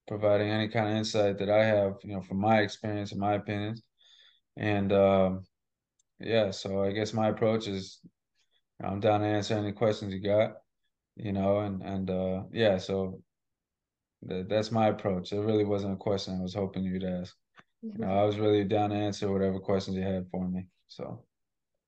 providing 0.07 0.49
any 0.49 0.69
kind 0.69 0.89
of 0.89 0.95
insight 0.97 1.39
that 1.39 1.49
I 1.49 1.65
have. 1.65 1.93
You 2.03 2.15
know, 2.15 2.21
from 2.21 2.39
my 2.39 2.61
experience 2.61 3.11
and 3.11 3.21
my 3.21 3.36
opinions. 3.36 3.84
And 4.57 4.93
um, 4.93 5.47
yeah, 6.20 6.51
so 6.51 6.84
I 6.84 6.91
guess 6.91 7.13
my 7.13 7.30
approach 7.30 7.68
is 7.68 7.99
I'm 8.84 8.99
down 8.99 9.22
to 9.22 9.28
answer 9.28 9.55
any 9.55 9.72
questions 9.72 10.13
you 10.13 10.22
got, 10.22 10.53
you 11.15 11.32
know, 11.32 11.59
and 11.59 11.82
and 11.82 12.09
uh, 12.09 12.43
yeah, 12.51 12.78
so 12.78 13.22
that, 14.24 14.49
that's 14.49 14.72
my 14.72 14.88
approach. 14.88 15.32
It 15.32 15.39
really 15.39 15.65
wasn't 15.65 15.93
a 15.93 15.97
question 15.97 16.39
I 16.39 16.41
was 16.41 16.53
hoping 16.53 16.84
you'd 16.84 17.03
ask. 17.03 17.36
You 17.82 17.93
know, 17.99 18.09
I 18.09 18.26
was 18.26 18.39
really 18.39 18.63
down 18.63 18.89
to 18.89 18.95
answer 18.95 19.32
whatever 19.32 19.59
questions 19.59 19.97
you 19.97 20.03
had 20.03 20.26
for 20.32 20.47
me. 20.47 20.68
So, 20.88 21.24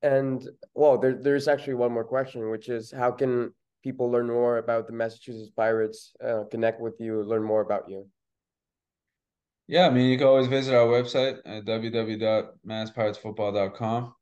and 0.02 0.48
well, 0.74 0.98
there, 0.98 1.16
there's 1.16 1.48
actually 1.48 1.76
one 1.76 1.92
more 1.92 2.04
question, 2.04 2.50
which 2.50 2.70
is 2.70 2.92
how 2.92 3.12
can 3.12 3.54
people 3.84 4.10
learn 4.12 4.28
more 4.28 4.58
about 4.58 4.88
the 4.88 4.94
Massachusetts 4.94 5.52
Pirates, 5.56 6.12
uh, 6.24 6.46
connect 6.52 6.82
with 6.82 6.96
you, 7.00 7.24
learn 7.24 7.44
more 7.44 7.62
about 7.62 7.90
you? 7.90 8.08
Yeah, 9.68 9.88
I 9.88 9.90
mean, 9.92 10.10
you 10.10 10.18
can 10.18 10.28
always 10.28 10.48
visit 10.48 10.76
our 10.76 10.88
website 10.88 11.38
at 11.46 11.64
www.masspiratesfootball.com. 11.66 14.14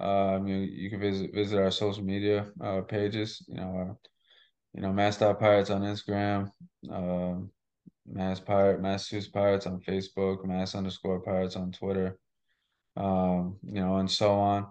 Um, 0.00 0.46
you, 0.46 0.56
you 0.56 0.90
can 0.90 1.00
visit 1.00 1.34
visit 1.34 1.58
our 1.58 1.70
social 1.70 2.02
media 2.02 2.46
uh, 2.60 2.82
pages. 2.82 3.44
You 3.48 3.56
know, 3.56 3.70
our, 3.70 3.96
you 4.74 4.82
know, 4.82 4.92
Mass 4.92 5.16
Pirates 5.18 5.70
on 5.70 5.82
Instagram, 5.82 6.50
um, 6.90 7.50
Mass 8.06 8.40
Pirate, 8.40 8.80
Massachusetts 8.80 9.32
Pirates 9.32 9.66
on 9.66 9.80
Facebook, 9.80 10.44
Mass 10.44 10.74
underscore 10.74 11.20
Pirates 11.20 11.56
on 11.56 11.72
Twitter, 11.72 12.18
um, 12.96 13.56
you 13.62 13.80
know, 13.80 13.96
and 13.96 14.10
so 14.10 14.32
on. 14.32 14.66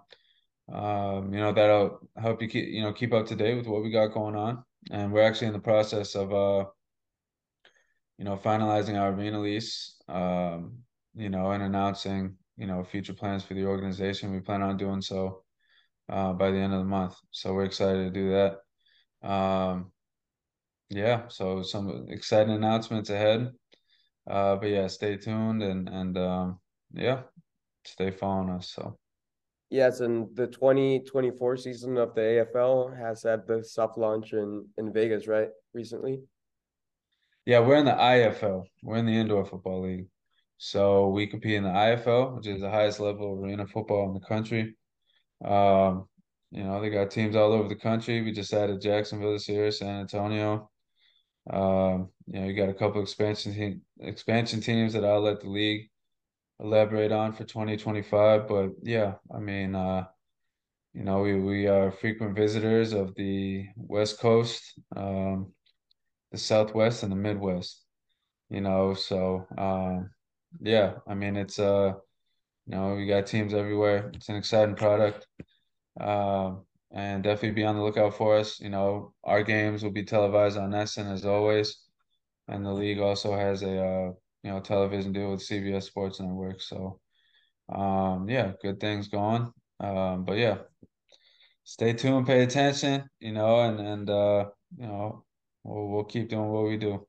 Um, 0.72 1.32
you 1.32 1.40
know, 1.40 1.52
that'll 1.52 2.00
help 2.16 2.42
you 2.42 2.48
keep 2.48 2.68
you 2.68 2.82
know 2.82 2.92
keep 2.92 3.12
up 3.12 3.26
to 3.26 3.36
date 3.36 3.56
with 3.56 3.66
what 3.66 3.82
we 3.82 3.90
got 3.90 4.14
going 4.14 4.36
on. 4.36 4.64
And 4.90 5.12
we're 5.12 5.22
actually 5.22 5.48
in 5.48 5.52
the 5.52 5.58
process 5.58 6.14
of 6.14 6.32
uh, 6.32 6.64
you 8.18 8.24
know, 8.24 8.36
finalizing 8.36 8.98
our 9.00 9.12
arena 9.12 9.40
lease, 9.40 9.94
um, 10.08 10.78
you 11.14 11.30
know, 11.30 11.52
and 11.52 11.62
announcing, 11.62 12.34
you 12.58 12.66
know, 12.66 12.82
future 12.84 13.14
plans 13.14 13.44
for 13.44 13.54
the 13.54 13.64
organization. 13.64 14.32
We 14.32 14.40
plan 14.40 14.62
on 14.62 14.76
doing 14.76 15.00
so 15.00 15.44
uh, 16.08 16.32
by 16.32 16.50
the 16.50 16.58
end 16.58 16.74
of 16.74 16.80
the 16.80 16.84
month. 16.84 17.14
So 17.30 17.54
we're 17.54 17.64
excited 17.64 18.02
to 18.02 18.10
do 18.10 18.30
that. 18.30 19.28
Um, 19.28 19.92
yeah, 20.90 21.28
so 21.28 21.62
some 21.62 22.06
exciting 22.08 22.54
announcements 22.54 23.10
ahead. 23.10 23.52
Uh, 24.28 24.56
but 24.56 24.68
yeah, 24.68 24.86
stay 24.88 25.16
tuned 25.16 25.62
and 25.62 25.88
and 25.88 26.18
um, 26.18 26.58
yeah, 26.92 27.22
stay 27.84 28.10
following 28.10 28.50
us. 28.50 28.72
So. 28.74 28.98
Yes, 29.70 30.00
and 30.00 30.34
the 30.34 30.46
2024 30.46 31.58
season 31.58 31.98
of 31.98 32.14
the 32.14 32.46
AFL 32.54 32.98
has 32.98 33.22
had 33.22 33.46
the 33.46 33.62
soft 33.62 33.98
launch 33.98 34.32
in 34.32 34.66
in 34.78 34.92
Vegas, 34.92 35.26
right? 35.28 35.50
Recently. 35.74 36.20
Yeah, 37.44 37.60
we're 37.60 37.76
in 37.76 37.84
the 37.84 37.92
IFL. 37.92 38.64
We're 38.82 38.96
in 38.96 39.06
the 39.06 39.16
Indoor 39.16 39.44
Football 39.44 39.82
League. 39.82 40.06
So 40.58 41.08
we 41.08 41.26
compete 41.26 41.54
in 41.54 41.64
the 41.64 41.70
IFL, 41.70 42.36
which 42.36 42.46
is 42.46 42.60
the 42.60 42.70
highest 42.70 43.00
level 43.00 43.32
of 43.32 43.40
arena 43.40 43.66
football 43.66 44.08
in 44.08 44.14
the 44.14 44.26
country. 44.26 44.76
Um, 45.44 46.08
you 46.50 46.64
know, 46.64 46.80
they 46.80 46.90
got 46.90 47.10
teams 47.10 47.36
all 47.36 47.52
over 47.52 47.68
the 47.68 47.76
country. 47.76 48.22
We 48.22 48.32
just 48.32 48.52
added 48.52 48.80
Jacksonville 48.80 49.32
this 49.32 49.48
year, 49.48 49.70
San 49.70 50.00
Antonio. 50.00 50.70
Um, 51.50 52.08
you 52.26 52.40
know, 52.40 52.46
you 52.46 52.54
got 52.54 52.68
a 52.68 52.74
couple 52.74 53.00
expansion 53.00 53.54
team, 53.54 53.82
expansion 54.00 54.60
teams 54.60 54.92
that 54.94 55.04
I'll 55.04 55.20
let 55.20 55.40
the 55.40 55.48
league 55.48 55.88
elaborate 56.58 57.12
on 57.12 57.32
for 57.32 57.44
2025. 57.44 58.48
But 58.48 58.70
yeah, 58.82 59.14
I 59.32 59.38
mean, 59.38 59.74
uh, 59.74 60.06
you 60.92 61.04
know, 61.04 61.20
we 61.20 61.38
we 61.40 61.66
are 61.68 61.92
frequent 61.92 62.34
visitors 62.34 62.92
of 62.92 63.14
the 63.14 63.66
West 63.76 64.18
Coast. 64.18 64.78
Um, 64.96 65.52
the 66.32 66.38
Southwest 66.38 67.02
and 67.02 67.12
the 67.12 67.16
Midwest. 67.16 67.84
You 68.50 68.62
know, 68.62 68.94
so 68.94 69.46
um, 69.56 70.10
yeah, 70.60 70.94
I 71.06 71.14
mean 71.14 71.36
it's 71.36 71.58
uh, 71.58 71.94
you 72.66 72.76
know, 72.76 72.94
we 72.94 73.06
got 73.06 73.26
teams 73.26 73.54
everywhere. 73.54 74.10
It's 74.14 74.28
an 74.28 74.36
exciting 74.36 74.74
product. 74.74 75.26
Um, 76.00 76.64
and 76.92 77.22
definitely 77.22 77.52
be 77.52 77.64
on 77.64 77.76
the 77.76 77.82
lookout 77.82 78.14
for 78.14 78.36
us. 78.36 78.60
You 78.60 78.70
know, 78.70 79.12
our 79.24 79.42
games 79.42 79.82
will 79.82 79.90
be 79.90 80.04
televised 80.04 80.56
on 80.56 80.70
NESN 80.70 81.12
as 81.12 81.24
always, 81.24 81.82
and 82.48 82.64
the 82.64 82.72
league 82.72 83.00
also 83.00 83.36
has 83.36 83.62
a 83.62 83.78
uh, 83.84 84.12
you 84.42 84.50
know 84.50 84.60
television 84.60 85.12
deal 85.12 85.30
with 85.30 85.40
CBS 85.40 85.84
Sports 85.84 86.20
Network. 86.20 86.62
So, 86.62 87.00
um, 87.68 88.28
yeah, 88.28 88.52
good 88.62 88.80
things 88.80 89.08
going. 89.08 89.52
Um, 89.80 90.24
but 90.24 90.38
yeah, 90.38 90.58
stay 91.64 91.92
tuned, 91.92 92.26
pay 92.26 92.42
attention. 92.42 93.04
You 93.20 93.32
know, 93.32 93.60
and 93.60 93.80
and 93.80 94.10
uh, 94.10 94.46
you 94.78 94.86
know, 94.86 95.24
We'll, 95.68 95.88
we'll 95.88 96.04
keep 96.04 96.28
doing 96.28 96.48
what 96.48 96.64
we 96.64 96.76
do. 96.76 97.06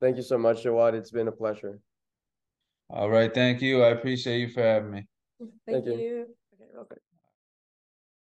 Thank 0.00 0.16
you 0.16 0.22
so 0.22 0.38
much, 0.38 0.64
Jawad. 0.64 0.94
It's 0.94 1.10
been 1.10 1.28
a 1.28 1.32
pleasure. 1.32 1.80
All 2.92 3.08
right. 3.08 3.32
Thank 3.32 3.62
you. 3.62 3.82
I 3.82 3.90
appreciate 3.90 4.40
you 4.40 4.48
for 4.48 4.62
having 4.62 4.90
me. 4.90 5.06
Thank, 5.38 5.84
Thank 5.84 5.86
you. 5.86 5.92
you. 5.92 6.26
Okay, 6.54 6.70
real 6.74 6.84
quick. 6.84 7.00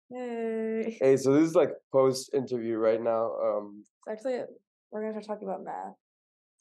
Hey. 0.09 0.97
Hey, 0.99 1.17
so 1.19 1.35
this 1.35 1.51
is 1.51 1.55
like 1.55 1.71
post 1.93 2.31
interview 2.33 2.77
right 2.77 3.03
now. 3.03 3.33
Um, 3.35 3.85
it's 3.85 3.91
actually 4.09 4.41
we're 4.91 5.03
gonna 5.03 5.23
start 5.23 5.39
talking 5.39 5.49
about 5.49 5.63
math. 5.63 5.95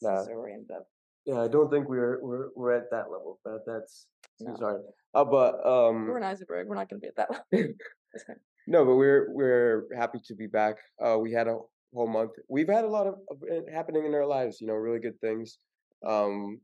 Math. 0.02 0.26
So 0.26 0.34
we're 0.34 0.50
end 0.50 0.70
up. 0.76 0.88
Yeah, 1.26 1.42
I 1.42 1.48
don't 1.48 1.72
think 1.72 1.88
we're 1.88 2.20
we're 2.22 2.50
we're 2.56 2.74
at 2.74 2.92
that 2.92 3.12
level, 3.12 3.40
but 3.46 3.60
that's 3.66 4.08
no. 4.42 4.58
sorry. 4.58 4.82
Uh, 5.14 5.24
but 5.24 5.66
um, 5.66 6.06
we're 6.06 6.18
in 6.18 6.24
Isenberg. 6.24 6.66
We're 6.68 6.76
not 6.76 6.90
gonna 6.90 7.00
be 7.00 7.08
at 7.08 7.16
that 7.16 7.30
level. 7.54 7.74
no, 8.68 8.84
but 8.84 8.96
we're 8.96 9.32
we're 9.32 9.84
happy 9.96 10.20
to 10.26 10.36
be 10.36 10.48
back. 10.48 10.76
Uh, 11.02 11.18
we 11.18 11.32
had 11.32 11.48
a 11.48 11.58
whole 11.94 12.08
month. 12.10 12.32
We've 12.50 12.68
had 12.68 12.84
a 12.84 12.90
lot 12.90 13.08
of, 13.08 13.16
of 13.30 13.64
happening 13.74 14.06
in 14.06 14.14
our 14.14 14.26
lives, 14.26 14.60
you 14.60 14.68
know, 14.68 14.74
really 14.74 15.00
good 15.00 15.20
things. 15.22 15.60
Um, 16.06 16.60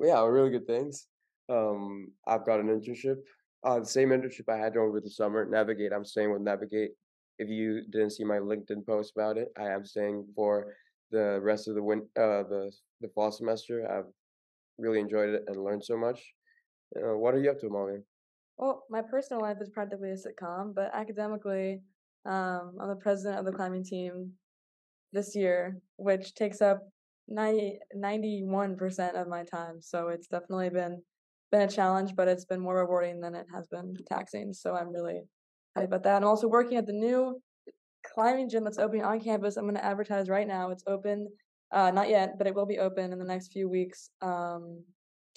yeah, 0.00 0.24
really 0.24 0.50
good 0.50 0.66
things. 0.66 1.06
Um, 1.48 2.12
I've 2.26 2.46
got 2.46 2.60
an 2.60 2.68
internship, 2.68 3.16
uh, 3.64 3.80
the 3.80 3.86
same 3.86 4.10
internship 4.10 4.48
I 4.48 4.56
had 4.56 4.76
over 4.76 5.00
the 5.00 5.10
summer. 5.10 5.44
Navigate. 5.44 5.92
I'm 5.92 6.04
staying 6.04 6.32
with 6.32 6.42
Navigate. 6.42 6.92
If 7.38 7.48
you 7.48 7.82
didn't 7.90 8.10
see 8.10 8.24
my 8.24 8.36
LinkedIn 8.36 8.86
post 8.86 9.12
about 9.16 9.36
it, 9.36 9.48
I 9.58 9.68
am 9.68 9.84
staying 9.84 10.26
for 10.36 10.74
the 11.10 11.40
rest 11.42 11.68
of 11.68 11.74
the 11.74 11.82
win, 11.82 12.02
uh, 12.16 12.44
the 12.44 12.72
the 13.00 13.08
fall 13.14 13.30
semester. 13.30 13.86
I've 13.90 14.10
really 14.78 15.00
enjoyed 15.00 15.30
it 15.30 15.44
and 15.46 15.62
learned 15.62 15.84
so 15.84 15.96
much. 15.96 16.20
Uh, 16.96 17.16
what 17.16 17.34
are 17.34 17.40
you 17.40 17.50
up 17.50 17.60
to, 17.60 17.68
Molly? 17.68 17.98
Well, 18.56 18.84
my 18.88 19.02
personal 19.02 19.42
life 19.42 19.56
is 19.60 19.68
practically 19.68 20.10
a 20.10 20.14
sitcom, 20.14 20.74
but 20.74 20.90
academically, 20.94 21.82
um, 22.24 22.76
I'm 22.80 22.88
the 22.88 22.96
president 22.96 23.38
of 23.40 23.44
the 23.44 23.52
climbing 23.52 23.84
team 23.84 24.32
this 25.12 25.34
year, 25.34 25.80
which 25.96 26.34
takes 26.34 26.62
up 26.62 26.80
90, 27.28 27.78
91% 27.96 29.14
of 29.14 29.28
my 29.28 29.44
time. 29.44 29.80
So 29.80 30.08
it's 30.08 30.26
definitely 30.26 30.70
been 30.70 31.02
been 31.50 31.62
a 31.62 31.68
challenge, 31.68 32.16
but 32.16 32.26
it's 32.26 32.44
been 32.44 32.60
more 32.60 32.78
rewarding 32.78 33.20
than 33.20 33.34
it 33.34 33.46
has 33.54 33.68
been 33.68 33.94
taxing. 34.08 34.52
So 34.52 34.74
I'm 34.74 34.92
really 34.92 35.22
happy 35.74 35.86
about 35.86 36.02
that. 36.02 36.22
I'm 36.22 36.28
also 36.28 36.48
working 36.48 36.78
at 36.78 36.86
the 36.86 36.92
new 36.92 37.40
climbing 38.04 38.48
gym 38.48 38.64
that's 38.64 38.78
opening 38.78 39.04
on 39.04 39.20
campus. 39.20 39.56
I'm 39.56 39.64
going 39.64 39.76
to 39.76 39.84
advertise 39.84 40.28
right 40.28 40.48
now. 40.48 40.70
It's 40.70 40.84
open, 40.86 41.28
uh, 41.72 41.90
not 41.90 42.08
yet, 42.08 42.38
but 42.38 42.46
it 42.46 42.54
will 42.54 42.66
be 42.66 42.78
open 42.78 43.12
in 43.12 43.18
the 43.18 43.24
next 43.24 43.52
few 43.52 43.68
weeks 43.68 44.10
um, 44.20 44.82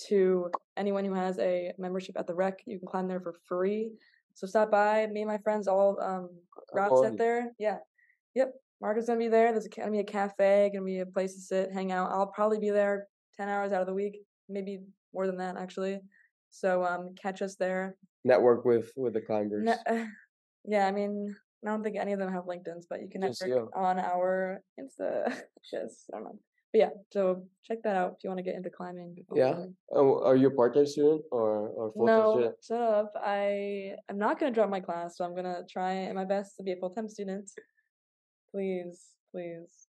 to 0.08 0.50
anyone 0.76 1.06
who 1.06 1.14
has 1.14 1.38
a 1.40 1.72
membership 1.78 2.18
at 2.18 2.28
the 2.28 2.36
rec. 2.36 2.62
You 2.66 2.80
can 2.80 2.88
climb 2.88 3.08
there 3.08 3.22
for 3.22 3.36
free. 3.48 3.92
So 4.34 4.46
stop 4.48 4.72
by. 4.72 5.08
Me 5.08 5.22
and 5.22 5.30
my 5.30 5.40
friends 5.40 5.68
all 5.68 6.00
um, 6.02 6.30
route 6.74 6.98
set 7.00 7.18
there. 7.18 7.52
Yeah. 7.58 7.78
Yep. 8.36 8.54
Mark 8.82 8.98
is 8.98 9.08
gonna 9.08 9.20
be 9.20 9.28
there. 9.28 9.52
There's 9.52 9.68
gonna 9.68 9.92
be 9.92 10.00
a 10.00 10.04
cafe, 10.04 10.70
gonna 10.72 10.86
be 10.86 11.00
a 11.00 11.06
place 11.06 11.34
to 11.34 11.42
sit, 11.42 11.72
hang 11.72 11.92
out. 11.92 12.12
I'll 12.12 12.28
probably 12.28 12.60
be 12.60 12.70
there 12.70 13.08
ten 13.36 13.50
hours 13.50 13.72
out 13.72 13.82
of 13.82 13.88
the 13.88 13.94
week, 13.94 14.20
maybe 14.50 14.82
more 15.14 15.26
than 15.26 15.38
that 15.38 15.58
actually. 15.58 16.00
So 16.52 16.84
um, 16.84 17.16
catch 17.22 17.42
us 17.42 17.56
there. 17.56 17.96
Network 18.24 18.66
with 18.66 18.92
with 18.96 19.14
the 19.14 19.22
climbers. 19.22 19.66
Ne- 19.66 20.06
yeah, 20.66 20.86
I 20.86 20.92
mean, 20.92 21.36
I 21.66 21.70
don't 21.70 21.84
think 21.84 21.98
any 21.98 22.14
of 22.14 22.20
them 22.20 22.32
have 22.32 22.44
LinkedIn's, 22.46 22.86
but 22.88 23.02
you 23.02 23.10
can 23.10 23.22
Just 23.22 23.42
network 23.42 23.70
you. 23.74 23.82
on 23.82 24.00
our 24.00 24.62
Insta. 24.80 25.34
Just 25.72 26.06
I 26.14 26.18
don't 26.18 26.24
know. 26.26 26.40
But 26.74 26.80
yeah, 26.80 26.90
so 27.12 27.48
check 27.64 27.82
that 27.84 27.96
out 27.96 28.14
if 28.18 28.24
you 28.24 28.30
want 28.30 28.40
to 28.40 28.44
get 28.44 28.56
into 28.56 28.70
climbing. 28.70 29.16
Yeah? 29.34 29.66
Oh, 29.92 30.22
are 30.24 30.36
you 30.36 30.50
a 30.50 30.52
part 30.52 30.76
time 30.76 30.86
student 30.86 31.24
or 31.32 31.70
or 31.70 31.92
full 31.94 32.08
time 32.08 32.18
No, 32.18 32.32
student? 32.32 32.56
shut 32.64 32.82
up. 32.82 33.14
I 33.16 33.96
am 34.10 34.20
not 34.20 34.40
gonna 34.40 34.52
drop 34.52 34.70
my 34.70 34.82
class, 34.82 35.18
so 35.18 35.26
I'm 35.26 35.34
gonna 35.34 35.64
try 35.68 36.12
my 36.14 36.26
best 36.26 36.58
to 36.58 36.64
be 36.64 36.74
a 36.74 36.76
full 36.76 36.92
time 36.92 37.10
student. 37.10 37.50
Please, 38.58 39.10
please, 39.32 39.88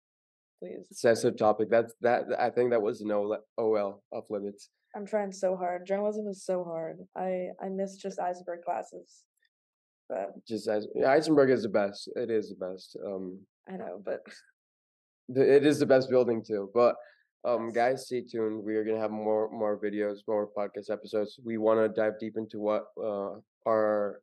please. 0.59 0.87
Sensitive 0.91 1.37
topic. 1.37 1.69
That's 1.69 1.93
that. 2.01 2.23
I 2.39 2.49
think 2.49 2.71
that 2.71 2.81
was 2.81 3.01
no 3.01 3.21
le- 3.21 3.41
OL 3.59 4.01
off 4.11 4.25
limits. 4.31 4.69
I'm 4.95 5.05
trying 5.05 5.31
so 5.31 5.55
hard. 5.55 5.85
Journalism 5.85 6.27
is 6.27 6.43
so 6.43 6.63
hard. 6.63 6.97
I 7.15 7.49
I 7.63 7.69
miss 7.69 7.97
just 7.97 8.17
Isenberg 8.17 8.63
classes, 8.65 9.23
but 10.09 10.29
Just 10.47 10.67
as 10.67 10.87
Isenberg 10.97 11.51
is 11.51 11.61
the 11.61 11.69
best. 11.69 12.09
It 12.15 12.31
is 12.31 12.49
the 12.49 12.55
best. 12.55 12.97
Um, 13.05 13.39
I 13.69 13.73
know. 13.73 14.01
But 14.03 14.21
it 15.29 15.63
is 15.63 15.77
the 15.77 15.85
best 15.85 16.09
building 16.09 16.43
too. 16.43 16.71
But 16.73 16.95
um, 17.43 17.71
guys, 17.71 18.07
stay 18.07 18.21
tuned. 18.21 18.63
We 18.63 18.77
are 18.77 18.83
gonna 18.83 18.99
have 18.99 19.11
more 19.11 19.47
more 19.51 19.79
videos, 19.79 20.21
more 20.27 20.49
podcast 20.57 20.89
episodes. 20.89 21.39
We 21.45 21.59
want 21.59 21.81
to 21.81 22.01
dive 22.01 22.17
deep 22.19 22.35
into 22.35 22.57
what 22.57 22.85
uh 22.99 23.35
our 23.67 24.21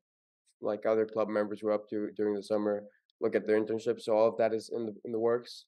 like 0.61 0.85
other 0.85 1.07
club 1.07 1.29
members 1.29 1.63
were 1.63 1.71
up 1.71 1.89
to 1.91 2.09
during 2.17 2.35
the 2.35 2.43
summer. 2.43 2.83
Look 3.23 3.35
at 3.37 3.47
their 3.47 3.61
internships. 3.61 4.03
So 4.03 4.13
all 4.15 4.29
of 4.29 4.37
that 4.39 4.53
is 4.53 4.71
in 4.75 4.87
the 4.87 4.95
in 5.05 5.13
the 5.13 5.19
works. 5.19 5.65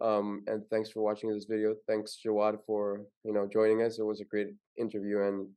Um, 0.00 0.42
and 0.46 0.62
thanks 0.70 0.90
for 0.90 1.02
watching 1.02 1.32
this 1.32 1.46
video. 1.48 1.74
Thanks, 1.86 2.18
Jawad, 2.24 2.58
for 2.66 3.02
you 3.24 3.32
know 3.32 3.48
joining 3.50 3.82
us. 3.82 3.98
It 3.98 4.04
was 4.04 4.20
a 4.20 4.24
great 4.24 4.48
interview, 4.78 5.22
and 5.22 5.48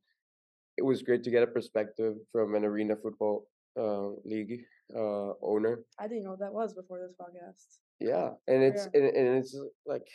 it 0.76 0.84
was 0.84 1.02
great 1.02 1.22
to 1.24 1.30
get 1.30 1.42
a 1.42 1.46
perspective 1.46 2.14
from 2.32 2.54
an 2.54 2.64
arena 2.64 2.94
football 2.96 3.46
uh, 3.78 4.08
league 4.24 4.60
uh, 4.94 5.32
owner. 5.42 5.80
I 5.98 6.08
didn't 6.08 6.24
know 6.24 6.30
what 6.30 6.40
that 6.40 6.52
was 6.52 6.74
before 6.74 7.00
this 7.00 7.14
podcast. 7.20 7.80
Yeah, 8.00 8.30
and 8.46 8.62
it's 8.62 8.86
and, 8.94 9.04
and 9.04 9.38
it's 9.38 9.58
like 9.84 10.06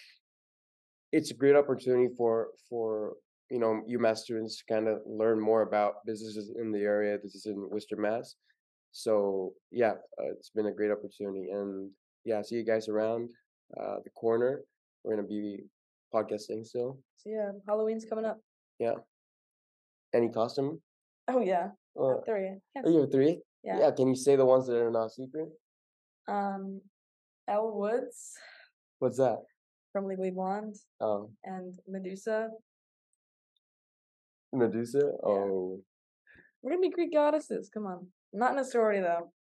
it's 1.11 1.31
a 1.31 1.35
great 1.35 1.55
opportunity 1.55 2.09
for 2.17 2.49
for 2.69 3.13
you 3.49 3.59
know 3.59 3.81
UMass 3.89 4.19
students 4.19 4.57
to 4.57 4.73
kind 4.73 4.87
of 4.87 4.99
learn 5.05 5.39
more 5.39 5.63
about 5.63 6.05
businesses 6.05 6.53
in 6.59 6.71
the 6.71 6.79
area. 6.79 7.17
This 7.21 7.35
is 7.35 7.45
in 7.47 7.69
Worcester, 7.69 7.97
Mass. 7.97 8.35
So 8.91 9.53
yeah, 9.71 9.93
uh, 10.19 10.31
it's 10.37 10.49
been 10.49 10.67
a 10.67 10.71
great 10.71 10.91
opportunity, 10.91 11.49
and 11.51 11.89
yeah, 12.25 12.41
see 12.41 12.55
you 12.55 12.65
guys 12.65 12.89
around 12.89 13.29
uh, 13.79 13.97
the 14.03 14.09
corner. 14.11 14.61
We're 15.03 15.15
gonna 15.15 15.27
be 15.27 15.63
podcasting 16.13 16.65
still. 16.65 16.99
So 17.17 17.29
yeah, 17.29 17.51
Halloween's 17.67 18.05
coming 18.05 18.25
up. 18.25 18.39
Yeah. 18.79 18.95
Any 20.13 20.29
costume? 20.29 20.81
Oh 21.29 21.39
yeah, 21.39 21.69
Uh, 21.99 22.19
three. 22.25 22.57
Yes. 22.75 22.83
oh, 22.85 22.89
you 22.91 22.99
have 23.01 23.11
three? 23.11 23.39
Yeah. 23.63 23.79
Yeah. 23.79 23.91
Can 23.91 24.09
you 24.09 24.15
say 24.15 24.35
the 24.35 24.45
ones 24.45 24.67
that 24.67 24.75
are 24.77 24.91
not 24.91 25.11
secret? 25.11 25.47
Um, 26.27 26.81
Elle 27.47 27.71
Woods 27.73 28.33
What's 28.99 29.17
that? 29.17 29.39
from 29.93 30.05
Legally 30.07 30.31
Blonde 30.31 30.75
Um, 30.99 31.29
and 31.43 31.73
Medusa. 31.87 32.49
Medusa. 34.53 35.11
Oh. 35.23 35.79
We're 36.61 36.71
gonna 36.71 36.81
be 36.81 36.89
Greek 36.89 37.13
goddesses. 37.13 37.69
Come 37.73 37.87
on, 37.87 38.07
not 38.33 38.53
in 38.53 38.59
a 38.59 38.65
sorority 38.65 39.01
though. 39.01 39.31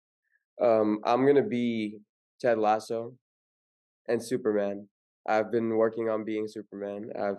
Um, 0.61 0.99
I'm 1.05 1.25
gonna 1.25 1.43
be 1.43 1.99
Ted 2.39 2.57
Lasso 2.57 3.13
and 4.07 4.23
Superman. 4.23 4.87
I've 5.27 5.51
been 5.51 5.69
working 5.77 6.09
on 6.09 6.25
being 6.25 6.47
Superman. 6.47 7.11
I've 7.19 7.37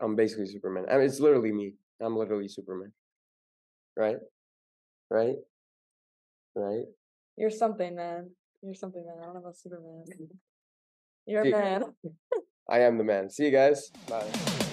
I'm 0.00 0.16
basically 0.16 0.46
Superman. 0.46 0.86
I 0.90 0.96
mean, 0.96 1.06
it's 1.06 1.20
literally 1.20 1.52
me. 1.52 1.74
I'm 2.00 2.16
literally 2.16 2.48
Superman. 2.48 2.92
Right? 3.96 4.16
Right? 5.10 5.36
Right? 6.56 6.86
You're 7.36 7.50
something, 7.50 7.94
man. 7.94 8.30
You're 8.62 8.74
something, 8.74 9.04
man. 9.04 9.16
I 9.20 9.24
don't 9.26 9.34
know 9.34 9.40
about 9.40 9.56
Superman. 9.56 10.04
You're 11.26 11.42
a 11.42 11.50
man. 11.50 11.84
I 12.68 12.80
am 12.80 12.98
the 12.98 13.04
man. 13.04 13.30
See 13.30 13.44
you 13.44 13.50
guys. 13.50 13.90
Bye. 14.08 14.63